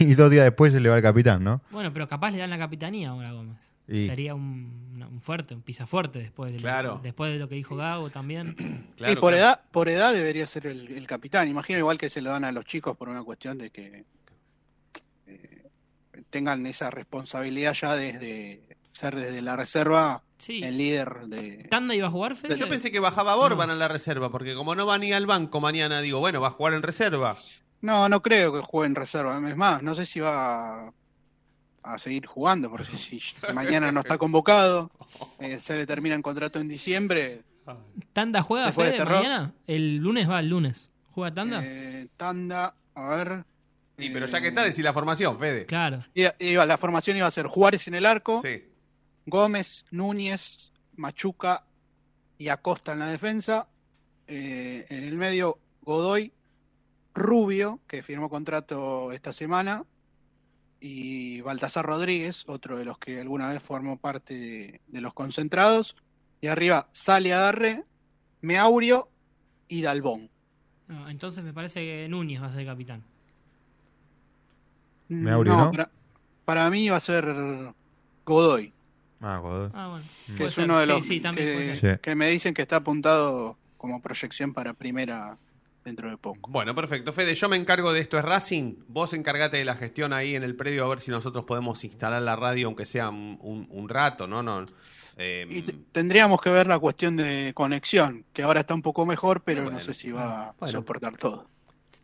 Y, 0.00 0.04
y 0.04 0.14
dos 0.14 0.30
días 0.30 0.44
después 0.44 0.72
se 0.72 0.80
le 0.80 0.88
va 0.88 0.96
el 0.96 1.02
capitán, 1.02 1.44
¿no? 1.44 1.60
Bueno, 1.70 1.90
pero 1.92 2.08
capaz 2.08 2.30
le 2.32 2.38
dan 2.38 2.48
la 2.50 2.58
capitanía 2.58 3.10
ahora 3.10 3.28
a 3.30 3.32
Gómez. 3.32 3.56
Y- 3.90 4.06
Sería 4.06 4.34
un, 4.34 5.04
un 5.10 5.20
fuerte, 5.20 5.54
un 5.54 5.62
pisa 5.62 5.86
fuerte 5.86 6.20
después 6.20 6.52
de, 6.52 6.58
lo- 6.58 6.62
Claro. 6.62 7.00
después 7.02 7.32
de 7.32 7.38
lo 7.38 7.48
que 7.48 7.56
dijo 7.56 7.74
Gago 7.76 8.08
también. 8.10 8.54
Claro, 8.96 9.12
y 9.12 9.16
por 9.16 9.32
claro. 9.32 9.36
edad, 9.36 9.60
por 9.72 9.88
edad 9.88 10.12
debería 10.12 10.46
ser 10.46 10.66
el, 10.66 10.88
el 10.92 11.06
capitán. 11.06 11.48
Imagino 11.48 11.78
igual 11.78 11.98
que 11.98 12.08
se 12.10 12.20
lo 12.20 12.30
dan 12.30 12.44
a 12.44 12.52
los 12.52 12.64
chicos 12.66 12.96
por 12.96 13.08
una 13.08 13.22
cuestión 13.24 13.56
de 13.58 13.70
que 13.70 14.04
eh, 15.26 15.62
tengan 16.30 16.66
esa 16.66 16.90
responsabilidad 16.90 17.72
ya 17.74 17.96
desde 17.96 18.62
ser 18.92 19.16
desde 19.16 19.40
la 19.42 19.56
reserva 19.56 20.22
Sí. 20.38 20.62
el 20.62 20.78
líder 20.78 21.26
de. 21.26 21.66
¿Tanda 21.70 21.94
iba 21.94 22.06
a 22.08 22.10
jugar, 22.10 22.34
Fede? 22.36 22.56
Yo 22.56 22.68
pensé 22.68 22.90
que 22.90 22.98
bajaba 23.00 23.34
Borban 23.36 23.68
a 23.70 23.74
la 23.74 23.88
reserva, 23.88 24.30
porque 24.30 24.54
como 24.54 24.74
no 24.74 24.86
va 24.86 24.96
ni 24.98 25.12
al 25.12 25.26
banco 25.26 25.60
mañana, 25.60 26.00
digo, 26.00 26.18
bueno, 26.20 26.40
va 26.40 26.48
a 26.48 26.52
jugar 26.52 26.72
en 26.74 26.82
reserva. 26.82 27.36
No, 27.82 28.08
no 28.08 28.22
creo 28.22 28.52
que 28.52 28.60
juegue 28.60 28.88
en 28.88 28.94
reserva. 28.94 29.36
Es 29.48 29.56
más, 29.56 29.82
no 29.82 29.94
sé 29.94 30.06
si 30.06 30.20
va 30.20 30.92
a, 31.82 31.98
seguir 31.98 32.26
jugando, 32.26 32.70
porque 32.70 32.84
si, 32.96 33.20
si 33.20 33.34
mañana 33.54 33.90
no 33.92 34.00
está 34.00 34.18
convocado, 34.18 34.90
eh, 35.38 35.58
se 35.58 35.76
le 35.76 35.86
termina 35.86 36.14
el 36.14 36.22
contrato 36.22 36.58
en 36.60 36.68
diciembre. 36.68 37.42
¿Tanda 38.12 38.42
juega 38.42 38.66
de 38.66 38.72
Fede 38.72 38.92
terror. 38.96 39.16
mañana? 39.16 39.52
El 39.66 39.96
lunes 39.96 40.28
va, 40.28 40.40
el 40.40 40.48
lunes. 40.48 40.90
¿Juega 41.12 41.34
Tanda? 41.34 41.60
Eh, 41.64 42.08
tanda, 42.16 42.74
a 42.94 43.08
ver. 43.14 43.44
Y 43.98 44.08
pero 44.10 44.26
ya 44.26 44.40
que 44.40 44.48
está, 44.48 44.62
decir 44.64 44.84
la 44.84 44.92
formación, 44.94 45.38
Fede. 45.38 45.66
Claro. 45.66 46.02
Iba- 46.14 46.34
iba- 46.38 46.64
la 46.66 46.78
formación 46.78 47.16
iba 47.16 47.26
a 47.26 47.30
ser 47.30 47.46
Juárez 47.46 47.86
en 47.88 47.94
el 47.94 48.06
arco, 48.06 48.40
Sí. 48.42 48.64
Gómez, 49.26 49.84
Núñez, 49.90 50.72
Machuca 50.96 51.64
y 52.38 52.48
Acosta 52.48 52.92
en 52.94 52.98
la 53.00 53.06
defensa. 53.08 53.68
Eh, 54.26 54.86
en 54.88 55.04
el 55.04 55.16
medio, 55.16 55.58
Godoy, 55.82 56.32
Rubio, 57.14 57.80
que 57.86 58.02
firmó 58.02 58.28
contrato 58.30 59.12
esta 59.12 59.32
semana, 59.32 59.84
y 60.80 61.40
Baltasar 61.42 61.84
Rodríguez, 61.84 62.44
otro 62.46 62.78
de 62.78 62.84
los 62.84 62.98
que 62.98 63.20
alguna 63.20 63.48
vez 63.48 63.62
formó 63.62 63.98
parte 63.98 64.34
de, 64.34 64.80
de 64.88 65.00
los 65.00 65.12
concentrados. 65.14 65.96
Y 66.40 66.46
arriba, 66.46 66.88
Sale 66.92 67.32
Adarre, 67.34 67.84
Meaurio 68.40 69.08
y 69.68 69.82
Dalbón. 69.82 70.30
No, 70.88 71.08
entonces 71.10 71.44
me 71.44 71.52
parece 71.52 71.80
que 71.80 72.08
Núñez 72.08 72.42
va 72.42 72.46
a 72.46 72.54
ser 72.54 72.64
capitán. 72.66 73.02
Meaurio, 75.08 75.56
¿no? 75.56 75.70
Para, 75.70 75.90
para 76.44 76.70
mí 76.70 76.88
va 76.88 76.96
a 76.96 77.00
ser 77.00 77.26
Godoy. 78.24 78.72
Ah, 79.22 79.38
Godoy. 79.38 79.70
Ah, 79.74 79.88
bueno. 79.88 80.04
que 80.26 80.32
Puede 80.34 80.48
es 80.48 80.54
ser. 80.54 80.64
uno 80.64 80.78
de 80.78 80.86
Sí, 80.86 80.90
los 80.92 81.06
sí, 81.06 81.20
también 81.20 81.54
puede 81.54 81.72
que. 81.80 81.94
Sí. 81.96 82.00
que 82.02 82.14
me 82.14 82.28
dicen 82.30 82.54
que 82.54 82.62
está 82.62 82.76
apuntado 82.76 83.56
como 83.76 84.00
proyección 84.00 84.52
para 84.54 84.72
primera 84.72 85.36
dentro 85.84 86.10
de 86.10 86.16
poco. 86.16 86.50
Bueno, 86.50 86.74
perfecto. 86.74 87.12
Fede, 87.12 87.34
yo 87.34 87.48
me 87.48 87.56
encargo 87.56 87.92
de 87.92 88.00
esto, 88.00 88.18
es 88.18 88.24
Racing. 88.24 88.74
Vos 88.88 89.12
encargate 89.14 89.56
de 89.56 89.64
la 89.64 89.74
gestión 89.76 90.12
ahí 90.12 90.34
en 90.34 90.42
el 90.42 90.54
predio, 90.56 90.84
a 90.84 90.88
ver 90.88 91.00
si 91.00 91.10
nosotros 91.10 91.44
podemos 91.44 91.82
instalar 91.84 92.20
la 92.22 92.36
radio, 92.36 92.66
aunque 92.66 92.84
sea 92.84 93.08
un, 93.08 93.38
un- 93.40 93.66
un 93.70 93.88
rato, 93.88 94.26
¿no? 94.26 94.42
no 94.42 94.66
eh, 95.16 95.46
Y 95.50 95.62
te- 95.62 95.74
tendríamos 95.92 96.40
que 96.40 96.50
ver 96.50 96.66
la 96.66 96.78
cuestión 96.78 97.16
de 97.16 97.52
conexión, 97.54 98.24
que 98.32 98.42
ahora 98.42 98.60
está 98.60 98.74
un 98.74 98.82
poco 98.82 99.04
mejor, 99.06 99.42
pero 99.42 99.62
Bueno, 99.62 99.78
no 99.78 99.84
sé 99.84 99.92
si 99.94 100.10
va 100.12 100.54
a 100.60 100.68
soportar 100.68 101.16
todo. 101.16 101.46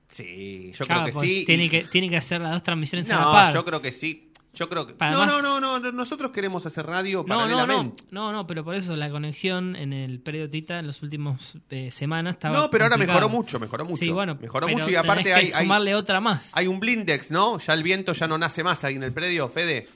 sí, 0.09 0.73
yo 0.75 0.87
Claro, 0.87 1.03
creo 1.03 1.07
que 1.07 1.19
pues 1.19 1.29
sí. 1.31 1.45
Tiene 1.47 1.69
que, 1.71 1.85
tiene 1.85 2.09
que 2.09 2.17
hacer 2.17 2.41
las 2.41 2.53
dos 2.53 2.63
transmisiones 2.63 3.11
a 3.11 3.15
la 3.17 3.21
No, 3.25 3.33
par. 3.33 3.55
yo 3.55 3.65
creo 3.65 3.83
que 3.83 3.93
sí. 3.93 4.26
Yo 4.57 4.69
creo 4.69 4.87
que. 4.87 4.95
No, 4.95 4.99
más- 4.99 5.27
no, 5.27 5.43
no, 5.43 5.61
no, 5.61 5.79
no, 5.79 5.93
nosotros 5.93 6.31
queremos 6.33 6.65
hacer 6.67 6.85
radio 6.87 7.25
No, 7.29 7.37
no, 7.37 7.47
no, 7.47 7.57
paralelamente. 7.57 8.03
no, 8.11 8.33
no, 8.33 8.47
pero 8.47 8.65
por 8.65 8.75
eso 8.75 8.97
la 8.97 9.11
conexión 9.11 9.77
en 9.77 9.93
el 9.93 10.19
predio 10.21 10.51
Tita 10.51 10.79
en 10.79 10.87
las 10.89 11.03
últimas 11.03 11.53
eh, 11.71 11.91
semanas 11.91 12.35
estaba. 12.37 12.57
No, 12.57 12.71
pero 12.71 12.85
ahora 12.85 12.97
mejoró 12.97 13.29
mucho, 13.29 13.61
mejoró 13.61 13.85
mucho. 13.85 14.03
Sí, 14.03 14.11
bueno, 14.11 14.37
mejoró 14.41 14.67
pero 14.67 14.79
mucho 14.79 14.91
y 14.91 14.95
tenés 14.95 15.05
aparte 15.05 15.25
que 15.25 15.35
hay, 15.35 15.47
hay, 15.53 15.63
sumarle 15.65 15.95
otra 15.95 16.21
más. 16.21 16.49
hay 16.53 16.67
un 16.67 16.81
blindex, 16.81 17.31
¿no? 17.31 17.59
Ya 17.59 17.75
el 17.75 17.83
viento 17.83 18.13
ya 18.15 18.27
no 18.27 18.39
nace 18.39 18.65
más 18.65 18.83
ahí 18.85 18.95
en 18.97 19.03
el 19.03 19.13
predio, 19.13 19.49
Fede. 19.49 19.87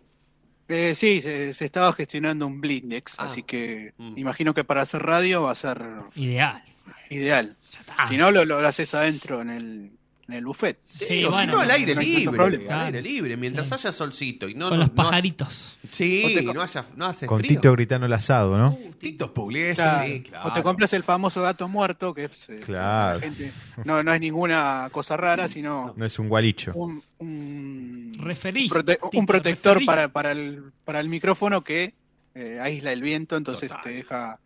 Eh, 0.69 0.95
sí, 0.95 1.21
se, 1.21 1.53
se 1.53 1.65
estaba 1.65 1.93
gestionando 1.93 2.47
un 2.47 2.61
blindex, 2.61 3.15
Ah. 3.19 3.25
así 3.25 3.43
que 3.43 3.93
Mm. 3.99 4.19
imagino 4.19 4.55
que 4.55 4.63
para 4.63 4.83
hacer 4.83 5.03
radio 5.03 5.43
va 5.43 5.51
a 5.51 5.55
ser 5.57 5.83
Ideal. 6.15 6.63
ideal. 7.09 7.57
está. 7.81 8.07
Si 8.09 8.17
no, 8.17 8.31
lo, 8.31 8.45
lo 8.45 8.59
haces 8.59 8.95
adentro 8.95 9.41
en 9.43 9.51
el, 9.51 9.91
en 10.31 10.39
el 10.39 10.45
buffet. 10.45 10.79
Sí, 10.85 11.25
o 11.25 11.29
si 11.31 11.35
bueno, 11.35 11.53
no, 11.55 11.61
al 11.61 11.71
aire 11.71 11.95
no 11.95 12.01
libre. 12.01 12.43
al 12.45 12.59
Claro. 12.61 12.85
aire 12.87 13.03
libre, 13.03 13.37
mientras 13.37 13.69
Sí. 13.69 13.75
haya 13.75 13.93
solcito 13.93 14.49
y 14.49 14.55
no. 14.55 14.69
Con 14.69 14.79
los 14.79 14.91
pajaritos. 14.91 15.77
sí, 15.91 16.33
te 16.35 16.43
no, 16.43 16.63
haya, 16.63 16.85
no 16.97 17.07
hace 17.07 17.27
Con 17.27 17.39
frío. 17.39 17.49
Tito 17.49 17.73
gritando 17.73 18.07
el 18.07 18.13
asado, 18.13 18.57
¿no? 18.59 18.79
Tito 18.99 19.33
Pugliese, 19.35 19.75
Claro. 19.83 20.07
sí, 20.07 20.23
claro. 20.23 20.49
O 20.49 20.53
te 20.53 20.63
compras 20.63 20.93
el 20.93 21.03
famoso 21.03 21.43
gato 21.43 21.67
muerto, 21.69 22.15
que 22.15 22.25
es, 22.25 22.49
eh, 22.49 22.61
Claro. 22.65 23.19
la 23.19 23.25
gente- 23.27 23.53
no, 23.85 24.03
no 24.03 24.13
es 24.15 24.21
ninguna 24.21 24.89
cosa 24.93 25.17
rara, 25.17 25.49
sino 25.49 25.95
No 25.97 26.05
es 26.05 26.19
un 26.19 26.29
gualicho. 26.29 26.73
un, 26.75 27.03
un, 27.19 28.17
Referí. 28.19 28.69
prote- 28.69 28.95
Tito, 28.97 29.11
un 29.15 29.27
protector 29.27 29.75
referí. 29.75 29.87
para, 29.87 30.09
para, 30.09 30.33
el, 30.33 30.63
para 30.85 31.01
el 31.01 31.09
micrófono 31.09 31.63
que 31.65 31.95
eh, 32.35 32.59
aísla 32.63 32.93
el 32.93 33.03
viento, 33.03 33.37
entonces 33.37 33.69
Total. 33.69 33.83
te 33.83 33.91
deja 33.91 34.39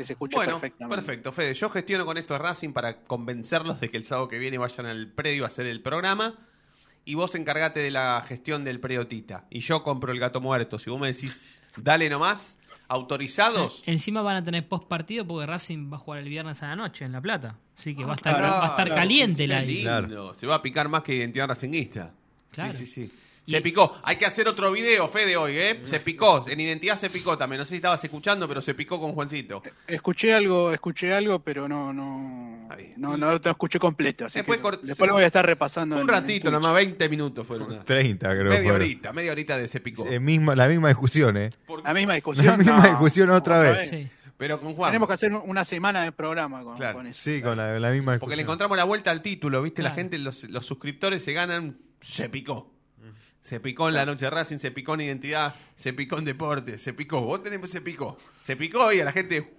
que 0.00 0.04
se 0.06 0.14
escuche 0.14 0.34
Bueno, 0.34 0.54
perfectamente. 0.54 0.96
perfecto, 0.96 1.30
Fede. 1.32 1.52
Yo 1.52 1.68
gestiono 1.68 2.06
con 2.06 2.16
esto 2.16 2.32
de 2.32 2.38
Racing 2.38 2.72
para 2.72 3.02
convencerlos 3.02 3.80
de 3.80 3.90
que 3.90 3.98
el 3.98 4.04
sábado 4.04 4.28
que 4.28 4.38
viene 4.38 4.56
vayan 4.56 4.86
al 4.86 5.08
predio 5.08 5.44
a 5.44 5.48
hacer 5.48 5.66
el 5.66 5.82
programa. 5.82 6.38
Y 7.04 7.14
vos 7.16 7.34
encargate 7.34 7.80
de 7.80 7.90
la 7.90 8.24
gestión 8.26 8.64
del 8.64 8.80
predio 8.80 9.06
Tita. 9.06 9.44
Y 9.50 9.60
yo 9.60 9.82
compro 9.82 10.12
el 10.12 10.18
gato 10.18 10.40
muerto. 10.40 10.78
Si 10.78 10.88
vos 10.88 10.98
me 10.98 11.08
decís, 11.08 11.54
dale 11.76 12.08
nomás, 12.08 12.58
autorizados. 12.88 13.82
Encima 13.84 14.22
van 14.22 14.36
a 14.36 14.44
tener 14.44 14.66
post 14.68 14.88
partido 14.88 15.26
porque 15.26 15.44
Racing 15.46 15.90
va 15.92 15.96
a 15.96 16.00
jugar 16.00 16.20
el 16.20 16.28
viernes 16.30 16.62
a 16.62 16.68
la 16.68 16.76
noche 16.76 17.04
en 17.04 17.12
La 17.12 17.20
Plata. 17.20 17.58
Así 17.76 17.94
que 17.94 18.04
va 18.04 18.12
a 18.12 18.16
estar, 18.16 18.36
Claro, 18.38 18.52
va 18.54 18.66
a 18.66 18.68
estar 18.70 18.86
claro, 18.86 19.00
caliente 19.00 19.46
lindo. 19.46 19.82
Claro. 19.82 20.34
Se 20.34 20.46
va 20.46 20.56
a 20.56 20.62
picar 20.62 20.88
más 20.88 21.02
que 21.02 21.14
identidad 21.14 21.48
racinguista. 21.48 22.12
Claro. 22.52 22.72
Sí, 22.72 22.86
sí, 22.86 23.06
sí. 23.06 23.12
Y- 23.46 23.52
Se 23.52 23.60
picó. 23.62 23.98
Hay 24.04 24.16
que 24.16 24.26
hacer 24.26 24.46
otro 24.46 24.70
video, 24.70 25.08
Fede, 25.08 25.36
hoy, 25.36 25.56
¿eh? 25.56 25.80
Se 25.84 25.98
picó. 26.00 26.44
En 26.48 26.60
identidad 26.60 26.96
se 26.96 27.10
picó 27.10 27.36
también. 27.36 27.58
No 27.58 27.64
sé 27.64 27.70
si 27.70 27.76
estabas 27.76 28.02
escuchando, 28.04 28.46
pero 28.46 28.60
se 28.60 28.74
picó 28.74 29.00
con 29.00 29.12
Juancito. 29.12 29.62
Escuché 29.86 30.32
algo, 30.34 30.72
escuché 30.72 31.12
algo, 31.12 31.40
pero 31.40 31.66
no, 31.68 31.92
no, 31.92 32.68
no, 32.96 33.16
no 33.16 33.32
lo 33.38 33.50
escuché 33.50 33.78
completo. 33.78 34.26
Así 34.26 34.38
Después 34.38 34.60
que 34.60 34.86
después 34.86 35.08
lo 35.08 35.14
voy 35.14 35.24
a 35.24 35.26
estar 35.26 35.44
repasando. 35.44 35.96
Fue 35.96 36.04
un 36.04 36.10
en- 36.10 36.14
ratito, 36.14 36.50
nomás 36.50 36.74
20 36.74 37.08
minutos 37.08 37.46
fueron. 37.46 37.84
30 37.84 38.28
creo 38.30 38.44
Media 38.44 38.58
fueron. 38.62 38.76
horita, 38.82 39.12
media 39.12 39.32
horita 39.32 39.56
de 39.56 39.66
se 39.68 39.80
picó. 39.80 40.06
Eh, 40.06 40.20
misma, 40.20 40.54
la 40.54 40.68
misma 40.68 40.88
discusión, 40.88 41.36
¿eh? 41.36 41.50
La 41.82 41.92
misma 41.94 42.14
discusión. 42.20 42.46
La 42.46 42.56
misma 42.56 42.76
no, 42.82 42.88
discusión 42.88 43.30
otra 43.30 43.58
vez. 43.60 43.88
Sí. 43.90 44.08
Pero 44.36 44.58
con 44.60 44.74
Juan. 44.74 44.90
Tenemos 44.90 45.08
que 45.08 45.14
hacer 45.14 45.32
una 45.34 45.64
semana 45.64 46.02
de 46.04 46.12
programa 46.12 46.62
con, 46.62 46.76
Claro. 46.76 46.98
con 46.98 47.06
eso. 47.06 47.20
Sí, 47.20 47.42
con 47.42 47.56
la, 47.58 47.78
la 47.78 47.90
misma 47.90 48.12
Porque 48.18 48.36
le 48.36 48.42
discusión. 48.42 48.44
encontramos 48.46 48.76
la 48.76 48.84
vuelta 48.84 49.10
al 49.10 49.20
título, 49.22 49.60
¿viste? 49.62 49.82
La 49.82 49.90
gente, 49.90 50.18
los, 50.18 50.44
los 50.44 50.64
suscriptores 50.64 51.22
se 51.24 51.32
ganan. 51.32 51.76
Se 52.00 52.28
picó. 52.30 52.72
Se 53.40 53.58
picó 53.60 53.88
en 53.88 53.94
la 53.94 54.04
noche 54.04 54.26
de 54.26 54.30
Racing, 54.30 54.58
se 54.58 54.70
picó 54.70 54.94
en 54.94 55.00
identidad, 55.02 55.54
se 55.74 55.92
picó 55.92 56.18
en 56.18 56.24
deporte, 56.26 56.76
se 56.78 56.92
picó. 56.92 57.22
Vos 57.22 57.42
tenés, 57.42 57.70
se 57.70 57.80
picó. 57.80 58.18
Se 58.42 58.56
picó 58.56 58.92
y 58.92 59.00
a 59.00 59.04
la 59.04 59.12
gente. 59.12 59.54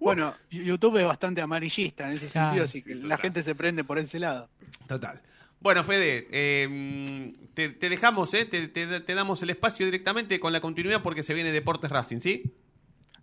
Bueno, 0.00 0.34
YouTube 0.50 0.98
es 0.98 1.06
bastante 1.06 1.40
amarillista 1.40 2.04
en 2.04 2.10
ese 2.10 2.26
Claro. 2.26 2.46
sentido, 2.48 2.64
así 2.66 2.82
que 2.82 2.94
la 2.94 3.16
gente 3.18 3.42
se 3.42 3.54
prende 3.54 3.82
por 3.82 3.98
ese 3.98 4.18
lado. 4.18 4.48
Total. 4.86 5.20
Bueno, 5.60 5.82
Fede, 5.82 6.28
eh, 6.30 7.32
te, 7.54 7.70
te 7.70 7.88
dejamos, 7.88 8.32
¿eh? 8.34 8.44
Te, 8.44 8.68
te- 8.68 9.00
te 9.00 9.14
damos 9.14 9.42
el 9.42 9.50
espacio 9.50 9.86
directamente 9.86 10.38
con 10.38 10.52
la 10.52 10.60
continuidad 10.60 11.02
porque 11.02 11.24
se 11.24 11.34
viene 11.34 11.50
Deportes 11.50 11.90
Racing, 11.90 12.20
¿sí? 12.20 12.54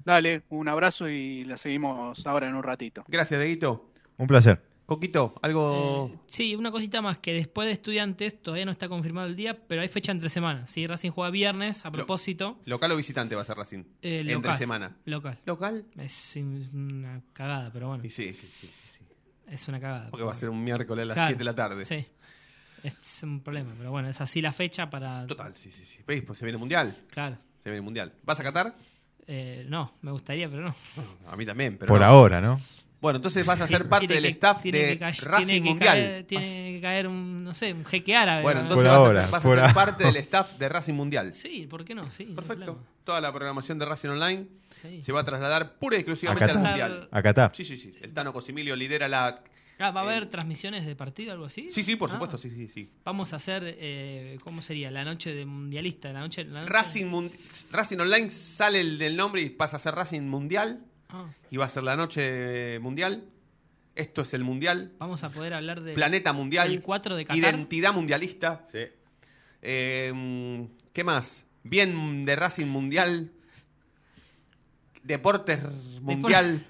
Dale, 0.04 0.44
un 0.50 0.68
abrazo 0.68 1.08
y 1.10 1.46
la 1.46 1.58
seguimos 1.58 2.26
ahora 2.28 2.48
en 2.50 2.56
un 2.56 2.64
ratito. 2.64 3.06
Gracias, 3.08 3.40
Deguito. 3.40 3.90
Un 4.18 4.28
placer. 4.28 4.62
Coquito, 4.86 5.34
algo. 5.42 6.12
Eh, 6.14 6.20
sí, 6.28 6.56
una 6.56 6.70
cosita 6.72 7.02
más, 7.02 7.18
que 7.18 7.34
después 7.34 7.66
de 7.66 7.72
estudiantes 7.72 8.40
todavía 8.42 8.66
no 8.66 8.72
está 8.72 8.88
confirmado 8.88 9.28
el 9.28 9.36
día, 9.36 9.58
pero 9.68 9.82
hay 9.82 9.88
fecha 9.88 10.12
entre 10.12 10.30
semanas. 10.30 10.70
Sí, 10.70 10.86
Racing 10.86 11.10
juega 11.10 11.32
viernes, 11.32 11.84
a 11.86 11.92
propósito. 11.92 12.60
Local 12.66 12.92
o 12.92 12.96
visitante 12.98 13.36
va 13.36 13.42
a 13.42 13.46
ser 13.46 13.58
Racing. 13.58 13.84
eh, 14.04 14.20
Entre 14.20 14.34
local, 14.36 14.56
semana. 14.56 14.96
Local. 15.06 15.40
¿Local? 15.46 15.86
Es 15.98 16.36
una 16.72 17.22
cagada, 17.34 17.72
pero 17.74 17.88
bueno, 17.88 18.06
Y 18.06 18.12
sí, 18.12 18.34
sí, 18.36 18.46
sí, 18.46 18.68
sí, 18.68 18.74
sí. 19.00 19.04
es 19.48 19.68
una 19.68 19.80
cagada. 19.80 20.10
Porque 20.12 20.24
va 20.24 20.32
a 20.34 20.36
ser 20.36 20.50
un 20.50 20.64
miércoles 20.64 21.02
a 21.02 21.06
las 21.08 21.16
Claro, 21.16 21.28
7 21.30 21.40
de 21.40 21.46
la 21.46 21.56
tarde. 21.56 21.86
Sí. 21.86 22.06
Es 22.84 23.24
un 23.24 23.42
problema, 23.42 23.74
pero 23.76 23.90
bueno, 23.90 24.08
es 24.10 24.22
así 24.22 24.40
la 24.44 24.54
fecha 24.54 24.88
para... 24.92 25.26
Total, 25.26 25.56
sí, 25.58 25.72
sí, 25.72 25.84
sí. 25.84 25.98
¿Veis? 26.06 26.22
Pues 26.22 26.38
se 26.38 26.46
viene 26.46 26.60
mundial. 26.60 26.96
Claro. 27.10 27.40
Se 27.64 27.72
viene 27.72 27.82
mundial. 27.82 28.14
¿Vas 28.22 28.40
a 28.40 28.44
Qatar? 28.44 28.76
Eh, 29.26 29.66
no, 29.68 29.94
me 30.04 30.12
gustaría, 30.12 30.48
pero 30.48 30.62
no. 30.62 30.76
A 31.28 31.36
mí 31.36 31.44
también, 31.48 31.78
pero. 31.80 31.88
Por 31.88 32.02
no. 32.02 32.06
ahora, 32.06 32.40
¿no? 32.40 32.62
Bueno, 33.02 33.18
entonces 33.18 33.46
vas 33.46 33.62
a 33.62 33.68
ser 33.68 33.88
parte 33.88 34.08
Tiene 34.08 34.22
del 34.22 34.32
que- 34.32 34.36
staff 34.36 34.64
de 34.64 34.72
tiene 34.72 35.12
Racing 35.22 35.62
Mundial. 35.62 35.98
caer- 35.98 36.26
tiene 36.28 36.72
que 36.74 36.82
caer 36.82 37.08
un, 37.08 37.44
no 37.44 37.54
sé, 37.54 37.72
un 37.74 37.86
jeque 37.86 38.16
árabe. 38.16 38.42
Bueno, 38.42 38.62
¿no? 38.62 38.68
entonces 38.68 38.90
Por 38.90 39.00
vas, 39.00 39.10
a 39.10 39.22
ser, 39.22 39.32
vas 39.32 39.46
a 39.46 39.48
ser 39.50 39.60
ahora. 39.60 39.74
parte 39.74 40.04
del 40.06 40.16
staff 40.18 40.54
de 40.58 40.70
Racing 40.70 40.94
Mundial. 40.94 41.34
Sí, 41.34 41.68
¿por 41.70 41.86
qué 41.86 41.94
no? 41.94 42.10
Sí, 42.10 42.24
Perfecto. 42.26 42.80
Toda 43.04 43.22
la 43.22 43.32
programación 43.32 43.78
de 43.78 43.86
Racing 43.86 44.10
Online 44.10 44.48
Sí. 44.82 45.02
se 45.04 45.12
va 45.12 45.22
a 45.22 45.24
trasladar 45.24 45.78
pura 45.78 45.98
y 45.98 46.00
exclusivamente 46.00 46.46
Acá 46.46 46.54
al. 46.54 46.60
Mundial. 46.66 47.08
Acá 47.12 47.30
está. 47.30 47.52
Sí, 47.54 47.64
sí, 47.66 47.78
sí. 47.78 47.94
El 48.02 48.14
Tano 48.14 48.34
Cosimilio 48.34 48.76
lidera 48.76 49.08
la... 49.08 49.42
Ah, 49.78 49.92
¿Va 49.92 50.02
a 50.02 50.04
haber 50.06 50.24
Eh, 50.24 50.28
transmisiones 50.28 50.86
de 50.86 50.96
partido 50.96 51.34
algo 51.34 51.46
así? 51.46 51.68
Sí, 51.70 51.84
sí, 51.84 51.98
por 51.98 52.10
Ah, 52.10 52.14
supuesto, 52.14 52.38
sí, 52.38 52.50
sí, 52.50 52.68
sí. 52.70 52.90
Vamos 53.04 53.34
a 53.34 53.36
hacer, 53.36 53.64
eh, 53.78 54.38
¿cómo 54.44 54.62
sería? 54.62 54.90
La 54.90 55.04
noche 55.04 55.34
de 55.34 55.46
mundialista, 55.46 56.14
la 56.14 56.22
noche... 56.22 56.46
La 56.46 56.62
noche- 56.62 56.72
Racing, 56.74 57.06
Mun- 57.08 57.32
Racing 57.72 57.98
Online 58.00 58.30
sale 58.32 58.80
el- 58.80 58.98
del 58.98 59.18
nombre 59.18 59.42
y 59.42 59.50
pasa 59.50 59.76
a 59.76 59.80
ser 59.80 59.94
Racing 59.94 60.22
Mundial. 60.22 60.80
Ah, 61.10 61.26
Y 61.52 61.58
va 61.58 61.66
a 61.66 61.70
ser 61.70 61.84
la 61.84 61.96
noche 61.96 62.80
mundial. 62.80 63.24
Esto 63.96 64.24
es 64.24 64.34
el 64.34 64.44
mundial. 64.44 64.92
vamos 65.00 65.24
a 65.24 65.30
poder 65.30 65.54
hablar 65.54 65.82
de... 65.82 65.94
Planeta 65.94 66.34
mundial. 66.34 66.70
El 66.72 66.82
4 66.82 67.16
de 67.16 67.24
Qatar. 67.26 67.38
Identidad 67.38 67.94
mundialista. 67.94 68.64
Sí. 68.72 68.80
Eh, 69.62 70.68
¿Qué 70.92 71.04
más? 71.04 71.46
Bien 71.64 72.26
de 72.26 72.36
Racing 72.36 72.66
Mundial. 72.68 73.32
Deportes 75.04 75.60
Mundial. 76.02 76.66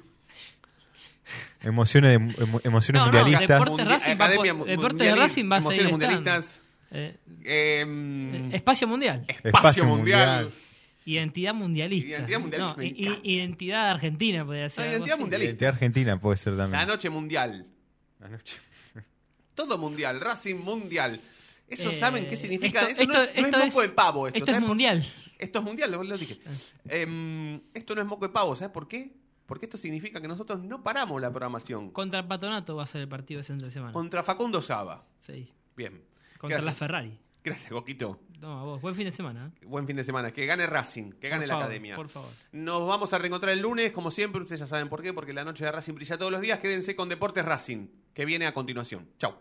Emociones, 1.61 2.11
de- 2.11 2.45
emo- 2.45 2.61
emociones 2.63 2.99
No, 3.01 3.11
no, 3.11 3.17
mundialistas. 3.17 3.59
Deportes 3.59 3.87
Racing 3.87 4.11
Academia 4.11 5.15
Racing 5.15 5.51
va 5.51 5.55
a 5.55 5.59
Emociones 5.59 5.91
mundialistas. 5.91 6.61
Eh, 6.91 7.17
Eh, 7.43 8.49
espacio 8.53 8.87
mundial. 8.87 9.25
espacio, 9.27 9.49
Espacio 9.49 9.85
mundial. 9.85 10.43
mundial. 10.43 10.61
Identidad 11.05 11.53
mundialista. 11.53 12.09
Identidad 12.09 12.39
mundialista, 12.39 12.71
No, 12.73 12.77
me 12.77 12.85
i- 12.87 12.89
i- 12.89 13.05
encanta. 13.05 13.19
identidad 13.27 13.89
argentina 13.91 14.45
podría 14.45 14.69
ser. 14.69 14.79
Ah, 14.79 14.83
algo 14.83 14.95
identidad 14.97 15.13
así. 15.13 15.21
mundialista. 15.21 15.49
Identidad 15.51 15.73
argentina 15.73 16.19
puede 16.19 16.37
ser 16.37 16.57
también. 16.57 16.79
La 16.79 16.85
noche 16.85 17.09
mundial. 17.09 17.67
La 18.19 18.29
noche. 18.29 18.57
Todo 19.53 19.77
mundial. 19.77 20.19
Racing 20.19 20.55
mundial. 20.55 21.21
¿Eso 21.67 21.89
Eh, 21.89 21.93
saben 21.93 22.27
qué 22.27 22.35
significa? 22.35 22.81
esto- 22.81 23.03
Eso 23.03 23.11
no, 23.13 23.21
es, 23.21 23.29
esto- 23.29 23.41
no 23.41 23.47
es 23.47 23.53
esto 23.53 23.65
moco 23.67 23.81
es- 23.83 23.89
de 23.89 23.93
pavo. 23.95 24.27
Esto, 24.27 24.37
Esto 24.37 24.51
es 24.51 24.55
¿sabes 24.55 24.61
por- 24.61 24.67
mundial. 24.69 25.05
Esto 25.37 25.59
es 25.59 25.65
mundial, 25.65 25.91
lo, 25.91 26.03
lo 26.03 26.17
dije. 26.17 26.39
Em, 26.87 27.61
esto 27.73 27.95
no 27.95 28.01
es 28.01 28.07
moco 28.07 28.27
de 28.27 28.33
pavo, 28.33 28.55
¿sabes 28.55 28.71
por 28.73 28.87
qué? 28.87 29.11
Porque 29.45 29.65
esto 29.65 29.77
significa 29.77 30.19
que 30.21 30.27
nosotros 30.27 30.59
no 30.63 30.81
paramos 30.83 31.21
la 31.21 31.29
programación. 31.29 31.91
Contra 31.91 32.19
el 32.21 32.25
Patronato 32.27 32.75
va 32.75 32.83
a 32.83 32.87
ser 32.87 33.01
el 33.01 33.07
partido 33.07 33.41
ese 33.41 33.53
entre 33.53 33.69
semana. 33.69 33.93
Contra 33.93 34.23
Facundo 34.23 34.61
Saba. 34.61 35.05
Sí. 35.17 35.51
Bien. 35.75 36.01
Contra 36.39 36.61
la 36.61 36.73
Ferrari. 36.73 37.17
Gracias, 37.45 37.71
Coquito. 37.71 38.19
No, 38.39 38.59
a 38.59 38.63
vos. 38.63 38.81
Buen 38.81 38.95
fin 38.95 39.05
de 39.05 39.11
semana. 39.11 39.51
¿eh? 39.61 39.65
Buen 39.65 39.85
fin 39.87 39.95
de 39.95 40.03
semana. 40.03 40.31
Que 40.31 40.45
gane 40.45 40.65
Racing, 40.67 41.11
que 41.13 41.29
gane 41.29 41.41
Por 41.43 41.47
la 41.47 41.53
favor, 41.53 41.63
academia. 41.65 41.95
Por 41.95 42.09
favor. 42.09 42.29
Nos 42.51 42.87
vamos 42.87 43.13
a 43.13 43.17
reencontrar 43.17 43.53
el 43.53 43.59
lunes, 43.61 43.91
como 43.91 44.11
siempre. 44.11 44.41
Ustedes 44.41 44.59
ya 44.61 44.67
saben 44.67 44.89
por 44.89 45.01
qué, 45.01 45.13
porque 45.13 45.31
la 45.33 45.45
noche 45.45 45.63
de 45.63 45.71
Racing 45.71 45.93
brilla 45.93 46.17
todos 46.17 46.31
los 46.31 46.41
días. 46.41 46.59
Quédense 46.59 46.95
con 46.95 47.07
Deportes 47.07 47.45
Racing, 47.45 47.87
que 48.13 48.25
viene 48.25 48.45
a 48.47 48.53
continuación. 48.53 49.07
Chau. 49.17 49.35